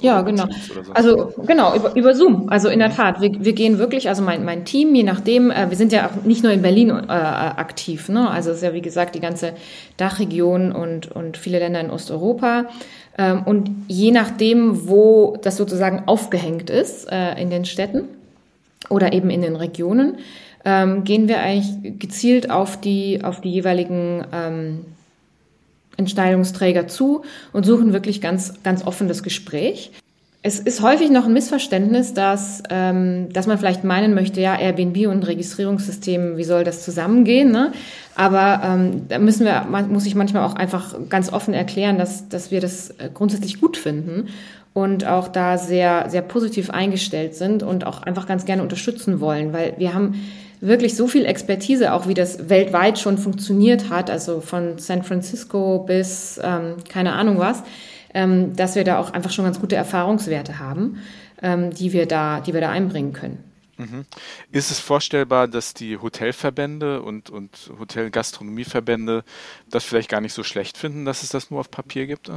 Ja, 0.00 0.22
genau. 0.22 0.46
So. 0.46 0.92
Also 0.92 1.32
genau, 1.44 1.74
über, 1.74 1.96
über 1.96 2.14
Zoom. 2.14 2.48
Also 2.48 2.68
in 2.68 2.78
der. 2.78 2.88
Tat, 2.88 3.20
wir, 3.20 3.32
wir 3.44 3.52
gehen 3.52 3.78
wirklich, 3.78 4.08
also 4.08 4.22
mein, 4.22 4.44
mein 4.44 4.64
Team, 4.64 4.94
je 4.94 5.02
nachdem, 5.02 5.50
äh, 5.50 5.68
wir 5.68 5.76
sind 5.76 5.92
ja 5.92 6.06
auch 6.06 6.24
nicht 6.24 6.42
nur 6.42 6.52
in 6.52 6.62
Berlin 6.62 6.90
äh, 6.90 6.92
aktiv, 6.92 8.08
ne? 8.08 8.30
Also 8.30 8.50
es 8.50 8.58
ist 8.58 8.62
ja 8.62 8.72
wie 8.72 8.80
gesagt 8.80 9.14
die 9.14 9.20
ganze 9.20 9.54
Dachregion 9.96 10.72
und, 10.72 11.10
und 11.10 11.36
viele 11.36 11.58
Länder 11.58 11.80
in 11.80 11.90
Osteuropa. 11.90 12.66
Ähm, 13.18 13.42
und 13.42 13.70
je 13.88 14.12
nachdem, 14.12 14.88
wo 14.88 15.36
das 15.42 15.56
sozusagen 15.56 16.04
aufgehängt 16.06 16.70
ist 16.70 17.10
äh, 17.10 17.40
in 17.40 17.50
den 17.50 17.64
Städten 17.64 18.04
oder 18.88 19.12
eben 19.12 19.28
in 19.28 19.42
den 19.42 19.56
Regionen, 19.56 20.18
ähm, 20.64 21.04
gehen 21.04 21.28
wir 21.28 21.40
eigentlich 21.40 21.98
gezielt 21.98 22.50
auf 22.50 22.80
die, 22.80 23.22
auf 23.22 23.40
die 23.40 23.50
jeweiligen 23.50 24.24
ähm, 24.32 24.84
Entscheidungsträger 25.96 26.86
zu 26.86 27.22
und 27.52 27.66
suchen 27.66 27.92
wirklich 27.92 28.20
ganz, 28.20 28.62
ganz 28.62 28.86
offen 28.86 29.08
das 29.08 29.22
Gespräch. 29.22 29.90
Es 30.48 30.58
ist 30.58 30.80
häufig 30.80 31.10
noch 31.10 31.26
ein 31.26 31.34
Missverständnis, 31.34 32.14
dass, 32.14 32.62
ähm, 32.70 33.30
dass 33.34 33.46
man 33.46 33.58
vielleicht 33.58 33.84
meinen 33.84 34.14
möchte, 34.14 34.40
ja, 34.40 34.58
Airbnb 34.58 35.06
und 35.08 35.26
Registrierungssystem, 35.26 36.38
wie 36.38 36.44
soll 36.44 36.64
das 36.64 36.82
zusammengehen? 36.86 37.52
Ne? 37.52 37.72
Aber 38.14 38.62
ähm, 38.64 39.02
da 39.08 39.18
müssen 39.18 39.44
wir, 39.44 39.66
muss 39.90 40.06
ich 40.06 40.14
manchmal 40.14 40.44
auch 40.44 40.54
einfach 40.54 40.94
ganz 41.10 41.30
offen 41.30 41.52
erklären, 41.52 41.98
dass, 41.98 42.30
dass 42.30 42.50
wir 42.50 42.62
das 42.62 42.88
äh, 42.92 43.10
grundsätzlich 43.12 43.60
gut 43.60 43.76
finden 43.76 44.28
und 44.72 45.06
auch 45.06 45.28
da 45.28 45.58
sehr, 45.58 46.08
sehr 46.08 46.22
positiv 46.22 46.70
eingestellt 46.70 47.34
sind 47.34 47.62
und 47.62 47.86
auch 47.86 48.02
einfach 48.04 48.26
ganz 48.26 48.46
gerne 48.46 48.62
unterstützen 48.62 49.20
wollen, 49.20 49.52
weil 49.52 49.74
wir 49.76 49.92
haben 49.92 50.14
wirklich 50.62 50.96
so 50.96 51.08
viel 51.08 51.26
Expertise, 51.26 51.92
auch 51.92 52.08
wie 52.08 52.14
das 52.14 52.48
weltweit 52.48 52.98
schon 52.98 53.18
funktioniert 53.18 53.90
hat, 53.90 54.08
also 54.08 54.40
von 54.40 54.78
San 54.78 55.02
Francisco 55.02 55.84
bis 55.86 56.40
ähm, 56.42 56.76
keine 56.88 57.12
Ahnung 57.12 57.38
was, 57.38 57.62
ähm, 58.14 58.56
dass 58.56 58.74
wir 58.74 58.84
da 58.84 58.98
auch 58.98 59.12
einfach 59.12 59.30
schon 59.30 59.44
ganz 59.44 59.60
gute 59.60 59.76
Erfahrungswerte 59.76 60.58
haben, 60.58 60.98
ähm, 61.42 61.72
die 61.72 61.92
wir 61.92 62.06
da, 62.06 62.40
die 62.40 62.54
wir 62.54 62.60
da 62.60 62.70
einbringen 62.70 63.12
können. 63.12 63.44
Mhm. 63.78 64.06
Ist 64.50 64.72
es 64.72 64.80
vorstellbar, 64.80 65.46
dass 65.46 65.72
die 65.72 65.98
Hotelverbände 65.98 67.00
und, 67.00 67.30
und 67.30 67.70
Hotelgastronomieverbände 67.78 69.22
das 69.70 69.84
vielleicht 69.84 70.10
gar 70.10 70.20
nicht 70.20 70.32
so 70.32 70.42
schlecht 70.42 70.76
finden, 70.76 71.04
dass 71.04 71.22
es 71.22 71.28
das 71.28 71.50
nur 71.50 71.60
auf 71.60 71.70
Papier 71.70 72.06
gibt? 72.06 72.30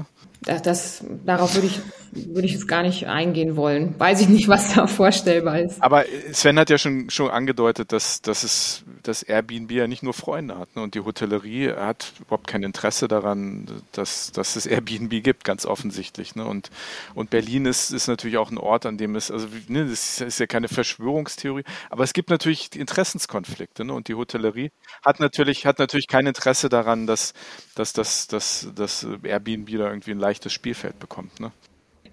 Das, 0.43 0.61
das, 0.61 1.03
darauf 1.25 1.55
würde 1.55 1.67
ich, 1.67 1.81
würde 2.11 2.45
ich 2.45 2.53
jetzt 2.53 2.67
gar 2.67 2.83
nicht 2.83 3.07
eingehen 3.07 3.55
wollen. 3.55 3.95
Weiß 3.97 4.21
ich 4.21 4.29
nicht, 4.29 4.47
was 4.47 4.73
da 4.73 4.87
vorstellbar 4.87 5.59
ist. 5.59 5.81
Aber 5.81 6.05
Sven 6.31 6.59
hat 6.59 6.69
ja 6.69 6.77
schon, 6.77 7.09
schon 7.09 7.29
angedeutet, 7.29 7.91
dass, 7.91 8.21
dass, 8.21 8.43
es, 8.43 8.83
dass 9.03 9.23
Airbnb 9.23 9.71
ja 9.71 9.87
nicht 9.87 10.03
nur 10.03 10.13
Freunde 10.13 10.57
hat. 10.57 10.75
Ne? 10.75 10.81
Und 10.81 10.95
die 10.95 11.01
Hotellerie 11.01 11.71
hat 11.71 12.13
überhaupt 12.19 12.47
kein 12.47 12.63
Interesse 12.63 13.07
daran, 13.07 13.65
dass, 13.91 14.31
dass 14.31 14.55
es 14.55 14.65
Airbnb 14.65 15.23
gibt, 15.23 15.43
ganz 15.43 15.65
offensichtlich. 15.65 16.35
Ne? 16.35 16.45
Und, 16.45 16.69
und 17.15 17.29
Berlin 17.29 17.65
ist, 17.65 17.91
ist 17.91 18.07
natürlich 18.07 18.37
auch 18.37 18.51
ein 18.51 18.57
Ort, 18.57 18.85
an 18.85 18.97
dem 18.97 19.15
es, 19.15 19.31
also 19.31 19.47
ne, 19.67 19.85
das 19.85 20.21
ist 20.21 20.39
ja 20.39 20.47
keine 20.47 20.67
Verschwörung 20.67 21.01
Verschwörungstheorie. 21.01 21.63
Aber 21.89 22.03
es 22.03 22.13
gibt 22.13 22.29
natürlich 22.29 22.75
Interessenskonflikte. 22.75 23.85
Ne? 23.85 23.93
Und 23.93 24.07
die 24.07 24.15
Hotellerie 24.15 24.71
hat 25.03 25.19
natürlich, 25.19 25.65
hat 25.65 25.79
natürlich 25.79 26.07
kein 26.07 26.27
Interesse 26.27 26.69
daran, 26.69 27.07
dass, 27.07 27.33
dass, 27.75 27.93
dass, 27.93 28.27
dass, 28.27 28.69
dass 28.75 29.07
Airbnb 29.23 29.69
da 29.77 29.89
irgendwie 29.89 30.11
ein 30.11 30.19
leichtes 30.19 30.53
Spielfeld 30.53 30.99
bekommt. 30.99 31.39
Ne? 31.39 31.51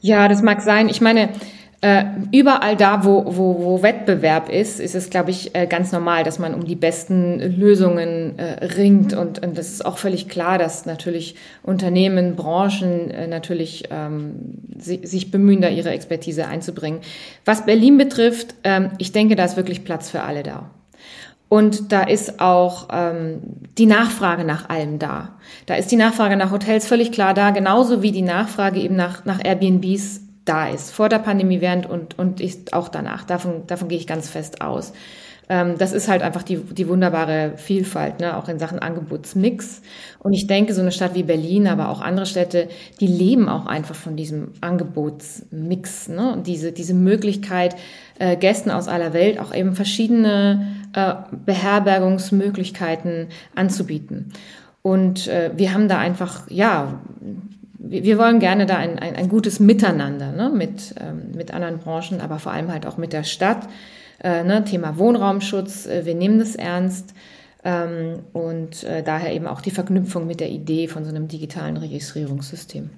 Ja, 0.01 0.29
das 0.29 0.43
mag 0.43 0.61
sein. 0.61 0.89
Ich 0.89 1.01
meine, 1.01 1.31
äh, 1.81 2.05
überall 2.33 2.77
da, 2.77 3.05
wo, 3.05 3.25
wo, 3.37 3.65
wo 3.65 3.83
Wettbewerb 3.83 4.49
ist, 4.49 4.81
ist 4.81 4.97
es, 4.97 5.11
glaube 5.11 5.31
ich, 5.31 5.55
äh, 5.55 5.69
ganz 5.69 5.93
normal, 5.93 6.25
dass 6.25 6.41
man 6.41 6.55
um 6.55 6.65
die 6.65 6.75
besten 6.75 7.39
Lösungen 7.39 8.37
äh, 8.37 8.65
ringt. 8.65 9.13
Und, 9.13 9.45
und 9.45 9.57
das 9.57 9.71
ist 9.71 9.87
auch 9.87 9.97
völlig 9.97 10.29
klar, 10.29 10.59
dass 10.59 10.87
natürlich 10.87 11.37
Unternehmen, 11.63 12.35
Branchen 12.35 13.13
natürlich 13.29 13.85
ähm, 13.91 14.59
si 14.77 15.07
sich 15.07 15.31
bemühen, 15.31 15.61
da 15.61 15.69
ihre 15.69 15.91
Expertise 15.91 16.49
einzubringen. 16.49 17.01
Was 17.45 17.65
Berlin 17.65 17.97
betrifft, 17.97 18.57
ähm, 18.65 18.91
ich 18.99 19.13
denke, 19.13 19.37
da 19.37 19.45
ist 19.45 19.57
wirklich 19.57 19.85
Platz 19.85 20.11
für 20.11 20.23
alle 20.23 20.43
da. 20.43 20.71
Und 21.49 21.93
da 21.93 22.03
ist 22.03 22.41
auch 22.41 22.89
ähm, 22.93 23.41
die 23.79 23.87
Nachfrage 23.87 24.45
nach 24.45 24.69
allem 24.69 24.99
da. 24.99 25.37
Da 25.67 25.77
ist 25.77 25.91
die 25.91 25.97
Nachfrage 25.97 26.37
nach 26.37 26.51
Hotels 26.51 26.87
völlig 26.87 27.11
klar 27.11 27.33
da, 27.33 27.51
genauso 27.51 28.03
wie 28.03 28.13
die 28.13 28.23
Nachfrage 28.23 28.81
eben 28.81 28.97
nach, 28.97 29.25
nach 29.25 29.43
Airbnbs 29.43 30.21
da 30.45 30.69
ist, 30.69 30.91
vor 30.91 31.09
der 31.09 31.19
Pandemie, 31.19 31.61
während 31.61 31.89
und, 31.89 32.19
und 32.19 32.41
ich, 32.41 32.73
auch 32.73 32.89
danach. 32.89 33.25
Davon, 33.25 33.67
davon 33.67 33.89
gehe 33.89 33.99
ich 33.99 34.07
ganz 34.07 34.29
fest 34.29 34.61
aus. 34.61 34.93
Ähm, 35.49 35.79
das 35.79 35.93
ist 35.93 36.09
halt 36.09 36.23
einfach 36.23 36.43
die, 36.43 36.57
die 36.57 36.89
wunderbare 36.89 37.53
Vielfalt, 37.57 38.21
ne? 38.21 38.37
auch 38.37 38.49
in 38.49 38.59
Sachen 38.59 38.79
Angebotsmix. 38.79 39.83
Und 40.19 40.33
ich 40.33 40.47
denke, 40.47 40.75
so 40.75 40.83
eine 40.83 40.93
Stadt 40.93 41.15
wie 41.15 41.23
Berlin, 41.23 41.67
aber 41.67 41.89
auch 41.89 42.01
andere 42.01 42.27
Städte, 42.27 42.69
die 43.01 43.07
leben 43.07 43.49
auch 43.49 43.67
einfach 43.67 43.95
von 43.95 44.17
diesem 44.17 44.53
Angebotsmix. 44.61 46.09
Ne? 46.09 46.33
Und 46.33 46.47
diese, 46.47 46.73
diese 46.73 46.95
Möglichkeit, 46.95 47.77
äh, 48.19 48.37
Gästen 48.37 48.71
aus 48.71 48.89
aller 48.89 49.13
Welt 49.13 49.39
auch 49.41 49.55
eben 49.55 49.75
verschiedene 49.75 50.67
äh, 50.93 51.15
Beherbergungsmöglichkeiten 51.47 53.29
anzubieten. 53.55 54.33
Und 54.83 55.29
äh, 55.29 55.51
wir 55.57 55.73
haben 55.73 55.89
da 55.89 55.99
einfach, 55.99 56.49
ja, 56.49 57.01
wir 57.79 58.19
wollen 58.19 58.39
gerne 58.39 58.67
da 58.67 58.77
ein, 58.77 58.99
ein, 58.99 59.17
ein 59.17 59.29
gutes 59.29 59.61
Miteinander 59.61 60.33
ne, 60.33 60.51
mit, 60.51 60.95
ähm, 61.01 61.33
mit 61.35 61.55
anderen 61.55 61.79
Branchen, 61.79 62.21
aber 62.21 62.39
vor 62.39 62.53
allem 62.53 62.71
halt 62.71 62.87
auch 62.87 62.97
mit 62.97 63.13
der 63.13 63.25
Stadt. 63.25 63.69
Äh, 64.21 64.45
ne, 64.45 64.65
Thema 64.65 64.99
Wohnraumschutz, 64.99 65.87
äh, 65.87 66.05
wir 66.05 66.15
nehmen 66.15 66.39
das 66.39 66.57
ernst. 66.57 67.15
Ähm, 67.65 68.21
und 68.33 68.85
äh, 68.85 69.03
daher 69.03 69.35
eben 69.35 69.47
auch 69.47 69.61
die 69.61 69.71
Verknüpfung 69.71 70.27
mit 70.27 70.41
der 70.41 70.51
Idee 70.51 70.89
von 70.89 71.05
so 71.05 71.11
einem 71.11 71.29
digitalen 71.29 71.77
Registrierungssystem. 71.77 72.91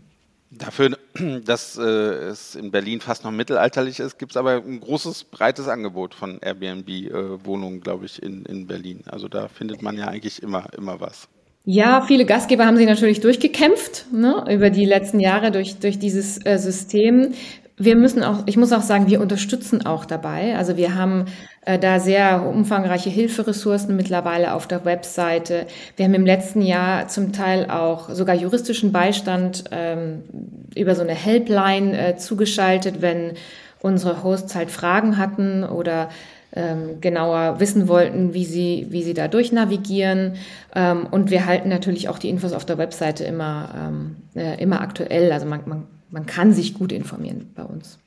Dafür, 0.51 0.99
dass 1.45 1.79
äh, 1.79 1.83
es 1.83 2.55
in 2.55 2.71
Berlin 2.71 3.01
fast 3.01 3.25
noch 3.25 3.31
mittelalterlich 3.31 4.01
ist, 4.01 4.19
gibt 4.19 4.33
es 4.33 4.37
aber 4.37 4.57
ein 4.57 4.81
großes, 4.81 5.25
breites 5.25 5.69
Angebot 5.69 6.15
von 6.15 6.39
Airbnb-Wohnungen, 6.41 7.79
äh, 7.79 7.81
glaube 7.81 8.07
ich, 8.07 8.23
in, 8.23 8.45
in 8.45 8.67
Berlin. 8.67 9.03
Also 9.07 9.29
da 9.29 9.49
findet 9.49 9.83
man 9.83 9.97
ja 9.97 10.09
eigentlich 10.09 10.43
immer, 10.43 10.67
immer 10.77 11.01
was. 11.01 11.29
Ja, 11.65 12.03
viele 12.03 12.25
Gastgeber 12.25 12.65
haben 12.65 12.79
sich 12.79 12.87
natürlich 12.87 13.21
durchgekämpft 13.21 14.07
ne, 14.13 14.45
über 14.51 14.71
die 14.71 14.87
letzten 14.87 15.21
Jahre 15.21 15.51
durch, 15.51 15.79
durch 15.79 15.99
dieses 15.99 16.45
äh, 16.45 16.59
System. 16.59 17.35
Wir 17.83 17.97
müssen 17.97 18.23
auch, 18.23 18.43
ich 18.45 18.59
muss 18.59 18.75
auch 18.75 18.83
sagen, 18.83 19.07
wir 19.07 19.23
unterstützen 19.23 19.87
auch 19.87 20.05
dabei. 20.05 20.55
Also 20.55 20.77
wir 20.77 20.95
haben 20.95 21.25
äh, 21.65 21.79
da 21.79 21.99
sehr 21.99 22.47
umfangreiche 22.47 23.09
Hilferessourcen 23.09 23.97
mittlerweile 23.97 24.53
auf 24.53 24.67
der 24.67 24.85
Webseite. 24.85 25.67
Wir 25.97 26.05
haben 26.05 26.13
im 26.13 26.27
letzten 26.27 26.61
Jahr 26.61 27.09
zum 27.09 27.33
Teil 27.33 27.71
auch 27.71 28.11
sogar 28.11 28.35
juristischen 28.35 28.93
Beistand 28.93 29.65
ähm, 29.71 30.25
über 30.77 30.95
so 30.95 31.01
eine 31.01 31.15
Helpline 31.15 31.99
äh, 31.99 32.17
zugeschaltet, 32.17 33.01
wenn 33.01 33.33
unsere 33.81 34.23
Hosts 34.23 34.55
halt 34.55 34.71
Fragen 34.71 35.17
hatten 35.17 35.65
oder 35.65 36.11
ähm, 36.53 37.01
genauer 37.01 37.61
wissen 37.61 37.89
wollten, 37.89 38.35
wie 38.35 38.45
sie, 38.45 38.89
wie 38.91 39.03
sie 39.03 39.15
da 39.15 39.27
durchnavigieren. 39.27 40.35
Ähm, 40.75 41.07
und 41.11 41.31
wir 41.31 41.47
halten 41.47 41.71
natürlich 41.71 42.11
auch 42.11 42.19
die 42.19 42.29
Infos 42.29 42.53
auf 42.53 42.67
der 42.67 42.77
Webseite 42.77 43.25
immer, 43.25 43.71
ähm, 43.75 44.17
äh, 44.35 44.63
immer 44.63 44.83
aktuell. 44.83 45.33
Also 45.33 45.47
man, 45.47 45.61
man 45.65 45.87
man 46.11 46.27
kann 46.27 46.53
sich 46.53 46.75
gut 46.75 46.93
informieren 46.93 47.53
bei 47.55 47.63
uns. 47.63 47.99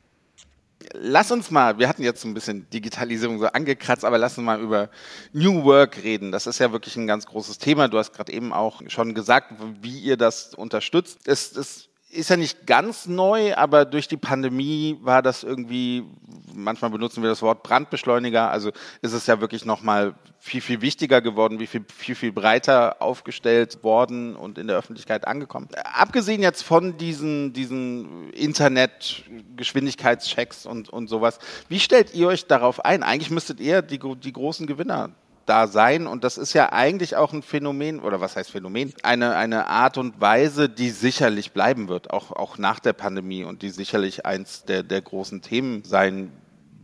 Lass 0.93 1.31
uns 1.31 1.49
mal, 1.49 1.79
wir 1.79 1.87
hatten 1.87 2.03
jetzt 2.03 2.21
so 2.21 2.27
ein 2.27 2.33
bisschen 2.33 2.69
Digitalisierung 2.69 3.39
so 3.39 3.45
angekratzt, 3.47 4.03
aber 4.03 4.17
lass 4.17 4.37
uns 4.37 4.45
mal 4.45 4.59
über 4.59 4.89
New 5.31 5.63
Work 5.63 6.03
reden. 6.03 6.31
Das 6.31 6.45
ist 6.45 6.59
ja 6.59 6.71
wirklich 6.71 6.97
ein 6.97 7.07
ganz 7.07 7.25
großes 7.25 7.57
Thema. 7.57 7.87
Du 7.87 7.97
hast 7.97 8.13
gerade 8.13 8.33
eben 8.33 8.51
auch 8.51 8.81
schon 8.87 9.13
gesagt, 9.13 9.53
wie 9.81 9.99
ihr 9.99 10.17
das 10.17 10.53
unterstützt. 10.53 11.19
Es, 11.25 11.55
es 11.55 11.89
ist 12.13 12.29
ja 12.29 12.37
nicht 12.37 12.65
ganz 12.67 13.07
neu, 13.07 13.55
aber 13.55 13.83
durch 13.85 14.07
die 14.07 14.17
Pandemie 14.17 14.99
war 15.01 15.21
das 15.21 15.43
irgendwie, 15.43 16.05
manchmal 16.53 16.91
benutzen 16.91 17.23
wir 17.23 17.29
das 17.29 17.41
Wort 17.41 17.63
Brandbeschleuniger, 17.63 18.51
also 18.51 18.69
ist 19.01 19.13
es 19.13 19.25
ja 19.27 19.39
wirklich 19.41 19.65
nochmal 19.65 20.15
viel, 20.39 20.61
viel 20.61 20.81
wichtiger 20.81 21.21
geworden, 21.21 21.59
wie 21.59 21.67
viel, 21.67 21.85
viel, 21.93 22.15
viel 22.15 22.31
breiter 22.31 23.01
aufgestellt 23.01 23.83
worden 23.83 24.35
und 24.35 24.57
in 24.57 24.67
der 24.67 24.77
Öffentlichkeit 24.77 25.27
angekommen. 25.27 25.67
Abgesehen 25.95 26.41
jetzt 26.41 26.63
von 26.63 26.97
diesen, 26.97 27.51
diesen 27.53 28.31
Internet-Geschwindigkeitschecks 28.31 30.65
und, 30.65 30.89
und 30.89 31.07
sowas, 31.07 31.39
wie 31.69 31.79
stellt 31.79 32.13
ihr 32.13 32.27
euch 32.27 32.45
darauf 32.45 32.83
ein? 32.85 33.03
Eigentlich 33.03 33.31
müsstet 33.31 33.59
ihr 33.59 33.81
die, 33.81 33.99
die 33.99 34.33
großen 34.33 34.67
Gewinner 34.67 35.11
da 35.45 35.67
sein. 35.67 36.07
Und 36.07 36.23
das 36.23 36.37
ist 36.37 36.53
ja 36.53 36.71
eigentlich 36.71 37.15
auch 37.15 37.33
ein 37.33 37.41
Phänomen, 37.41 37.99
oder 37.99 38.21
was 38.21 38.35
heißt 38.35 38.51
Phänomen? 38.51 38.93
Eine, 39.03 39.35
eine 39.35 39.67
Art 39.67 39.97
und 39.97 40.19
Weise, 40.21 40.69
die 40.69 40.89
sicherlich 40.89 41.51
bleiben 41.51 41.87
wird, 41.87 42.11
auch, 42.11 42.31
auch 42.31 42.57
nach 42.57 42.79
der 42.79 42.93
Pandemie 42.93 43.43
und 43.43 43.61
die 43.61 43.69
sicherlich 43.69 44.25
eins 44.25 44.65
der, 44.65 44.83
der 44.83 45.01
großen 45.01 45.41
Themen 45.41 45.83
sein 45.83 46.31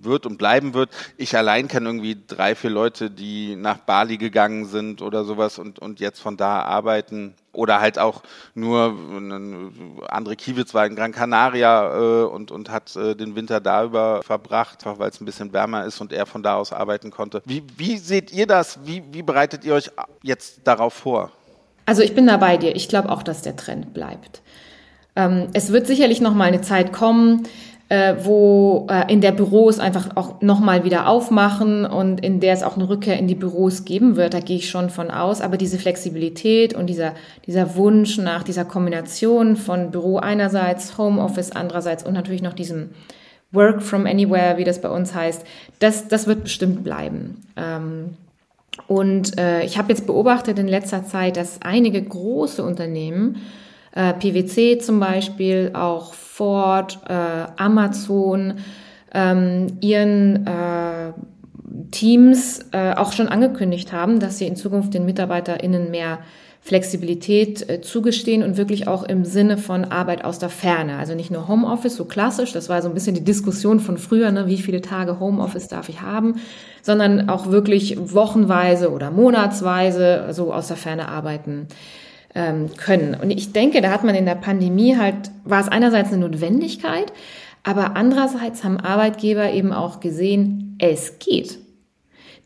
wird 0.04 0.26
und 0.26 0.38
bleiben 0.38 0.74
wird. 0.74 0.90
Ich 1.18 1.36
allein 1.36 1.68
kenne 1.68 1.90
irgendwie 1.90 2.18
drei, 2.28 2.56
vier 2.56 2.70
Leute, 2.70 3.10
die 3.10 3.56
nach 3.56 3.78
Bali 3.78 4.18
gegangen 4.18 4.66
sind 4.66 5.02
oder 5.02 5.24
sowas 5.24 5.60
und, 5.60 5.80
und 5.80 6.00
jetzt 6.00 6.20
von 6.20 6.38
da 6.38 6.62
arbeiten. 6.62 7.36
Oder 7.52 7.82
halt 7.82 7.98
auch 7.98 8.22
nur 8.54 8.96
André 10.08 10.36
Kiewitz 10.36 10.74
war 10.74 10.86
in 10.86 10.96
Gran 10.96 11.12
Canaria 11.12 11.96
äh, 11.96 12.24
und, 12.26 12.52
und 12.52 12.70
hat 12.70 12.96
äh, 12.96 13.16
den 13.16 13.36
Winter 13.36 13.60
da 13.60 13.84
über 13.84 14.22
verbracht, 14.22 14.86
weil 14.86 15.10
es 15.10 15.20
ein 15.20 15.26
bisschen 15.26 15.52
wärmer 15.52 15.86
ist 15.86 16.00
und 16.00 16.14
er 16.14 16.26
von 16.28 16.44
da 16.44 16.56
aus 16.56 16.72
arbeiten 16.72 17.10
konnte. 17.10 17.42
Wie, 17.46 17.64
wie 17.76 17.98
seht 17.98 18.32
ihr 18.32 18.46
das? 18.46 18.80
Wie, 18.86 19.04
wie 19.12 19.24
bereitet 19.24 19.66
ihr 19.66 19.74
euch 19.74 19.90
jetzt 20.22 20.62
darauf 20.64 20.94
vor? 20.94 21.32
Also 21.88 22.04
ich 22.04 22.14
bin 22.14 22.28
da 22.28 22.38
bei 22.38 22.58
dir. 22.58 22.76
Ich 22.76 22.88
glaube 22.88 23.10
auch, 23.10 23.24
dass 23.24 23.42
der 23.42 23.56
Trend 23.56 23.96
bleibt. 23.96 24.44
Ähm, 25.16 25.48
es 25.54 25.72
wird 25.72 25.88
sicherlich 25.88 26.22
noch 26.22 26.36
mal 26.36 26.46
eine 26.46 26.62
Zeit 26.62 26.94
kommen, 26.94 27.48
äh, 27.90 28.16
wo 28.24 28.88
äh, 28.90 29.12
in 29.12 29.20
der 29.20 29.32
Büros 29.32 29.80
einfach 29.80 30.16
auch 30.16 30.42
nochmal 30.42 30.84
wieder 30.84 31.08
aufmachen 31.08 31.86
und 31.86 32.24
in 32.24 32.40
der 32.40 32.54
es 32.54 32.62
auch 32.62 32.76
eine 32.76 32.88
Rückkehr 32.88 33.18
in 33.18 33.28
die 33.28 33.36
Büros 33.36 33.84
geben 33.84 34.16
wird, 34.16 34.36
da 34.36 34.40
gehe 34.40 34.58
ich 34.58 34.70
schon 34.70 34.92
von 34.92 35.10
aus. 35.10 35.42
Aber 35.42 35.58
diese 35.58 35.80
Flexibilität 35.80 36.76
und 36.76 36.88
dieser, 36.88 37.14
dieser 37.48 37.76
Wunsch 37.76 38.20
nach 38.20 38.44
dieser 38.44 38.64
Kombination 38.64 39.56
von 39.56 39.90
Büro 39.90 40.18
einerseits, 40.18 41.00
Homeoffice 41.00 41.52
andererseits 41.52 42.06
und 42.06 42.14
natürlich 42.14 42.44
noch 42.44 42.54
diesem 42.54 42.92
Work 43.52 43.82
from 43.82 44.06
Anywhere, 44.06 44.58
wie 44.58 44.64
das 44.64 44.80
bei 44.80 44.90
uns 44.90 45.16
heißt, 45.16 45.44
das, 45.80 46.08
das 46.08 46.28
wird 46.28 46.44
bestimmt 46.44 46.84
bleiben. 46.84 47.44
Ähm, 47.58 48.18
und 48.88 49.38
äh, 49.40 49.64
ich 49.64 49.80
habe 49.80 49.90
jetzt 49.90 50.06
beobachtet 50.06 50.60
in 50.60 50.68
letzter 50.68 51.06
Zeit, 51.06 51.38
dass 51.38 51.62
einige 51.64 52.02
große 52.02 52.64
Unternehmen, 52.64 53.38
äh, 53.94 54.14
PwC 54.14 54.80
zum 54.80 55.00
Beispiel, 55.00 55.72
auch 55.74 56.14
Ford, 56.14 57.00
äh, 57.08 57.14
Amazon, 57.58 58.56
ähm, 59.14 59.78
ihren 59.82 60.46
äh, 60.46 61.14
Teams 61.92 62.66
äh, 62.72 62.94
auch 62.94 63.12
schon 63.12 63.28
angekündigt 63.28 63.92
haben, 63.92 64.20
dass 64.20 64.38
sie 64.38 64.48
in 64.48 64.56
Zukunft 64.56 64.94
den 64.94 65.06
MitarbeiterInnen 65.06 65.92
mehr 65.92 66.20
Flexibilität 66.62 67.68
äh, 67.70 67.82
zugestehen 67.82 68.44
und 68.44 68.58
wirklich 68.58 68.88
auch 68.88 69.04
im 69.04 69.26
Sinne 69.26 69.58
von 69.58 69.86
Arbeit 69.86 70.24
aus 70.24 70.40
der 70.40 70.50
Ferne. 70.50 70.98
Also 70.98 71.16
nicht 71.16 71.32
nur 71.32 71.48
Homeoffice, 71.48 71.96
so 71.96 72.06
klassisch, 72.06 72.52
das 72.52 72.70
war 72.70 72.82
so 72.82 72.90
ein 72.90 72.94
bisschen 72.94 73.16
die 73.16 73.24
Diskussion 73.24 73.80
von 73.80 73.98
früher, 73.98 74.32
ne, 74.32 74.46
wie 74.46 74.58
viele 74.58 74.82
Tage 74.82 75.20
Homeoffice 75.20 75.68
darf 75.68 75.90
ich 75.90 76.02
haben, 76.02 76.36
sondern 76.82 77.30
auch 77.30 77.48
wirklich 77.48 77.98
wochenweise 78.14 78.92
oder 78.92 79.10
monatsweise 79.10 80.28
so 80.32 80.54
aus 80.54 80.68
der 80.68 80.78
Ferne 80.78 81.08
arbeiten 81.08 81.68
ähm, 82.36 82.76
können. 82.78 83.16
Und 83.16 83.32
ich 83.32 83.54
denke, 83.54 83.82
da 83.82 83.92
hat 83.92 84.04
man 84.04 84.16
in 84.16 84.26
der 84.26 84.36
Pandemie 84.36 84.98
halt, 84.98 85.32
war 85.44 85.62
es 85.62 85.68
einerseits 85.68 86.12
eine 86.12 86.28
Notwendigkeit, 86.28 87.12
aber 87.64 87.96
andererseits 87.96 88.64
haben 88.64 88.80
Arbeitgeber 88.80 89.52
eben 89.52 89.74
auch 89.74 90.00
gesehen, 90.00 90.78
es 90.80 91.20
geht. 91.20 91.60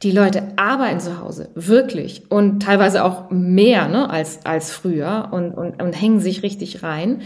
Die 0.01 0.11
Leute 0.11 0.43
arbeiten 0.57 0.99
zu 0.99 1.19
Hause, 1.21 1.49
wirklich. 1.55 2.29
Und 2.29 2.61
teilweise 2.61 3.05
auch 3.05 3.29
mehr 3.29 3.87
ne, 3.87 4.09
als, 4.09 4.45
als 4.45 4.71
früher 4.71 5.29
und, 5.31 5.51
und, 5.51 5.81
und 5.81 5.93
hängen 5.93 6.19
sich 6.19 6.43
richtig 6.43 6.83
rein. 6.83 7.21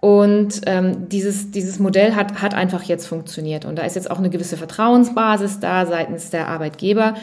Und 0.00 0.60
ähm, 0.66 1.08
dieses, 1.08 1.50
dieses 1.50 1.78
Modell 1.78 2.14
hat, 2.14 2.42
hat 2.42 2.54
einfach 2.54 2.82
jetzt 2.82 3.06
funktioniert. 3.06 3.64
Und 3.64 3.76
da 3.76 3.82
ist 3.82 3.96
jetzt 3.96 4.10
auch 4.10 4.18
eine 4.18 4.30
gewisse 4.30 4.56
Vertrauensbasis 4.56 5.58
da 5.60 5.86
seitens 5.86 6.30
der 6.30 6.48
Arbeitgeber. 6.48 7.14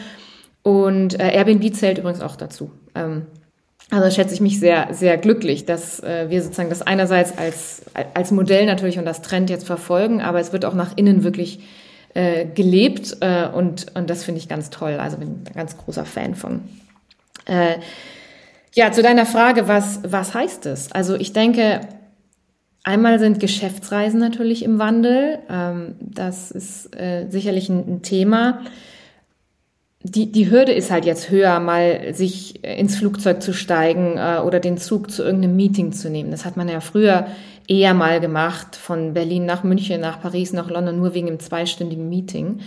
Und 0.62 1.18
äh, 1.20 1.30
Airbnb 1.30 1.72
zählt 1.74 1.98
übrigens 1.98 2.20
auch 2.20 2.36
dazu. 2.36 2.72
Ähm, 2.94 3.26
also 3.90 4.10
schätze 4.10 4.34
ich 4.34 4.40
mich 4.40 4.58
sehr, 4.58 4.88
sehr 4.92 5.16
glücklich, 5.16 5.64
dass 5.64 6.00
äh, 6.00 6.26
wir 6.28 6.42
sozusagen 6.42 6.70
das 6.70 6.82
einerseits 6.82 7.38
als, 7.38 7.82
als 8.14 8.32
Modell 8.32 8.66
natürlich 8.66 8.98
und 8.98 9.04
das 9.04 9.22
Trend 9.22 9.48
jetzt 9.48 9.66
verfolgen, 9.66 10.20
aber 10.20 10.40
es 10.40 10.52
wird 10.52 10.64
auch 10.64 10.74
nach 10.74 10.96
innen 10.96 11.22
wirklich 11.22 11.60
äh, 12.14 12.46
gelebt 12.46 13.18
äh, 13.20 13.46
und, 13.46 13.86
und 13.94 14.10
das 14.10 14.24
finde 14.24 14.40
ich 14.40 14.48
ganz 14.48 14.70
toll. 14.70 14.94
Also 14.94 15.18
bin 15.18 15.44
ein 15.46 15.54
ganz 15.54 15.76
großer 15.76 16.04
Fan 16.04 16.34
von. 16.34 16.62
Äh, 17.44 17.76
ja, 18.74 18.90
zu 18.90 19.02
deiner 19.02 19.24
Frage, 19.24 19.68
was, 19.68 20.00
was 20.02 20.34
heißt 20.34 20.66
es? 20.66 20.90
Also 20.90 21.14
ich 21.14 21.32
denke, 21.32 21.80
einmal 22.82 23.20
sind 23.20 23.38
Geschäftsreisen 23.38 24.18
natürlich 24.18 24.64
im 24.64 24.78
Wandel. 24.80 25.38
Ähm, 25.48 25.94
das 26.00 26.50
ist 26.50 26.94
äh, 26.96 27.26
sicherlich 27.28 27.68
ein, 27.68 27.86
ein 27.86 28.02
Thema 28.02 28.62
die, 30.02 30.30
die 30.30 30.50
Hürde 30.50 30.72
ist 30.72 30.90
halt 30.90 31.04
jetzt 31.04 31.30
höher, 31.30 31.58
mal 31.58 32.14
sich 32.14 32.64
ins 32.64 32.96
Flugzeug 32.96 33.42
zu 33.42 33.52
steigen 33.52 34.18
äh, 34.18 34.40
oder 34.44 34.60
den 34.60 34.78
Zug 34.78 35.10
zu 35.10 35.22
irgendeinem 35.24 35.56
Meeting 35.56 35.92
zu 35.92 36.10
nehmen. 36.10 36.30
Das 36.30 36.44
hat 36.44 36.56
man 36.56 36.68
ja 36.68 36.80
früher 36.80 37.26
eher 37.66 37.94
mal 37.94 38.20
gemacht, 38.20 38.76
von 38.76 39.14
Berlin 39.14 39.46
nach 39.46 39.64
München, 39.64 40.00
nach 40.00 40.20
Paris, 40.20 40.52
nach 40.52 40.70
London, 40.70 40.98
nur 40.98 41.14
wegen 41.14 41.28
einem 41.28 41.40
zweistündigen 41.40 42.08
Meeting. 42.08 42.60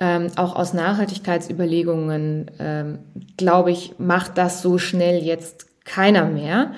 Ähm, 0.00 0.28
auch 0.36 0.54
aus 0.54 0.74
Nachhaltigkeitsüberlegungen, 0.74 2.50
ähm, 2.60 2.98
glaube 3.36 3.72
ich, 3.72 3.94
macht 3.98 4.38
das 4.38 4.62
so 4.62 4.78
schnell 4.78 5.24
jetzt 5.24 5.66
keiner 5.84 6.26
mehr, 6.26 6.72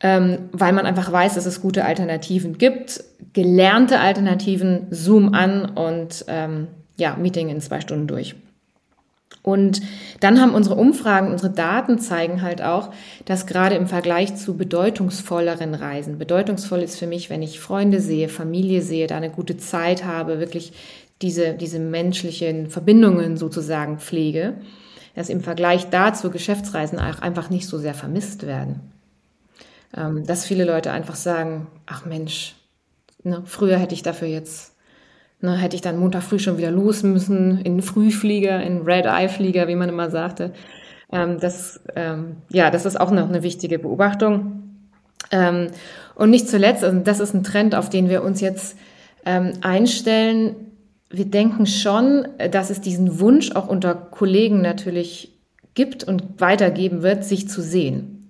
ähm, 0.00 0.50
weil 0.52 0.74
man 0.74 0.84
einfach 0.84 1.10
weiß, 1.10 1.36
dass 1.36 1.46
es 1.46 1.62
gute 1.62 1.86
Alternativen 1.86 2.58
gibt, 2.58 3.02
gelernte 3.32 4.00
Alternativen, 4.00 4.88
Zoom 4.90 5.32
an 5.32 5.64
und 5.64 6.26
ähm, 6.28 6.66
ja, 6.98 7.16
Meeting 7.16 7.48
in 7.48 7.62
zwei 7.62 7.80
Stunden 7.80 8.06
durch. 8.06 8.34
Und 9.42 9.80
dann 10.20 10.40
haben 10.40 10.54
unsere 10.54 10.74
Umfragen, 10.74 11.30
unsere 11.30 11.50
Daten 11.50 11.98
zeigen 11.98 12.42
halt 12.42 12.60
auch, 12.60 12.90
dass 13.24 13.46
gerade 13.46 13.74
im 13.76 13.86
Vergleich 13.86 14.36
zu 14.36 14.56
bedeutungsvolleren 14.56 15.74
Reisen, 15.74 16.18
bedeutungsvoll 16.18 16.80
ist 16.80 16.98
für 16.98 17.06
mich, 17.06 17.30
wenn 17.30 17.42
ich 17.42 17.58
Freunde 17.58 18.00
sehe, 18.00 18.28
Familie 18.28 18.82
sehe, 18.82 19.06
da 19.06 19.16
eine 19.16 19.30
gute 19.30 19.56
Zeit 19.56 20.04
habe, 20.04 20.40
wirklich 20.40 20.72
diese, 21.22 21.54
diese 21.54 21.78
menschlichen 21.78 22.68
Verbindungen 22.68 23.36
sozusagen 23.36 23.98
pflege, 23.98 24.54
dass 25.14 25.28
im 25.28 25.40
Vergleich 25.40 25.88
dazu 25.90 26.30
Geschäftsreisen 26.30 26.98
auch 26.98 27.20
einfach 27.20 27.50
nicht 27.50 27.66
so 27.66 27.78
sehr 27.78 27.94
vermisst 27.94 28.46
werden. 28.46 28.80
Ähm, 29.96 30.26
dass 30.26 30.46
viele 30.46 30.64
Leute 30.64 30.92
einfach 30.92 31.16
sagen, 31.16 31.66
ach 31.86 32.04
Mensch, 32.04 32.54
ne, 33.24 33.42
früher 33.44 33.78
hätte 33.78 33.94
ich 33.94 34.02
dafür 34.02 34.28
jetzt 34.28 34.69
Ne, 35.42 35.56
hätte 35.56 35.74
ich 35.74 35.82
dann 35.82 35.98
Montag 35.98 36.22
früh 36.22 36.38
schon 36.38 36.58
wieder 36.58 36.70
los 36.70 37.02
müssen, 37.02 37.60
in 37.62 37.80
Frühflieger, 37.80 38.62
in 38.62 38.82
Red-Eye-Flieger, 38.82 39.68
wie 39.68 39.74
man 39.74 39.88
immer 39.88 40.10
sagte. 40.10 40.52
Ähm, 41.10 41.38
das, 41.40 41.80
ähm, 41.96 42.36
ja, 42.50 42.70
das 42.70 42.84
ist 42.84 43.00
auch 43.00 43.10
noch 43.10 43.28
eine 43.28 43.42
wichtige 43.42 43.78
Beobachtung. 43.78 44.62
Ähm, 45.30 45.68
und 46.14 46.30
nicht 46.30 46.48
zuletzt, 46.48 46.84
also 46.84 46.98
das 46.98 47.20
ist 47.20 47.34
ein 47.34 47.42
Trend, 47.42 47.74
auf 47.74 47.88
den 47.88 48.10
wir 48.10 48.22
uns 48.22 48.42
jetzt 48.42 48.76
ähm, 49.24 49.52
einstellen. 49.62 50.54
Wir 51.08 51.24
denken 51.24 51.66
schon, 51.66 52.28
dass 52.50 52.68
es 52.68 52.82
diesen 52.82 53.18
Wunsch 53.18 53.52
auch 53.52 53.66
unter 53.66 53.94
Kollegen 53.94 54.60
natürlich 54.60 55.38
gibt 55.74 56.04
und 56.04 56.40
weitergeben 56.40 57.02
wird, 57.02 57.24
sich 57.24 57.48
zu 57.48 57.62
sehen. 57.62 58.28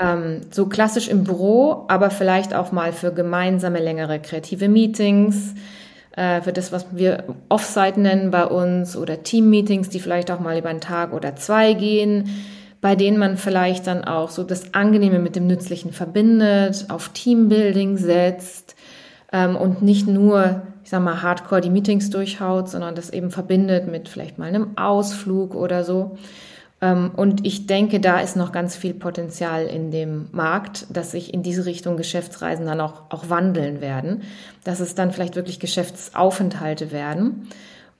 Ähm, 0.00 0.42
so 0.50 0.66
klassisch 0.66 1.08
im 1.08 1.24
Büro, 1.24 1.84
aber 1.88 2.10
vielleicht 2.10 2.54
auch 2.54 2.72
mal 2.72 2.92
für 2.92 3.12
gemeinsame 3.12 3.80
längere 3.80 4.20
kreative 4.20 4.68
Meetings, 4.68 5.54
für 6.14 6.52
das, 6.52 6.72
was 6.72 6.86
wir 6.92 7.24
Offsite 7.48 7.98
nennen 7.98 8.30
bei 8.30 8.44
uns 8.44 8.96
oder 8.96 9.22
Team-Meetings, 9.22 9.88
die 9.88 10.00
vielleicht 10.00 10.30
auch 10.30 10.40
mal 10.40 10.58
über 10.58 10.68
einen 10.68 10.82
Tag 10.82 11.12
oder 11.12 11.36
zwei 11.36 11.72
gehen, 11.72 12.28
bei 12.82 12.96
denen 12.96 13.16
man 13.16 13.38
vielleicht 13.38 13.86
dann 13.86 14.04
auch 14.04 14.28
so 14.28 14.42
das 14.42 14.74
Angenehme 14.74 15.20
mit 15.20 15.36
dem 15.36 15.46
Nützlichen 15.46 15.92
verbindet, 15.92 16.86
auf 16.88 17.10
Teambuilding 17.10 17.96
setzt 17.96 18.74
ähm, 19.32 19.56
und 19.56 19.82
nicht 19.82 20.08
nur, 20.08 20.62
ich 20.82 20.90
sag 20.90 21.00
mal, 21.00 21.22
hardcore 21.22 21.60
die 21.60 21.70
Meetings 21.70 22.10
durchhaut, 22.10 22.68
sondern 22.68 22.96
das 22.96 23.10
eben 23.10 23.30
verbindet 23.30 23.86
mit 23.86 24.08
vielleicht 24.08 24.36
mal 24.36 24.48
einem 24.48 24.76
Ausflug 24.76 25.54
oder 25.54 25.84
so. 25.84 26.18
Ähm, 26.82 27.12
und 27.14 27.46
ich 27.46 27.66
denke, 27.66 28.00
da 28.00 28.20
ist 28.20 28.36
noch 28.36 28.52
ganz 28.52 28.76
viel 28.76 28.92
Potenzial 28.92 29.66
in 29.66 29.90
dem 29.90 30.28
Markt, 30.32 30.86
dass 30.90 31.12
sich 31.12 31.32
in 31.32 31.42
diese 31.42 31.64
Richtung 31.64 31.96
Geschäftsreisen 31.96 32.66
dann 32.66 32.80
auch, 32.80 33.04
auch 33.10 33.30
wandeln 33.30 33.80
werden, 33.80 34.24
dass 34.64 34.80
es 34.80 34.94
dann 34.94 35.12
vielleicht 35.12 35.36
wirklich 35.36 35.60
Geschäftsaufenthalte 35.60 36.90
werden. 36.90 37.48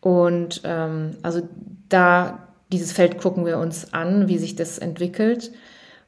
Und 0.01 0.63
ähm, 0.65 1.17
also 1.23 1.49
da 1.89 2.49
dieses 2.73 2.93
Feld 2.93 3.19
gucken 3.19 3.47
wir 3.47 3.59
uns 3.59 3.95
an, 3.95 4.29
wie 4.29 4.39
sich 4.39 4.57
das 4.57 4.79
entwickelt 4.79 5.53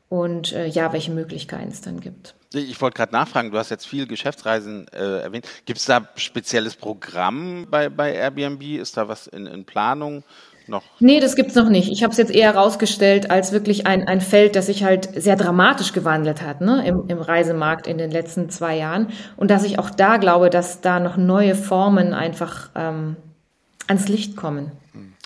und 0.09 0.53
äh, 0.53 0.67
ja, 0.67 0.93
welche 0.93 1.13
Möglichkeiten 1.13 1.71
es 1.71 1.81
dann 1.81 2.01
gibt. 2.01 2.35
Ich 2.55 2.81
wollte 2.81 2.97
gerade 2.97 3.13
nachfragen, 3.13 3.51
du 3.51 3.59
hast 3.59 3.71
jetzt 3.71 3.87
viel 3.87 4.07
Geschäftsreisen 4.07 4.87
äh, 4.89 5.21
erwähnt. 5.21 5.47
Gibt 5.67 5.79
es 5.79 5.87
da 5.87 6.09
spezielles 6.17 6.77
Programm 6.77 7.67
bei, 7.69 7.89
bei 7.89 8.15
Airbnb? 8.15 8.63
Ist 8.63 8.97
da 8.97 9.09
was 9.09 9.27
in, 9.27 9.47
in 9.47 9.65
Planung? 9.65 10.25
Noch? 10.69 10.83
Nee, 11.01 11.21
das 11.21 11.37
gibt's 11.37 11.55
noch 11.55 11.69
nicht. 11.69 11.91
Ich 11.91 12.03
habe 12.03 12.13
es 12.13 12.19
jetzt 12.19 12.31
eher 12.31 12.53
herausgestellt 12.53 13.31
als 13.31 13.53
wirklich 13.53 13.87
ein, 13.87 14.07
ein 14.07 14.21
Feld, 14.21 14.57
das 14.57 14.67
sich 14.67 14.85
halt 14.85 15.09
sehr 15.21 15.37
dramatisch 15.37 15.93
gewandelt 15.93 16.43
hat 16.43 16.61
ne, 16.61 16.87
im, 16.87 17.09
im 17.09 17.19
Reisemarkt 17.19 17.87
in 17.87 17.99
den 17.99 18.11
letzten 18.11 18.51
zwei 18.51 18.77
Jahren. 18.77 19.09
Und 19.37 19.51
dass 19.51 19.65
ich 19.65 19.79
auch 19.79 19.91
da 19.91 20.17
glaube, 20.17 20.51
dass 20.51 20.81
da 20.81 21.01
noch 21.01 21.17
neue 21.17 21.55
Formen 21.55 22.15
einfach 22.15 22.71
ähm, 22.75 23.17
ans 23.87 24.09
Licht 24.09 24.37
kommen. 24.37 24.73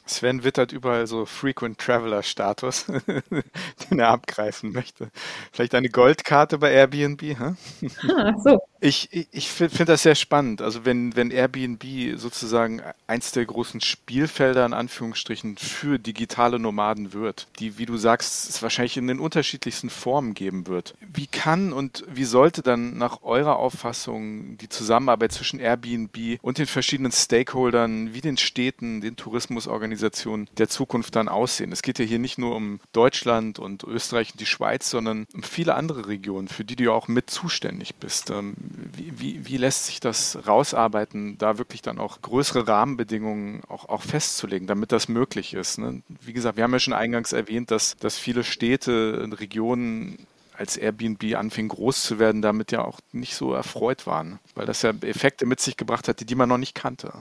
Sven 0.09 0.43
wittert 0.43 0.72
überall 0.72 1.07
so 1.07 1.26
Frequent 1.26 1.78
Traveler 1.78 2.22
Status, 2.22 2.86
den 3.91 3.99
er 3.99 4.09
abgreifen 4.09 4.72
möchte. 4.72 5.11
Vielleicht 5.53 5.74
eine 5.74 5.91
Goldkarte 5.91 6.59
bei 6.59 6.72
Airbnb? 6.72 7.22
Hä? 7.22 7.55
Ah, 8.09 8.32
so. 8.43 8.59
Ich, 8.81 9.09
ich, 9.33 9.49
finde 9.49 9.87
das 9.87 10.05
sehr 10.05 10.14
spannend. 10.14 10.62
Also 10.62 10.85
wenn, 10.85 11.16
wenn 11.16 11.33
Airbnb 11.33 11.83
sozusagen 12.16 12.81
eins 13.09 13.33
der 13.33 13.45
großen 13.45 13.81
Spielfelder 13.81 14.64
in 14.64 14.72
Anführungsstrichen 14.72 15.57
für 15.57 15.99
digitale 15.99 16.61
Nomaden 16.61 17.12
wird, 17.12 17.49
die, 17.59 17.79
wie 17.79 17.87
du 17.87 17.97
sagst, 17.97 18.49
es 18.49 18.62
wahrscheinlich 18.62 18.97
in 18.97 19.09
den 19.09 19.18
unterschiedlichsten 19.18 19.91
Formen 19.91 20.35
geben 20.35 20.68
wird. 20.68 20.95
Wie 21.12 21.26
kann 21.26 21.72
und 21.72 22.05
wie 22.09 22.24
sollte 22.24 22.62
dann 22.62 22.97
nach 22.99 23.22
eurer 23.22 23.57
Auffassung 23.57 24.57
die 24.59 24.68
Zusammenarbeit 24.68 25.33
zwischen 25.33 25.59
Airbnb 25.59 26.39
und 26.41 26.59
den 26.59 26.66
verschiedenen 26.66 27.11
Stakeholdern 27.11 28.14
wie 28.14 28.20
den 28.20 28.37
Städten, 28.37 29.01
den 29.01 29.16
Tourismusorganisationen 29.16 30.49
der 30.57 30.68
Zukunft 30.68 31.16
dann 31.16 31.29
aussehen? 31.29 31.72
Es 31.72 31.83
geht 31.83 31.99
ja 31.99 32.05
hier 32.05 32.20
nicht 32.20 32.39
nur 32.39 32.55
um 32.55 32.79
Deutschland 32.93 33.59
und 33.59 33.83
Österreich 33.83 34.31
und 34.33 34.41
die 34.41 34.47
Schweiz, 34.47 34.89
sondern 34.89 35.26
um 35.35 35.43
viele 35.43 35.74
andere 35.74 36.07
Regionen, 36.07 36.47
für 36.47 36.64
die 36.64 36.76
du 36.76 36.85
ja 36.85 36.91
auch 36.93 37.09
mit 37.09 37.29
zuständig 37.29 37.97
bist. 37.97 38.31
Wie, 38.71 39.47
wie, 39.47 39.57
lässt 39.57 39.87
sich 39.87 40.01
das 40.01 40.39
rausarbeiten, 40.47 41.39
da 41.39 41.59
wirklich 41.59 41.83
dann 41.83 41.99
auch 41.99 42.23
größere 42.23 42.66
Rahmenbedingungen 42.66 43.62
auch, 43.69 43.89
auch 43.89 44.03
festzulegen, 44.03 44.66
damit 44.66 44.93
das 44.93 45.09
möglich 45.09 45.55
ist? 45.55 45.79
Ne? 45.79 46.03
Wie 46.21 46.33
gesagt, 46.33 46.57
wir 46.57 46.64
haben 46.64 46.73
ja 46.73 46.79
schon 46.79 46.95
eingangs 46.95 47.33
erwähnt, 47.33 47.71
dass, 47.71 47.97
dass 47.97 48.19
viele 48.19 48.45
Städte 48.45 49.23
und 49.23 49.35
Regionen 49.35 50.19
als 50.57 50.77
Airbnb 50.77 51.37
anfing 51.37 51.69
groß 51.69 52.03
zu 52.03 52.19
werden, 52.19 52.43
damit 52.43 52.73
ja 52.73 52.85
auch 52.85 53.01
nicht 53.12 53.35
so 53.35 53.53
erfreut 53.53 54.07
waren, 54.07 54.39
weil 54.55 54.66
das 54.66 54.83
ja 54.83 54.93
Effekte 55.03 55.47
mit 55.47 55.61
sich 55.61 55.77
gebracht 55.77 56.09
hat, 56.09 56.21
die, 56.21 56.27
die 56.27 56.35
man 56.35 56.49
noch 56.49 56.59
nicht 56.59 56.75
kannte. 56.75 57.12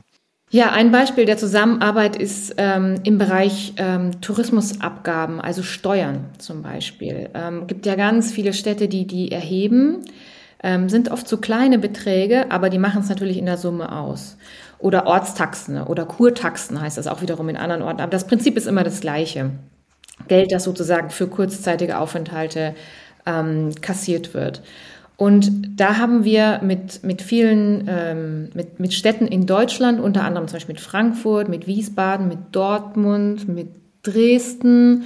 Ja, 0.49 0.71
ein 0.71 0.91
Beispiel 0.91 1.25
der 1.25 1.37
Zusammenarbeit 1.37 2.15
ist 2.15 2.55
ähm, 2.57 3.01
im 3.03 3.17
Bereich 3.17 3.73
ähm, 3.75 4.21
Tourismusabgaben, 4.21 5.41
also 5.41 5.61
Steuern 5.61 6.29
zum 6.37 6.61
Beispiel. 6.61 7.29
Ähm, 7.33 7.67
gibt 7.67 7.85
ja 7.85 7.95
ganz 7.95 8.31
viele 8.31 8.53
Städte, 8.53 8.87
die 8.87 9.05
die 9.05 9.31
erheben 9.31 10.05
ähm, 10.63 10.89
sind 10.89 11.11
oft 11.11 11.27
so 11.27 11.37
kleine 11.37 11.77
Beträge, 11.79 12.51
aber 12.51 12.69
die 12.69 12.79
machen 12.79 13.01
es 13.01 13.09
natürlich 13.09 13.37
in 13.37 13.45
der 13.45 13.57
Summe 13.57 13.91
aus. 13.91 14.37
Oder 14.79 15.07
Ortstaxen 15.07 15.81
oder 15.81 16.05
Kurtaxen 16.05 16.79
heißt 16.79 16.97
das 16.97 17.07
auch 17.07 17.21
wiederum 17.21 17.49
in 17.49 17.57
anderen 17.57 17.81
Orten. 17.81 18.01
Aber 18.01 18.11
das 18.11 18.27
Prinzip 18.27 18.57
ist 18.57 18.67
immer 18.67 18.83
das 18.83 19.01
gleiche. 19.01 19.51
Geld, 20.27 20.51
das 20.51 20.63
sozusagen 20.63 21.09
für 21.09 21.27
kurzzeitige 21.27 21.99
Aufenthalte 21.99 22.75
ähm, 23.25 23.71
kassiert 23.81 24.33
wird. 24.33 24.61
Und 25.15 25.79
da 25.79 25.97
haben 25.97 26.23
wir 26.23 26.59
mit, 26.63 27.03
mit 27.03 27.23
vielen, 27.23 27.87
ähm, 27.89 28.49
mit, 28.53 28.79
mit 28.79 28.93
Städten 28.93 29.25
in 29.25 29.47
Deutschland, 29.47 29.99
unter 29.99 30.23
anderem 30.23 30.47
zum 30.47 30.57
Beispiel 30.57 30.75
mit 30.75 30.81
Frankfurt, 30.81 31.49
mit 31.49 31.65
Wiesbaden, 31.65 32.27
mit 32.27 32.39
Dortmund, 32.51 33.47
mit 33.47 33.69
Dresden, 34.03 35.03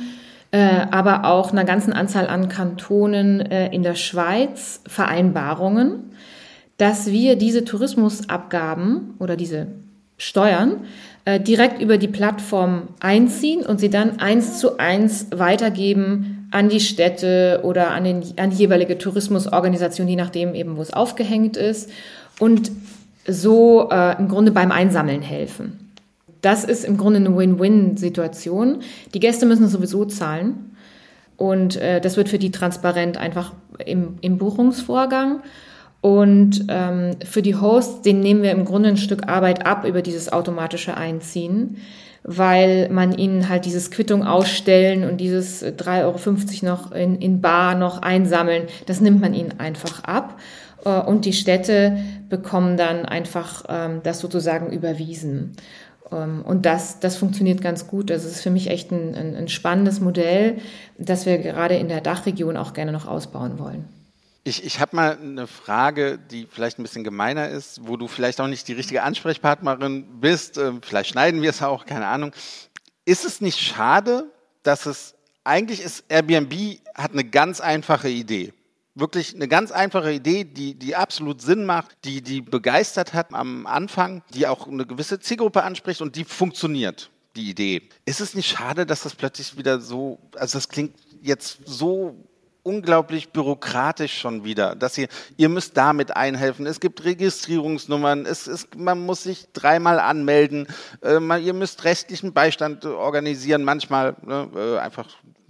äh, 0.52 0.86
aber 0.91 1.26
auch 1.26 1.52
einer 1.52 1.64
ganzen 1.64 1.93
Anzahl 1.93 2.28
an 2.28 2.49
Kantonen 2.49 3.39
äh, 3.39 3.74
in 3.74 3.84
der 3.84 3.95
Schweiz 3.95 4.82
Vereinbarungen, 4.86 6.12
dass 6.78 7.08
wir 7.08 7.38
diese 7.38 7.64
Tourismusabgaben 7.64 9.16
oder 9.20 9.38
diese 9.38 9.68
Steuern 10.18 10.82
äh, 11.26 11.39
direkt 11.39 11.82
über 11.82 11.97
die 11.97 12.08
Plattform 12.08 12.89
einziehen 12.99 13.66
und 13.66 13.80
sie 13.80 13.89
dann 13.89 14.20
eins 14.20 14.60
zu 14.60 14.78
eins 14.78 15.28
weitergeben 15.32 16.47
an 16.52 16.68
die 16.68 16.82
Städte 16.82 17.62
oder 17.64 17.91
an, 17.91 18.04
den, 18.04 18.24
an 18.38 18.49
die 18.49 18.58
jeweilige 18.58 18.97
Tourismusorganisation, 18.97 20.08
je 20.08 20.18
nachdem 20.18 20.54
eben, 20.54 20.76
wo 20.76 20.82
es 20.82 20.91
aufgehängt 20.91 21.56
ist 21.56 21.89
und 22.39 22.72
so 23.26 23.89
äh, 23.89 24.18
im 24.18 24.28
Grunde 24.28 24.52
beim 24.52 24.72
Einsammeln 24.72 25.22
helfen 25.22 25.81
das 26.42 26.64
ist 26.64 26.86
im 26.86 26.98
Grunde 26.98 27.20
eine 27.20 27.36
Win-Win-Situation. 27.36 28.80
Die 29.14 29.20
Gäste 29.20 29.46
müssen 29.46 29.68
sowieso 29.68 30.06
zahlen. 30.06 30.76
Und 31.38 31.76
äh, 31.78 32.02
das 32.02 32.18
wird 32.18 32.30
für 32.30 32.39
die 32.39 32.52
transparent 32.52 33.18
einfach 33.18 33.54
im, 33.86 34.18
im 34.22 34.38
Buchungsvorgang. 34.38 35.42
Und 36.02 36.66
ähm, 36.68 37.12
für 37.24 37.42
die 37.42 37.56
Hosts, 37.56 38.02
den 38.02 38.20
nehmen 38.20 38.42
wir 38.42 38.52
im 38.52 38.66
Grunde 38.66 38.89
ein 38.89 38.98
Stück 38.98 39.28
Arbeit 39.28 39.66
ab 39.66 39.86
über 39.86 40.02
dieses 40.02 40.34
automatische 40.34 40.98
Einziehen, 40.98 41.78
weil 42.24 42.89
man 42.89 43.12
ihnen 43.12 43.50
halt 43.50 43.66
dieses 43.66 43.92
Quittung 43.92 44.24
ausstellen 44.24 45.04
und 45.04 45.18
dieses 45.18 45.64
3,50 45.64 46.64
Euro 46.64 46.76
noch 46.76 46.92
in, 46.92 47.18
in 47.18 47.42
Bar 47.42 47.76
noch 47.76 48.02
einsammeln, 48.02 48.64
das 48.88 49.00
nimmt 49.00 49.22
man 49.22 49.36
ihnen 49.36 49.60
einfach 49.60 50.04
ab. 50.04 50.39
Äh, 50.86 50.89
und 51.02 51.26
die 51.26 51.34
Städte 51.34 51.98
bekommen 52.30 52.78
dann 52.78 53.06
einfach 53.06 53.64
ähm, 53.70 54.02
das 54.04 54.20
sozusagen 54.20 54.72
überwiesen. 54.72 55.56
Ähm, 56.12 56.41
und 56.43 56.66
das, 56.66 56.99
das 56.99 57.18
funktioniert 57.18 57.62
ganz 57.62 57.88
gut. 57.88 58.09
Das 58.09 58.26
ist 58.26 58.41
für 58.41 58.49
mich 58.49 58.68
echt 58.70 58.91
ein, 58.91 59.16
ein, 59.16 59.36
ein 59.36 59.47
spannendes 59.47 59.99
Modell, 59.99 60.59
das 60.97 61.26
wir 61.26 61.38
gerade 61.38 61.76
in 61.76 61.88
der 61.88 62.01
Dachregion 62.01 62.57
auch 62.57 62.74
gerne 62.74 62.91
noch 62.91 63.07
ausbauen 63.07 63.59
wollen. 63.59 63.86
Ich, 64.43 64.66
ich 64.66 64.80
habe 64.80 64.95
mal 64.95 65.18
eine 65.22 65.45
Frage, 65.45 66.18
die 66.18 66.47
vielleicht 66.49 66.80
ein 66.80 66.84
bisschen 66.84 67.03
gemeiner 67.03 67.49
ist, 67.49 67.88
wo 67.88 67.95
du 67.95 68.07
vielleicht 68.07 68.41
auch 68.41 68.47
nicht 68.47 68.68
die 68.68 68.74
richtige 68.74 69.03
Ansprechpartnerin 69.03 70.20
bist. 70.20 70.57
Ähm, 70.57 70.82
vielleicht 70.82 71.12
schneiden 71.12 71.41
wir 71.41 71.51
es 71.51 71.62
auch, 71.62 71.86
keine 71.86 72.07
Ahnung. 72.07 72.32
Ist 73.05 73.26
es 73.26 73.41
nicht 73.41 73.59
schade, 73.59 74.26
dass 74.64 74.86
es 74.86 75.16
eigentlich 75.43 75.82
ist, 75.82 76.05
Airbnb 76.09 76.80
hat 76.95 77.14
eine 77.14 77.24
ganz 77.24 77.62
einfache 77.62 78.09
Idee 78.09 78.53
wirklich 78.96 79.36
eine 79.36 79.48
ganz 79.48 79.72
einfache 79.72 80.12
Idee, 80.12 80.44
die, 80.44 80.76
die 80.76 80.96
absolut 80.96 81.42
Sinn 81.42 81.66
macht, 81.66 81.92
die, 82.04 82.22
die 82.22 82.42
begeistert 82.42 83.14
hat 83.14 83.34
am 83.34 83.66
Anfang, 83.66 84.22
die 84.34 84.48
auch 84.48 84.68
eine 84.68 84.86
gewisse 84.86 85.20
Zielgruppe 85.20 85.64
anspricht 85.64 86.02
und 86.02 86.16
die 86.16 86.26
funktioniert, 86.26 87.10
die 87.36 87.50
Idee. 87.50 87.89
Ist 88.06 88.22
es 88.22 88.36
nicht 88.36 88.50
schade, 88.50 88.86
dass 88.86 89.04
das 89.04 89.16
plötzlich 89.16 89.58
wieder 89.58 89.80
so, 89.80 90.20
also 90.36 90.58
das 90.58 90.68
klingt 90.68 90.96
jetzt 91.22 91.60
so 91.66 92.16
unglaublich 92.64 93.30
bürokratisch 93.30 94.20
schon 94.20 94.44
wieder, 94.44 94.76
dass 94.76 94.98
ihr, 94.98 95.08
ihr 95.38 95.50
müsst 95.50 95.78
damit 95.78 96.16
einhelfen. 96.16 96.66
Es 96.68 96.80
gibt 96.80 97.04
Registrierungsnummern, 97.04 98.26
es 98.26 98.48
ist, 98.48 98.76
man 98.76 99.00
muss 99.00 99.24
sich 99.24 99.48
dreimal 99.54 100.00
anmelden, 100.00 100.68
äh, 101.02 101.20
man, 101.20 101.44
ihr 101.44 101.54
müsst 101.54 101.84
rechtlichen 101.86 102.34
Beistand 102.34 102.86
organisieren, 102.86 103.64
manchmal 103.64 104.16
ne, 104.22 104.50
äh, 104.56 104.78
einfach 104.78 105.08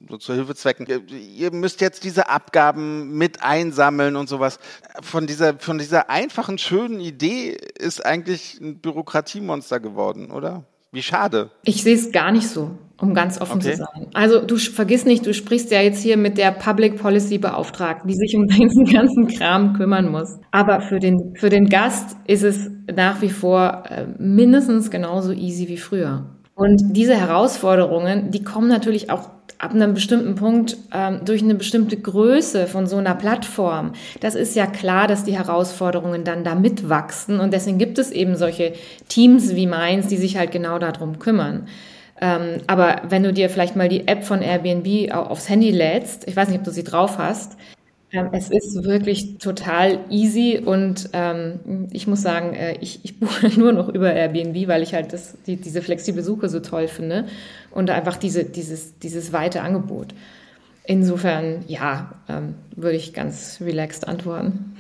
so 0.09 0.17
zu 0.17 0.33
Hilfezwecken. 0.33 0.87
Ihr 1.09 1.51
müsst 1.51 1.81
jetzt 1.81 2.03
diese 2.03 2.29
Abgaben 2.29 3.17
mit 3.17 3.43
einsammeln 3.43 4.15
und 4.15 4.29
sowas. 4.29 4.59
Von 5.01 5.27
dieser, 5.27 5.57
von 5.59 5.77
dieser 5.77 6.09
einfachen, 6.09 6.57
schönen 6.57 6.99
Idee 6.99 7.57
ist 7.77 8.05
eigentlich 8.05 8.59
ein 8.61 8.79
Bürokratiemonster 8.79 9.79
geworden, 9.79 10.31
oder? 10.31 10.65
Wie 10.91 11.01
schade. 11.01 11.51
Ich 11.63 11.83
sehe 11.83 11.95
es 11.95 12.11
gar 12.11 12.31
nicht 12.31 12.49
so. 12.49 12.71
um 12.99 13.13
ganz 13.13 13.39
offen 13.39 13.61
okay. 13.61 13.71
zu 13.71 13.77
sein. 13.77 14.07
Also 14.13 14.41
du 14.41 14.57
vergiss 14.57 15.05
nicht, 15.05 15.25
du 15.25 15.33
sprichst 15.33 15.71
ja 15.71 15.81
jetzt 15.81 16.01
hier 16.01 16.17
mit 16.17 16.37
der 16.37 16.51
Public 16.51 16.97
Policy 16.97 17.37
Beauftragten, 17.37 18.07
die 18.09 18.15
sich 18.15 18.35
um 18.35 18.47
diesen 18.47 18.85
ganzen 18.85 19.27
Kram 19.27 19.73
kümmern 19.73 20.11
muss. 20.11 20.37
Aber 20.51 20.81
für 20.81 20.99
den, 20.99 21.33
für 21.35 21.49
den 21.49 21.69
Gast 21.69 22.17
ist 22.27 22.43
es 22.43 22.69
nach 22.93 23.21
wie 23.21 23.29
vor 23.29 23.83
äh, 23.89 24.05
mindestens 24.19 24.91
genauso 24.91 25.31
easy 25.31 25.69
wie 25.69 25.77
früher. 25.77 26.25
Und 26.53 26.95
diese 26.95 27.15
Herausforderungen, 27.15 28.29
die 28.29 28.43
kommen 28.43 28.67
natürlich 28.67 29.09
auch 29.09 29.29
ab 29.61 29.75
einem 29.75 29.93
bestimmten 29.93 30.33
Punkt 30.33 30.75
ähm, 30.91 31.19
durch 31.23 31.43
eine 31.43 31.53
bestimmte 31.53 31.95
Größe 31.95 32.65
von 32.65 32.87
so 32.87 32.97
einer 32.97 33.13
Plattform. 33.13 33.91
Das 34.19 34.33
ist 34.33 34.55
ja 34.55 34.65
klar, 34.65 35.07
dass 35.07 35.23
die 35.23 35.37
Herausforderungen 35.37 36.23
dann 36.23 36.43
da 36.43 36.55
mitwachsen 36.55 37.39
und 37.39 37.53
deswegen 37.53 37.77
gibt 37.77 37.99
es 37.99 38.09
eben 38.09 38.35
solche 38.35 38.73
Teams 39.07 39.55
wie 39.55 39.67
meins, 39.67 40.07
die 40.07 40.17
sich 40.17 40.35
halt 40.35 40.51
genau 40.51 40.79
darum 40.79 41.19
kümmern. 41.19 41.67
Ähm, 42.19 42.61
aber 42.65 43.03
wenn 43.07 43.21
du 43.21 43.33
dir 43.33 43.51
vielleicht 43.51 43.75
mal 43.75 43.87
die 43.87 44.07
App 44.07 44.23
von 44.23 44.41
Airbnb 44.41 45.13
aufs 45.13 45.47
Handy 45.47 45.69
lädst, 45.69 46.27
ich 46.27 46.35
weiß 46.35 46.49
nicht, 46.49 46.57
ob 46.57 46.65
du 46.65 46.71
sie 46.71 46.83
drauf 46.83 47.19
hast, 47.19 47.55
ähm, 48.11 48.29
es 48.33 48.49
ist 48.49 48.83
wirklich 48.83 49.37
total 49.37 49.99
easy 50.09 50.61
und 50.63 51.09
ähm, 51.13 51.87
ich 51.91 52.07
muss 52.07 52.23
sagen, 52.23 52.53
äh, 52.55 52.77
ich, 52.81 52.99
ich 53.03 53.19
buche 53.19 53.47
nur 53.59 53.73
noch 53.73 53.89
über 53.89 54.11
Airbnb, 54.11 54.67
weil 54.67 54.81
ich 54.81 54.95
halt 54.95 55.13
das, 55.13 55.37
die, 55.45 55.55
diese 55.55 55.83
flexible 55.83 56.23
Suche 56.23 56.49
so 56.49 56.61
toll 56.61 56.87
finde 56.87 57.25
und 57.71 57.89
einfach 57.89 58.17
diese, 58.17 58.43
dieses, 58.43 58.97
dieses 58.99 59.33
weite 59.33 59.61
Angebot. 59.61 60.13
Insofern, 60.83 61.63
ja, 61.67 62.13
ähm, 62.27 62.55
würde 62.75 62.97
ich 62.97 63.13
ganz 63.13 63.59
relaxed 63.61 64.07
antworten. 64.07 64.75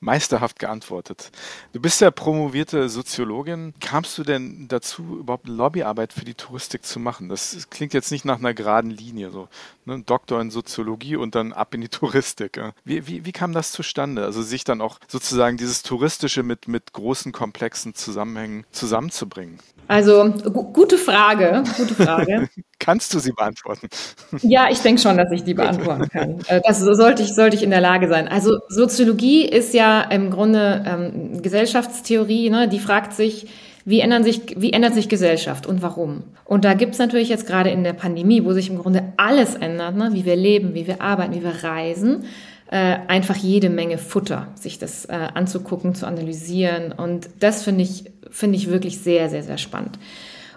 Meisterhaft 0.00 0.60
geantwortet. 0.60 1.32
Du 1.72 1.80
bist 1.80 2.00
ja 2.00 2.10
promovierte 2.12 2.88
Soziologin. 2.88 3.74
Kamst 3.80 4.16
du 4.16 4.22
denn 4.22 4.68
dazu, 4.68 5.18
überhaupt 5.18 5.48
Lobbyarbeit 5.48 6.12
für 6.12 6.24
die 6.24 6.34
Touristik 6.34 6.84
zu 6.84 7.00
machen? 7.00 7.28
Das 7.28 7.68
klingt 7.70 7.92
jetzt 7.92 8.12
nicht 8.12 8.24
nach 8.24 8.38
einer 8.38 8.54
geraden 8.54 8.90
Linie, 8.90 9.30
so 9.30 9.48
ne? 9.84 10.02
Doktor 10.06 10.40
in 10.40 10.50
Soziologie 10.50 11.16
und 11.16 11.34
dann 11.34 11.52
ab 11.52 11.74
in 11.74 11.80
die 11.80 11.88
Touristik. 11.90 12.60
Wie, 12.84 13.06
wie, 13.08 13.24
wie 13.24 13.32
kam 13.32 13.52
das 13.52 13.72
zustande? 13.72 14.24
Also 14.24 14.42
sich 14.42 14.62
dann 14.62 14.80
auch 14.80 15.00
sozusagen 15.08 15.56
dieses 15.56 15.82
Touristische 15.82 16.42
mit, 16.42 16.68
mit 16.68 16.92
großen, 16.92 17.32
komplexen 17.32 17.94
Zusammenhängen 17.94 18.64
zusammenzubringen? 18.70 19.58
Also 19.88 20.30
gute 20.72 20.98
Frage, 20.98 21.62
gute 21.76 21.94
Frage. 21.94 22.48
Kannst 22.78 23.14
du 23.14 23.18
sie 23.18 23.32
beantworten? 23.32 23.88
Ja, 24.42 24.68
ich 24.70 24.80
denke 24.80 25.00
schon, 25.00 25.16
dass 25.16 25.30
ich 25.32 25.44
die 25.44 25.54
beantworten 25.54 26.08
kann. 26.08 26.40
Äh, 26.46 26.60
das 26.64 26.80
sollte 26.80 27.22
ich, 27.22 27.34
sollte 27.34 27.56
ich 27.56 27.62
in 27.62 27.70
der 27.70 27.80
Lage 27.80 28.08
sein. 28.08 28.28
Also 28.28 28.58
Soziologie 28.68 29.44
ist 29.44 29.74
ja 29.74 30.02
im 30.02 30.30
Grunde 30.30 30.84
ähm, 30.86 31.42
Gesellschaftstheorie, 31.42 32.50
ne? 32.50 32.68
die 32.68 32.78
fragt 32.78 33.12
sich, 33.12 33.48
wie, 33.84 34.00
ändern 34.00 34.24
sich, 34.24 34.56
wie 34.56 34.72
ändert 34.72 34.94
sich 34.94 35.08
Gesellschaft 35.08 35.66
und 35.66 35.80
warum? 35.80 36.24
Und 36.44 36.64
da 36.64 36.74
gibt's 36.74 36.98
natürlich 36.98 37.28
jetzt 37.28 37.46
gerade 37.46 37.70
in 37.70 37.84
der 37.84 37.92
Pandemie, 37.92 38.44
wo 38.44 38.52
sich 38.52 38.68
im 38.68 38.78
Grunde 38.78 39.12
alles 39.16 39.54
ändert, 39.54 39.96
ne? 39.96 40.10
wie 40.12 40.24
wir 40.24 40.36
leben, 40.36 40.74
wie 40.74 40.86
wir 40.86 41.00
arbeiten, 41.00 41.34
wie 41.34 41.44
wir 41.44 41.62
reisen, 41.62 42.24
äh, 42.70 42.96
einfach 43.06 43.36
jede 43.36 43.70
Menge 43.70 43.98
Futter, 43.98 44.48
sich 44.54 44.78
das 44.78 45.04
äh, 45.06 45.28
anzugucken, 45.34 45.94
zu 45.94 46.06
analysieren. 46.06 46.92
Und 46.92 47.28
das 47.40 47.62
finde 47.62 47.82
ich, 47.82 48.04
finde 48.30 48.56
ich 48.56 48.68
wirklich 48.68 48.98
sehr, 48.98 49.28
sehr, 49.28 49.42
sehr 49.42 49.58
spannend. 49.58 49.98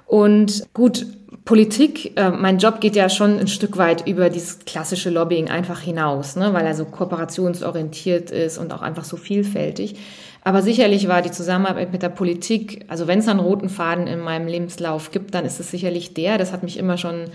Und 0.06 0.64
gut, 0.74 1.06
Politik, 1.46 2.18
äh, 2.18 2.32
mein 2.32 2.58
Job 2.58 2.82
geht 2.82 2.96
ja 2.96 3.10
schon 3.10 3.40
ein 3.40 3.48
Stück 3.48 3.78
weit 3.78 4.08
über 4.08 4.30
dieses 4.30 4.66
klassische 4.66 5.12
Lobbying 5.12 5.50
einfach 5.50 5.82
hinaus, 5.82 6.36
ne, 6.36 6.54
weil 6.54 6.66
er 6.66 6.74
so 6.74 6.86
kooperationsorientiert 6.86 8.32
ist 8.32 8.58
und 8.58 8.74
auch 8.74 8.82
einfach 8.82 9.04
so 9.04 9.18
vielfältig. 9.18 9.96
Aber 10.44 10.62
sicherlich 10.62 11.08
war 11.08 11.22
die 11.22 11.32
Zusammenarbeit 11.32 11.92
mit 11.92 12.02
der 12.02 12.10
Politik, 12.10 12.86
also 12.88 13.08
wenn 13.08 13.20
es 13.20 13.28
einen 13.28 13.40
roten 13.40 13.70
Faden 13.70 14.08
in 14.08 14.20
meinem 14.20 14.48
Lebenslauf 14.48 15.12
gibt, 15.12 15.36
dann 15.36 15.46
ist 15.46 15.60
es 15.60 15.70
sicherlich 15.70 16.14
der. 16.14 16.38
Das 16.38 16.54
hat 16.54 16.64
mich 16.64 16.78
immer 16.78 16.98
schon 16.98 17.26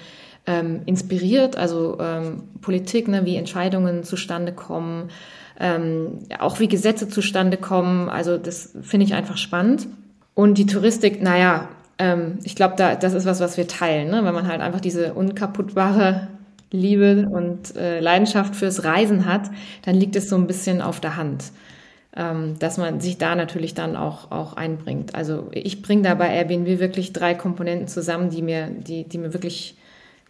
ähm, 0.46 0.82
inspiriert, 0.86 1.56
also 1.56 1.98
ähm, 2.00 2.42
Politik, 2.60 3.08
ne, 3.08 3.24
wie 3.24 3.36
Entscheidungen 3.36 4.04
zustande 4.04 4.52
kommen, 4.52 5.10
ähm, 5.58 6.20
auch 6.38 6.60
wie 6.60 6.68
Gesetze 6.68 7.08
zustande 7.08 7.56
kommen. 7.56 8.08
Also 8.08 8.38
das 8.38 8.74
finde 8.82 9.06
ich 9.06 9.14
einfach 9.14 9.38
spannend. 9.38 9.86
Und 10.34 10.58
die 10.58 10.66
Touristik, 10.66 11.22
naja, 11.22 11.68
ähm, 11.98 12.38
ich 12.44 12.56
glaube, 12.56 12.74
da, 12.76 12.94
das 12.94 13.14
ist 13.14 13.24
was, 13.24 13.40
was 13.40 13.56
wir 13.56 13.68
teilen, 13.68 14.10
ne? 14.10 14.24
wenn 14.24 14.34
man 14.34 14.48
halt 14.48 14.60
einfach 14.60 14.80
diese 14.80 15.14
unkaputtbare 15.14 16.28
Liebe 16.70 17.28
und 17.30 17.76
äh, 17.76 18.00
Leidenschaft 18.00 18.56
fürs 18.56 18.84
Reisen 18.84 19.26
hat, 19.26 19.50
dann 19.84 19.94
liegt 19.94 20.16
es 20.16 20.28
so 20.28 20.36
ein 20.36 20.48
bisschen 20.48 20.82
auf 20.82 20.98
der 20.98 21.16
Hand, 21.16 21.44
ähm, 22.16 22.58
dass 22.58 22.78
man 22.78 23.00
sich 23.00 23.16
da 23.16 23.36
natürlich 23.36 23.74
dann 23.74 23.94
auch, 23.94 24.32
auch 24.32 24.54
einbringt. 24.54 25.14
Also 25.14 25.48
ich 25.52 25.82
bringe 25.82 26.02
da 26.02 26.14
bei 26.16 26.34
Airbnb 26.34 26.80
wirklich 26.80 27.12
drei 27.12 27.34
Komponenten 27.34 27.86
zusammen, 27.86 28.30
die 28.30 28.42
mir, 28.42 28.66
die, 28.66 29.04
die 29.04 29.18
mir 29.18 29.32
wirklich 29.32 29.76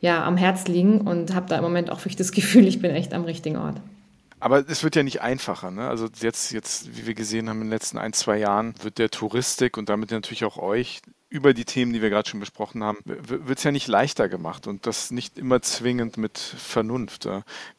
ja, 0.00 0.24
am 0.24 0.36
Herz 0.36 0.66
liegen 0.66 1.00
und 1.00 1.34
habe 1.34 1.46
da 1.48 1.56
im 1.56 1.62
Moment 1.62 1.90
auch 1.90 1.98
wirklich 1.98 2.16
das 2.16 2.32
Gefühl, 2.32 2.66
ich 2.66 2.80
bin 2.80 2.90
echt 2.90 3.14
am 3.14 3.24
richtigen 3.24 3.56
Ort. 3.56 3.80
Aber 4.40 4.62
es 4.68 4.84
wird 4.84 4.94
ja 4.94 5.02
nicht 5.02 5.22
einfacher. 5.22 5.70
Ne? 5.70 5.88
Also 5.88 6.06
jetzt, 6.20 6.52
jetzt, 6.52 6.96
wie 6.96 7.06
wir 7.06 7.14
gesehen 7.14 7.48
haben 7.48 7.58
in 7.58 7.68
den 7.68 7.70
letzten 7.70 7.96
ein, 7.96 8.12
zwei 8.12 8.36
Jahren, 8.36 8.74
wird 8.82 8.98
der 8.98 9.08
Touristik 9.10 9.78
und 9.78 9.88
damit 9.88 10.10
natürlich 10.10 10.44
auch 10.44 10.58
euch 10.58 11.00
über 11.30 11.52
die 11.52 11.64
Themen, 11.64 11.92
die 11.92 12.00
wir 12.00 12.10
gerade 12.10 12.28
schon 12.28 12.38
besprochen 12.38 12.84
haben, 12.84 12.98
wird 13.04 13.58
es 13.58 13.64
ja 13.64 13.72
nicht 13.72 13.88
leichter 13.88 14.28
gemacht 14.28 14.68
und 14.68 14.86
das 14.86 15.10
nicht 15.10 15.36
immer 15.36 15.62
zwingend 15.62 16.16
mit 16.16 16.38
Vernunft. 16.38 17.26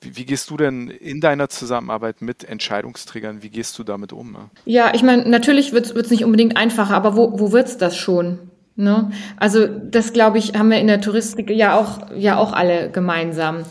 Wie, 0.02 0.18
wie 0.18 0.26
gehst 0.26 0.50
du 0.50 0.58
denn 0.58 0.90
in 0.90 1.22
deiner 1.22 1.48
Zusammenarbeit 1.48 2.22
mit 2.22 2.44
Entscheidungsträgern, 2.44 3.44
wie 3.44 3.50
gehst 3.50 3.80
du 3.80 3.84
damit 3.84 4.12
um? 4.12 4.36
Ja, 4.66 4.94
ich 4.94 5.04
meine, 5.04 5.30
natürlich 5.30 5.72
wird 5.72 5.86
es 5.96 6.10
nicht 6.10 6.26
unbedingt 6.26 6.58
einfacher, 6.58 6.96
aber 6.96 7.16
wo, 7.16 7.40
wo 7.40 7.54
wird 7.54 7.68
es 7.68 7.78
das 7.78 7.96
schon? 7.96 8.40
Ne? 8.76 9.12
Also 9.38 9.68
das, 9.68 10.14
glaube 10.14 10.38
ich, 10.38 10.54
haben 10.56 10.70
wir 10.70 10.80
in 10.80 10.88
der 10.88 11.02
Touristik 11.02 11.50
ja 11.50 11.80
auch, 11.80 12.12
ja 12.16 12.38
auch 12.38 12.52
alle 12.54 12.90
gemeinsam. 12.90 13.64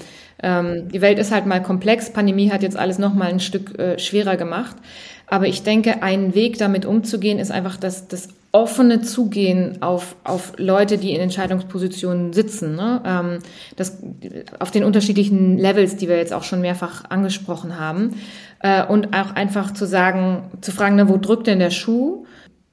Ähm, 0.43 0.89
die 0.89 1.01
Welt 1.01 1.19
ist 1.19 1.31
halt 1.31 1.47
mal 1.47 1.63
komplex. 1.63 2.13
Pandemie 2.13 2.51
hat 2.51 2.63
jetzt 2.63 2.77
alles 2.77 2.99
noch 2.99 3.15
mal 3.15 3.29
ein 3.29 3.41
Stück 3.41 3.79
äh, 3.79 3.99
schwerer 3.99 4.37
gemacht. 4.37 4.77
Aber 5.27 5.47
ich 5.47 5.63
denke, 5.63 6.03
ein 6.03 6.35
Weg 6.35 6.59
damit 6.59 6.87
umzugehen, 6.87 7.39
ist 7.39 7.51
einfach 7.51 7.77
das, 7.77 8.09
das 8.09 8.29
offene 8.53 9.03
Zugehen 9.03 9.83
auf, 9.83 10.17
auf 10.23 10.53
Leute, 10.59 10.97
die 10.97 11.13
in 11.13 11.21
Entscheidungspositionen 11.21 12.33
sitzen. 12.33 12.77
Ne? 12.77 13.03
Ähm, 13.05 13.39
das, 13.77 13.99
auf 14.59 14.71
den 14.71 14.85
unterschiedlichen 14.85 15.59
Levels, 15.59 15.97
die 15.97 16.09
wir 16.09 16.17
jetzt 16.17 16.33
auch 16.33 16.45
schon 16.45 16.61
mehrfach 16.61 17.11
angesprochen 17.11 17.79
haben. 17.79 18.15
Äh, 18.61 18.87
und 18.87 19.15
auch 19.15 19.35
einfach 19.35 19.75
zu 19.75 19.87
sagen, 19.87 20.45
zu 20.61 20.73
fragen, 20.73 20.97
ne, 20.97 21.09
wo 21.09 21.17
drückt 21.17 21.47
denn 21.47 21.59
der 21.59 21.71
Schuh? 21.71 22.27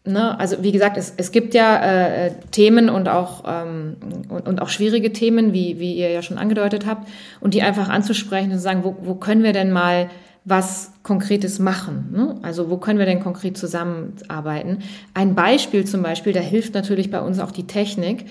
Ne, 0.03 0.39
also 0.39 0.63
wie 0.63 0.71
gesagt, 0.71 0.97
es, 0.97 1.13
es 1.15 1.31
gibt 1.31 1.53
ja 1.53 1.77
äh, 1.77 2.31
Themen 2.49 2.89
und 2.89 3.07
auch, 3.07 3.43
ähm, 3.45 3.97
und, 4.29 4.47
und 4.47 4.59
auch 4.59 4.69
schwierige 4.69 5.13
Themen, 5.13 5.53
wie, 5.53 5.79
wie 5.79 5.93
ihr 5.93 6.09
ja 6.09 6.23
schon 6.23 6.39
angedeutet 6.39 6.87
habt, 6.87 7.07
und 7.39 7.53
die 7.53 7.61
einfach 7.61 7.87
anzusprechen 7.87 8.49
und 8.49 8.57
zu 8.57 8.63
sagen, 8.63 8.83
wo, 8.83 8.95
wo 9.01 9.13
können 9.13 9.43
wir 9.43 9.53
denn 9.53 9.71
mal 9.71 10.09
was 10.43 10.91
Konkretes 11.03 11.59
machen? 11.59 12.09
Ne? 12.11 12.35
Also 12.41 12.71
wo 12.71 12.77
können 12.77 12.97
wir 12.97 13.05
denn 13.05 13.19
konkret 13.19 13.57
zusammenarbeiten? 13.57 14.79
Ein 15.13 15.35
Beispiel 15.35 15.85
zum 15.85 16.01
Beispiel, 16.01 16.33
da 16.33 16.39
hilft 16.39 16.73
natürlich 16.73 17.11
bei 17.11 17.21
uns 17.21 17.39
auch 17.39 17.51
die 17.51 17.67
Technik. 17.67 18.25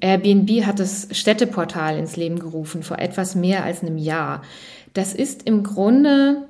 Airbnb 0.00 0.66
hat 0.66 0.78
das 0.78 1.08
Städteportal 1.12 1.96
ins 1.96 2.16
Leben 2.16 2.38
gerufen 2.38 2.82
vor 2.82 2.98
etwas 2.98 3.34
mehr 3.34 3.64
als 3.64 3.82
einem 3.82 3.96
Jahr. 3.96 4.42
Das 4.92 5.14
ist 5.14 5.44
im 5.44 5.62
Grunde 5.62 6.42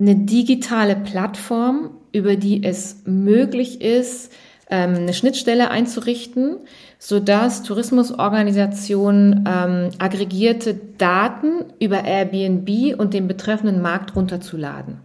eine 0.00 0.16
digitale 0.16 0.96
Plattform, 0.96 1.90
über 2.14 2.36
die 2.36 2.62
es 2.62 3.02
möglich 3.04 3.80
ist, 3.80 4.32
ähm, 4.70 4.94
eine 4.94 5.12
Schnittstelle 5.12 5.70
einzurichten, 5.70 6.58
sodass 6.98 7.64
Tourismusorganisationen 7.64 9.44
ähm, 9.46 9.90
aggregierte 9.98 10.74
Daten 10.96 11.64
über 11.80 12.04
Airbnb 12.04 12.98
und 12.98 13.12
den 13.12 13.28
betreffenden 13.28 13.82
Markt 13.82 14.16
runterzuladen. 14.16 15.00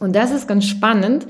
Und 0.00 0.16
das 0.16 0.32
ist 0.32 0.48
ganz 0.48 0.64
spannend, 0.64 1.26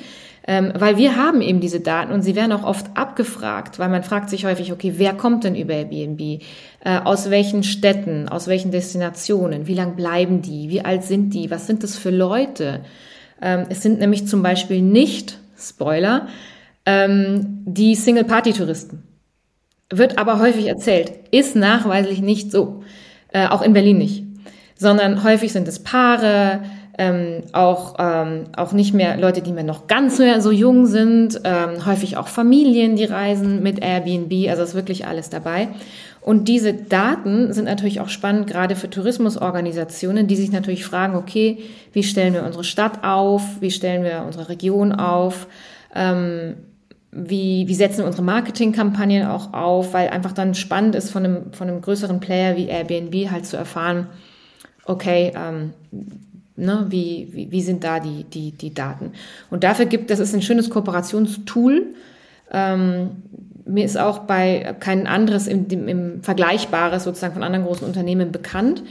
ähm, 0.46 0.72
weil 0.78 0.96
wir 0.96 1.16
haben 1.16 1.42
eben 1.42 1.60
diese 1.60 1.80
Daten 1.80 2.12
und 2.12 2.22
sie 2.22 2.36
werden 2.36 2.52
auch 2.52 2.64
oft 2.64 2.96
abgefragt, 2.96 3.78
weil 3.78 3.88
man 3.88 4.04
fragt 4.04 4.30
sich 4.30 4.46
häufig, 4.46 4.72
okay, 4.72 4.94
wer 4.96 5.12
kommt 5.12 5.44
denn 5.44 5.56
über 5.56 5.74
Airbnb? 5.74 6.20
Äh, 6.20 6.98
aus 7.04 7.30
welchen 7.30 7.64
Städten, 7.64 8.28
aus 8.28 8.46
welchen 8.46 8.70
Destinationen? 8.70 9.66
Wie 9.66 9.74
lang 9.74 9.96
bleiben 9.96 10.40
die? 10.40 10.70
Wie 10.70 10.84
alt 10.84 11.02
sind 11.02 11.34
die? 11.34 11.50
Was 11.50 11.66
sind 11.66 11.82
das 11.82 11.96
für 11.96 12.10
Leute? 12.10 12.80
Ähm, 13.40 13.66
es 13.68 13.82
sind 13.82 13.98
nämlich 13.98 14.26
zum 14.26 14.42
Beispiel 14.42 14.82
nicht, 14.82 15.38
Spoiler, 15.58 16.28
ähm, 16.86 17.62
die 17.64 17.94
Single-Party-Touristen. 17.94 19.02
Wird 19.90 20.18
aber 20.18 20.38
häufig 20.38 20.66
erzählt, 20.66 21.12
ist 21.30 21.56
nachweislich 21.56 22.20
nicht 22.20 22.50
so. 22.52 22.82
Äh, 23.32 23.48
auch 23.48 23.62
in 23.62 23.72
Berlin 23.72 23.98
nicht. 23.98 24.24
Sondern 24.76 25.24
häufig 25.24 25.52
sind 25.52 25.66
es 25.68 25.82
Paare, 25.82 26.62
ähm, 26.98 27.42
auch, 27.52 27.94
ähm, 27.98 28.44
auch 28.56 28.72
nicht 28.72 28.92
mehr 28.92 29.16
Leute, 29.16 29.40
die 29.40 29.52
mehr 29.52 29.64
noch 29.64 29.86
ganz 29.86 30.16
so 30.16 30.50
jung 30.50 30.86
sind, 30.86 31.40
ähm, 31.44 31.86
häufig 31.86 32.16
auch 32.16 32.28
Familien, 32.28 32.96
die 32.96 33.04
reisen 33.04 33.62
mit 33.62 33.82
Airbnb, 33.82 34.48
also 34.50 34.62
ist 34.62 34.74
wirklich 34.74 35.06
alles 35.06 35.30
dabei. 35.30 35.68
Und 36.28 36.46
diese 36.46 36.74
Daten 36.74 37.54
sind 37.54 37.64
natürlich 37.64 38.00
auch 38.00 38.10
spannend, 38.10 38.48
gerade 38.48 38.76
für 38.76 38.90
Tourismusorganisationen, 38.90 40.26
die 40.26 40.36
sich 40.36 40.52
natürlich 40.52 40.84
fragen, 40.84 41.16
okay, 41.16 41.56
wie 41.94 42.02
stellen 42.02 42.34
wir 42.34 42.44
unsere 42.44 42.64
Stadt 42.64 43.02
auf, 43.02 43.62
wie 43.62 43.70
stellen 43.70 44.04
wir 44.04 44.24
unsere 44.26 44.50
Region 44.50 44.92
auf, 44.92 45.46
ähm, 45.94 46.56
wie, 47.12 47.66
wie 47.66 47.74
setzen 47.74 48.00
wir 48.00 48.04
unsere 48.04 48.24
Marketingkampagnen 48.24 49.26
auch 49.26 49.54
auf, 49.54 49.94
weil 49.94 50.10
einfach 50.10 50.32
dann 50.32 50.54
spannend 50.54 50.96
ist 50.96 51.08
von 51.08 51.24
einem, 51.24 51.52
von 51.54 51.66
einem 51.66 51.80
größeren 51.80 52.20
Player 52.20 52.58
wie 52.58 52.66
Airbnb 52.66 53.30
halt 53.30 53.46
zu 53.46 53.56
erfahren, 53.56 54.08
okay, 54.84 55.32
ähm, 55.34 55.72
ne, 56.56 56.84
wie, 56.90 57.28
wie, 57.32 57.50
wie 57.50 57.62
sind 57.62 57.84
da 57.84 58.00
die, 58.00 58.24
die, 58.24 58.52
die 58.52 58.74
Daten. 58.74 59.12
Und 59.48 59.64
dafür 59.64 59.86
gibt, 59.86 60.10
ist 60.10 60.34
ein 60.34 60.42
schönes 60.42 60.68
Kooperationstool. 60.68 61.86
Ähm, 62.52 63.12
mir 63.68 63.84
ist 63.84 63.98
auch 63.98 64.20
bei 64.20 64.74
kein 64.80 65.06
anderes 65.06 65.46
im, 65.46 65.68
im 65.88 66.22
Vergleichbares 66.22 67.04
sozusagen 67.04 67.34
von 67.34 67.42
anderen 67.42 67.66
großen 67.66 67.86
Unternehmen 67.86 68.32
bekannt. 68.32 68.82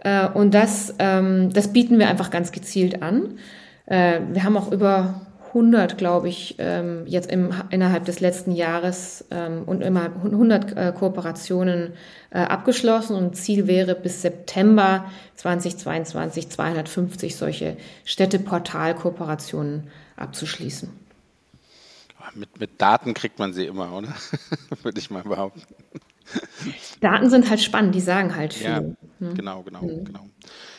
Äh, 0.00 0.28
und 0.28 0.54
das, 0.54 0.94
ähm, 0.98 1.52
das 1.52 1.72
bieten 1.72 1.98
wir 1.98 2.08
einfach 2.08 2.30
ganz 2.30 2.52
gezielt 2.52 3.02
an. 3.02 3.38
Äh, 3.86 4.20
wir 4.32 4.44
haben 4.44 4.56
auch 4.56 4.70
über 4.70 5.22
100, 5.48 5.96
glaube 5.96 6.28
ich, 6.28 6.56
ähm, 6.58 7.04
jetzt 7.06 7.30
im, 7.30 7.50
innerhalb 7.70 8.04
des 8.04 8.20
letzten 8.20 8.52
Jahres 8.52 9.24
ähm, 9.30 9.62
und 9.64 9.80
immer 9.80 10.10
100 10.22 10.76
äh, 10.76 10.92
Kooperationen 10.92 11.94
äh, 12.30 12.38
abgeschlossen 12.38 13.16
und 13.16 13.34
Ziel 13.34 13.66
wäre 13.66 13.94
bis 13.94 14.22
September 14.22 15.06
2022 15.36 16.50
250 16.50 17.36
solche 17.36 17.76
Städteportal-Kooperationen 18.04 19.88
abzuschließen. 20.16 21.07
Mit, 22.34 22.60
mit 22.60 22.80
Daten 22.80 23.14
kriegt 23.14 23.38
man 23.38 23.52
sie 23.52 23.66
immer, 23.66 23.92
oder? 23.92 24.14
Würde 24.82 24.98
ich 24.98 25.10
mal 25.10 25.22
behaupten. 25.22 25.62
Daten 27.00 27.30
sind 27.30 27.48
halt 27.48 27.60
spannend, 27.60 27.94
die 27.94 28.00
sagen 28.00 28.34
halt 28.34 28.54
viel. 28.54 28.66
Ja, 28.66 28.78
hm. 28.78 29.34
genau, 29.34 29.62
genau, 29.62 29.80
hm. 29.80 30.04
genau. 30.04 30.28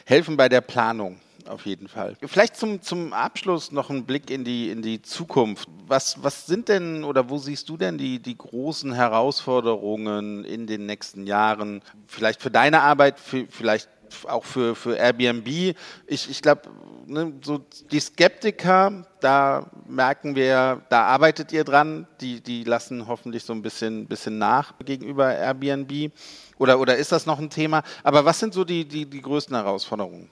Helfen 0.06 0.38
bei 0.38 0.50
der 0.50 0.62
Planung 0.62 1.20
auf 1.50 1.66
jeden 1.66 1.88
Fall. 1.88 2.16
Vielleicht 2.26 2.56
zum, 2.56 2.82
zum 2.82 3.12
Abschluss 3.14 3.72
noch 3.72 3.90
ein 3.90 4.06
Blick 4.06 4.30
in 4.30 4.44
die, 4.44 4.70
in 4.70 4.82
die 4.82 5.02
Zukunft. 5.02 5.68
Was, 5.88 6.22
was 6.24 6.46
sind 6.46 6.70
denn 6.70 7.04
oder 7.04 7.30
wo 7.30 7.38
siehst 7.38 7.70
du 7.70 7.78
denn 7.78 7.98
die, 7.98 8.20
die 8.20 8.38
großen 8.38 8.94
Herausforderungen 8.94 10.46
in 10.46 10.68
den 10.68 10.86
nächsten 10.86 11.26
Jahren? 11.26 11.82
Vielleicht 12.08 12.42
für 12.42 12.52
deine 12.52 12.82
Arbeit, 12.82 13.20
für, 13.20 13.48
vielleicht 13.50 13.90
auch 14.28 14.46
für, 14.46 14.76
für 14.76 14.96
Airbnb. 14.96 15.76
Ich, 16.08 16.30
ich 16.30 16.42
glaube, 16.42 16.62
ne, 17.10 17.34
so 17.42 17.62
die 17.92 18.00
Skeptiker, 18.00 19.06
da 19.20 19.66
merken 19.88 20.36
wir, 20.36 20.82
da 20.90 21.04
arbeitet 21.04 21.52
ihr 21.52 21.64
dran. 21.64 22.08
Die, 22.22 22.42
die 22.42 22.64
lassen 22.64 23.08
hoffentlich 23.08 23.44
so 23.44 23.54
ein 23.54 23.62
bisschen, 23.62 24.06
bisschen 24.08 24.38
nach 24.38 24.74
gegenüber 24.86 25.34
Airbnb. 25.34 26.12
Oder, 26.58 26.80
oder 26.80 26.96
ist 26.96 27.12
das 27.12 27.26
noch 27.26 27.40
ein 27.40 27.50
Thema? 27.50 27.84
Aber 28.04 28.26
was 28.26 28.40
sind 28.40 28.54
so 28.54 28.64
die, 28.64 28.86
die, 28.86 29.06
die 29.06 29.22
größten 29.22 29.56
Herausforderungen? 29.56 30.30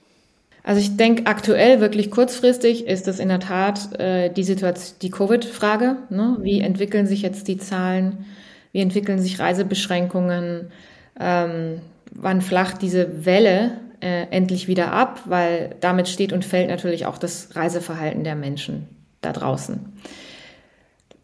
Also 0.62 0.80
ich 0.80 0.96
denke, 0.96 1.26
aktuell 1.26 1.80
wirklich 1.80 2.10
kurzfristig 2.10 2.86
ist 2.86 3.08
es 3.08 3.20
in 3.20 3.28
der 3.28 3.40
Tat 3.40 3.98
äh, 3.98 4.28
die 4.30 4.44
Situation, 4.44 4.98
die 5.00 5.10
Covid-Frage. 5.10 5.96
Ne? 6.10 6.36
Wie 6.40 6.60
entwickeln 6.60 7.06
sich 7.06 7.22
jetzt 7.22 7.48
die 7.48 7.58
Zahlen? 7.58 8.26
Wie 8.72 8.80
entwickeln 8.80 9.18
sich 9.18 9.38
Reisebeschränkungen? 9.38 10.70
Ähm, 11.18 11.80
wann 12.12 12.42
flacht 12.42 12.82
diese 12.82 13.24
Welle 13.24 13.78
äh, 14.00 14.26
endlich 14.30 14.68
wieder 14.68 14.92
ab? 14.92 15.22
Weil 15.26 15.76
damit 15.80 16.08
steht 16.08 16.32
und 16.32 16.44
fällt 16.44 16.68
natürlich 16.68 17.06
auch 17.06 17.18
das 17.18 17.56
Reiseverhalten 17.56 18.24
der 18.24 18.36
Menschen 18.36 18.88
da 19.20 19.32
draußen. 19.32 19.92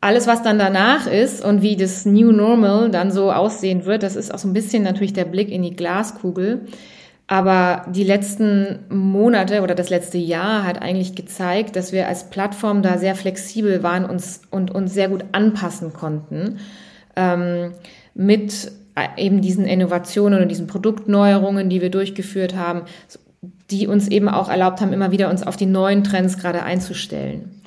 Alles, 0.00 0.26
was 0.26 0.42
dann 0.42 0.58
danach 0.58 1.06
ist 1.06 1.42
und 1.42 1.62
wie 1.62 1.76
das 1.76 2.04
New 2.04 2.30
Normal 2.30 2.90
dann 2.90 3.10
so 3.10 3.32
aussehen 3.32 3.86
wird, 3.86 4.02
das 4.02 4.16
ist 4.16 4.34
auch 4.34 4.38
so 4.38 4.48
ein 4.48 4.52
bisschen 4.52 4.82
natürlich 4.82 5.14
der 5.14 5.24
Blick 5.24 5.50
in 5.50 5.62
die 5.62 5.74
Glaskugel. 5.74 6.66
Aber 7.26 7.86
die 7.88 8.04
letzten 8.04 8.80
Monate 8.90 9.62
oder 9.62 9.74
das 9.74 9.88
letzte 9.88 10.18
Jahr 10.18 10.64
hat 10.64 10.82
eigentlich 10.82 11.14
gezeigt, 11.14 11.74
dass 11.74 11.90
wir 11.90 12.06
als 12.06 12.28
Plattform 12.28 12.82
da 12.82 12.98
sehr 12.98 13.14
flexibel 13.14 13.82
waren 13.82 14.04
uns, 14.04 14.42
und 14.50 14.74
uns 14.74 14.92
sehr 14.92 15.08
gut 15.08 15.24
anpassen 15.32 15.94
konnten 15.94 16.58
ähm, 17.16 17.72
mit 18.14 18.72
eben 19.16 19.40
diesen 19.40 19.66
Innovationen 19.66 20.42
und 20.42 20.48
diesen 20.48 20.66
Produktneuerungen, 20.66 21.68
die 21.68 21.80
wir 21.80 21.90
durchgeführt 21.90 22.56
haben, 22.56 22.82
die 23.70 23.86
uns 23.86 24.08
eben 24.08 24.28
auch 24.28 24.48
erlaubt 24.48 24.80
haben, 24.80 24.92
immer 24.92 25.10
wieder 25.10 25.30
uns 25.30 25.46
auf 25.46 25.56
die 25.56 25.66
neuen 25.66 26.04
Trends 26.04 26.38
gerade 26.38 26.62
einzustellen. 26.62 27.60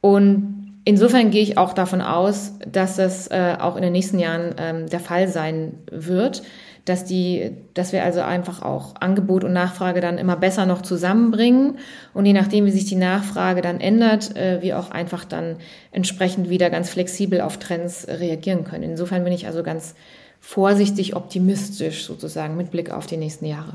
Und 0.00 0.80
insofern 0.84 1.30
gehe 1.30 1.42
ich 1.42 1.58
auch 1.58 1.74
davon 1.74 2.00
aus, 2.00 2.54
dass 2.66 2.96
das 2.96 3.28
äh, 3.28 3.56
auch 3.58 3.76
in 3.76 3.82
den 3.82 3.92
nächsten 3.92 4.18
Jahren 4.18 4.54
ähm, 4.58 4.88
der 4.88 5.00
Fall 5.00 5.28
sein 5.28 5.74
wird 5.90 6.42
dass 6.84 7.04
die, 7.04 7.52
dass 7.74 7.92
wir 7.92 8.02
also 8.02 8.22
einfach 8.22 8.62
auch 8.62 8.94
Angebot 8.98 9.44
und 9.44 9.52
Nachfrage 9.52 10.00
dann 10.00 10.18
immer 10.18 10.36
besser 10.36 10.66
noch 10.66 10.82
zusammenbringen 10.82 11.78
und 12.12 12.26
je 12.26 12.32
nachdem, 12.32 12.66
wie 12.66 12.72
sich 12.72 12.86
die 12.86 12.96
Nachfrage 12.96 13.62
dann 13.62 13.80
ändert, 13.80 14.36
äh, 14.36 14.60
wir 14.62 14.78
auch 14.78 14.90
einfach 14.90 15.24
dann 15.24 15.56
entsprechend 15.92 16.48
wieder 16.48 16.70
ganz 16.70 16.90
flexibel 16.90 17.40
auf 17.40 17.58
Trends 17.58 18.06
reagieren 18.08 18.64
können. 18.64 18.82
Insofern 18.82 19.22
bin 19.22 19.32
ich 19.32 19.46
also 19.46 19.62
ganz 19.62 19.94
vorsichtig 20.42 21.16
optimistisch 21.16 22.04
sozusagen 22.04 22.56
mit 22.56 22.70
Blick 22.70 22.90
auf 22.90 23.06
die 23.06 23.16
nächsten 23.16 23.46
Jahre. 23.46 23.74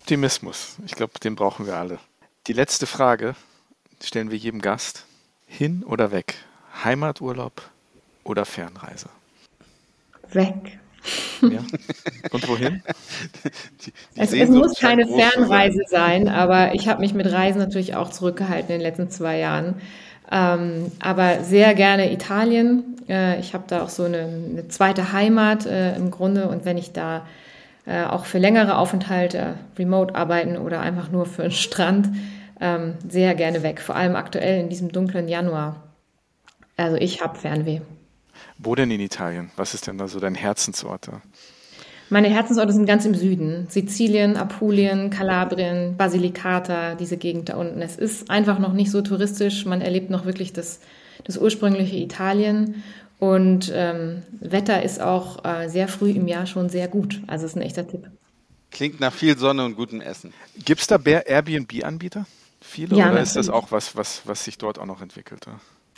Optimismus, 0.00 0.76
ich 0.84 0.92
glaube, 0.92 1.18
den 1.22 1.36
brauchen 1.36 1.66
wir 1.66 1.76
alle. 1.76 1.98
Die 2.48 2.52
letzte 2.52 2.86
Frage 2.86 3.34
stellen 4.02 4.30
wir 4.30 4.36
jedem 4.36 4.60
Gast. 4.60 5.06
Hin 5.46 5.84
oder 5.84 6.10
weg? 6.10 6.34
Heimaturlaub 6.84 7.62
oder 8.24 8.44
Fernreise? 8.44 9.08
Weg. 10.32 10.78
Ja. 11.40 11.60
Und 12.32 12.48
wohin? 12.48 12.82
Die, 13.84 13.92
die 13.92 14.20
es, 14.20 14.32
es 14.32 14.48
muss 14.48 14.78
keine 14.78 15.06
Fernreise 15.06 15.82
sein, 15.88 16.28
aber 16.28 16.74
ich 16.74 16.88
habe 16.88 17.00
mich 17.00 17.14
mit 17.14 17.30
Reisen 17.30 17.58
natürlich 17.58 17.94
auch 17.94 18.10
zurückgehalten 18.10 18.70
in 18.70 18.80
den 18.80 18.80
letzten 18.80 19.08
zwei 19.08 19.38
Jahren. 19.38 19.80
Ähm, 20.30 20.90
aber 21.00 21.44
sehr 21.44 21.74
gerne 21.74 22.12
Italien. 22.12 22.96
Äh, 23.08 23.38
ich 23.38 23.54
habe 23.54 23.64
da 23.66 23.82
auch 23.82 23.88
so 23.88 24.04
eine, 24.04 24.18
eine 24.18 24.68
zweite 24.68 25.12
Heimat 25.12 25.66
äh, 25.66 25.94
im 25.96 26.10
Grunde 26.10 26.48
und 26.48 26.64
wenn 26.64 26.78
ich 26.78 26.92
da 26.92 27.26
äh, 27.86 28.04
auch 28.04 28.24
für 28.24 28.38
längere 28.38 28.76
Aufenthalte 28.76 29.54
remote 29.78 30.14
arbeiten 30.14 30.56
oder 30.56 30.80
einfach 30.80 31.10
nur 31.10 31.26
für 31.26 31.42
einen 31.42 31.52
Strand, 31.52 32.08
ähm, 32.60 32.94
sehr 33.08 33.34
gerne 33.34 33.62
weg. 33.62 33.80
Vor 33.80 33.94
allem 33.94 34.16
aktuell 34.16 34.60
in 34.60 34.68
diesem 34.68 34.90
dunklen 34.90 35.28
Januar. 35.28 35.76
Also 36.76 36.96
ich 36.96 37.22
habe 37.22 37.38
Fernweh. 37.38 37.80
Wo 38.58 38.74
denn 38.74 38.90
in 38.90 39.00
Italien? 39.00 39.50
Was 39.56 39.74
ist 39.74 39.86
denn 39.86 39.98
da 39.98 40.08
so 40.08 40.18
dein 40.18 40.34
Herzensort? 40.34 41.08
Meine 42.08 42.28
Herzensorte 42.28 42.72
sind 42.72 42.86
ganz 42.86 43.04
im 43.04 43.14
Süden. 43.14 43.66
Sizilien, 43.68 44.36
Apulien, 44.36 45.10
Kalabrien, 45.10 45.96
Basilicata, 45.96 46.94
diese 46.94 47.16
Gegend 47.16 47.48
da 47.48 47.56
unten. 47.56 47.82
Es 47.82 47.96
ist 47.96 48.30
einfach 48.30 48.58
noch 48.58 48.72
nicht 48.72 48.90
so 48.90 49.02
touristisch. 49.02 49.64
Man 49.64 49.80
erlebt 49.80 50.10
noch 50.10 50.24
wirklich 50.24 50.52
das, 50.52 50.80
das 51.24 51.36
ursprüngliche 51.36 51.96
Italien. 51.96 52.82
Und 53.18 53.72
ähm, 53.74 54.22
Wetter 54.40 54.82
ist 54.82 55.00
auch 55.00 55.44
äh, 55.44 55.68
sehr 55.68 55.88
früh 55.88 56.10
im 56.10 56.28
Jahr 56.28 56.46
schon 56.46 56.68
sehr 56.68 56.86
gut. 56.86 57.22
Also 57.26 57.46
ist 57.46 57.56
ein 57.56 57.62
echter 57.62 57.88
Tipp. 57.88 58.08
Klingt 58.70 59.00
nach 59.00 59.12
viel 59.12 59.36
Sonne 59.38 59.64
und 59.64 59.74
gutem 59.74 60.00
Essen. 60.00 60.32
Gibt 60.64 60.82
es 60.82 60.86
da 60.86 60.96
Airbnb-Anbieter? 60.96 62.26
Viele? 62.60 62.96
Ja, 62.96 63.10
oder 63.10 63.20
ist 63.20 63.36
das 63.36 63.48
auch 63.48 63.72
was, 63.72 63.96
was, 63.96 64.22
was 64.26 64.44
sich 64.44 64.58
dort 64.58 64.78
auch 64.78 64.86
noch 64.86 65.00
entwickelt? 65.00 65.46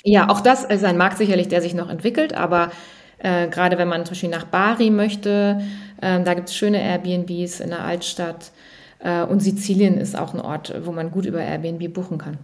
Ja, 0.05 0.29
auch 0.29 0.41
das 0.41 0.65
ist 0.65 0.85
ein 0.85 0.97
Markt 0.97 1.19
sicherlich, 1.19 1.49
der 1.49 1.61
sich 1.61 1.75
noch 1.75 1.89
entwickelt, 1.89 2.35
aber 2.35 2.71
äh, 3.19 3.49
gerade 3.49 3.79
wenn 3.79 3.89
man 3.89 4.05
zum 4.05 4.13
Beispiel 4.13 4.29
nach 4.29 4.45
Bari 4.45 4.91
möchte, 4.91 5.61
äh, 6.01 6.23
da 6.23 6.35
gibt 6.35 6.49
es 6.49 6.57
schöne 6.57 6.81
Airbnbs 6.81 7.61
in 7.61 7.71
der 7.71 7.85
Altstadt. 7.85 8.53
Äh, 9.01 9.23
und 9.23 9.41
Sizilien 9.41 9.99
ist 9.99 10.17
auch 10.17 10.35
ein 10.35 10.41
Ort, 10.41 10.75
wo 10.85 10.93
man 10.93 11.11
gut 11.11 11.27
über 11.27 11.41
Airbnb 11.41 11.93
buchen 11.93 12.19
kann. 12.19 12.39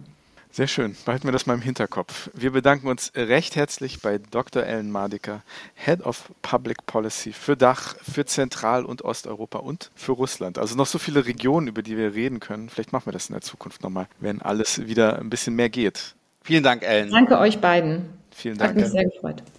Sehr 0.55 0.67
schön. 0.67 0.95
Behalten 1.03 1.27
wir 1.27 1.33
das 1.33 1.47
mal 1.47 1.55
im 1.55 1.61
Hinterkopf. 1.61 2.29
Wir 2.33 2.51
bedanken 2.51 2.87
uns 2.87 3.11
recht 3.13 3.57
herzlich 3.57 4.01
bei 4.01 4.19
Dr. 4.19 4.63
Ellen 4.63 4.89
Mardiker, 4.89 5.41
Head 5.73 6.05
of 6.05 6.31
Public 6.43 6.85
Policy 6.85 7.33
für 7.33 7.57
Dach, 7.57 7.97
für 8.01 8.25
Zentral- 8.25 8.85
und 8.85 9.01
Osteuropa 9.03 9.59
und 9.59 9.91
für 9.95 10.13
Russland. 10.13 10.57
Also 10.57 10.77
noch 10.77 10.85
so 10.85 10.97
viele 10.97 11.25
Regionen, 11.25 11.67
über 11.67 11.81
die 11.81 11.97
wir 11.97 12.13
reden 12.13 12.39
können. 12.39 12.69
Vielleicht 12.69 12.93
machen 12.93 13.07
wir 13.07 13.11
das 13.11 13.27
in 13.27 13.33
der 13.33 13.41
Zukunft 13.41 13.83
nochmal, 13.83 14.07
wenn 14.21 14.41
alles 14.41 14.87
wieder 14.87 15.19
ein 15.19 15.29
bisschen 15.29 15.57
mehr 15.57 15.67
geht. 15.67 16.15
Vielen 16.41 16.63
Dank, 16.63 16.83
Ellen. 16.83 17.11
Danke 17.11 17.37
euch 17.37 17.59
beiden. 17.59 18.05
Vielen 18.31 18.57
Dank. 18.57 18.69
Hat 18.69 18.77
mich 18.77 18.87
sehr 18.87 19.03
gefreut. 19.03 19.43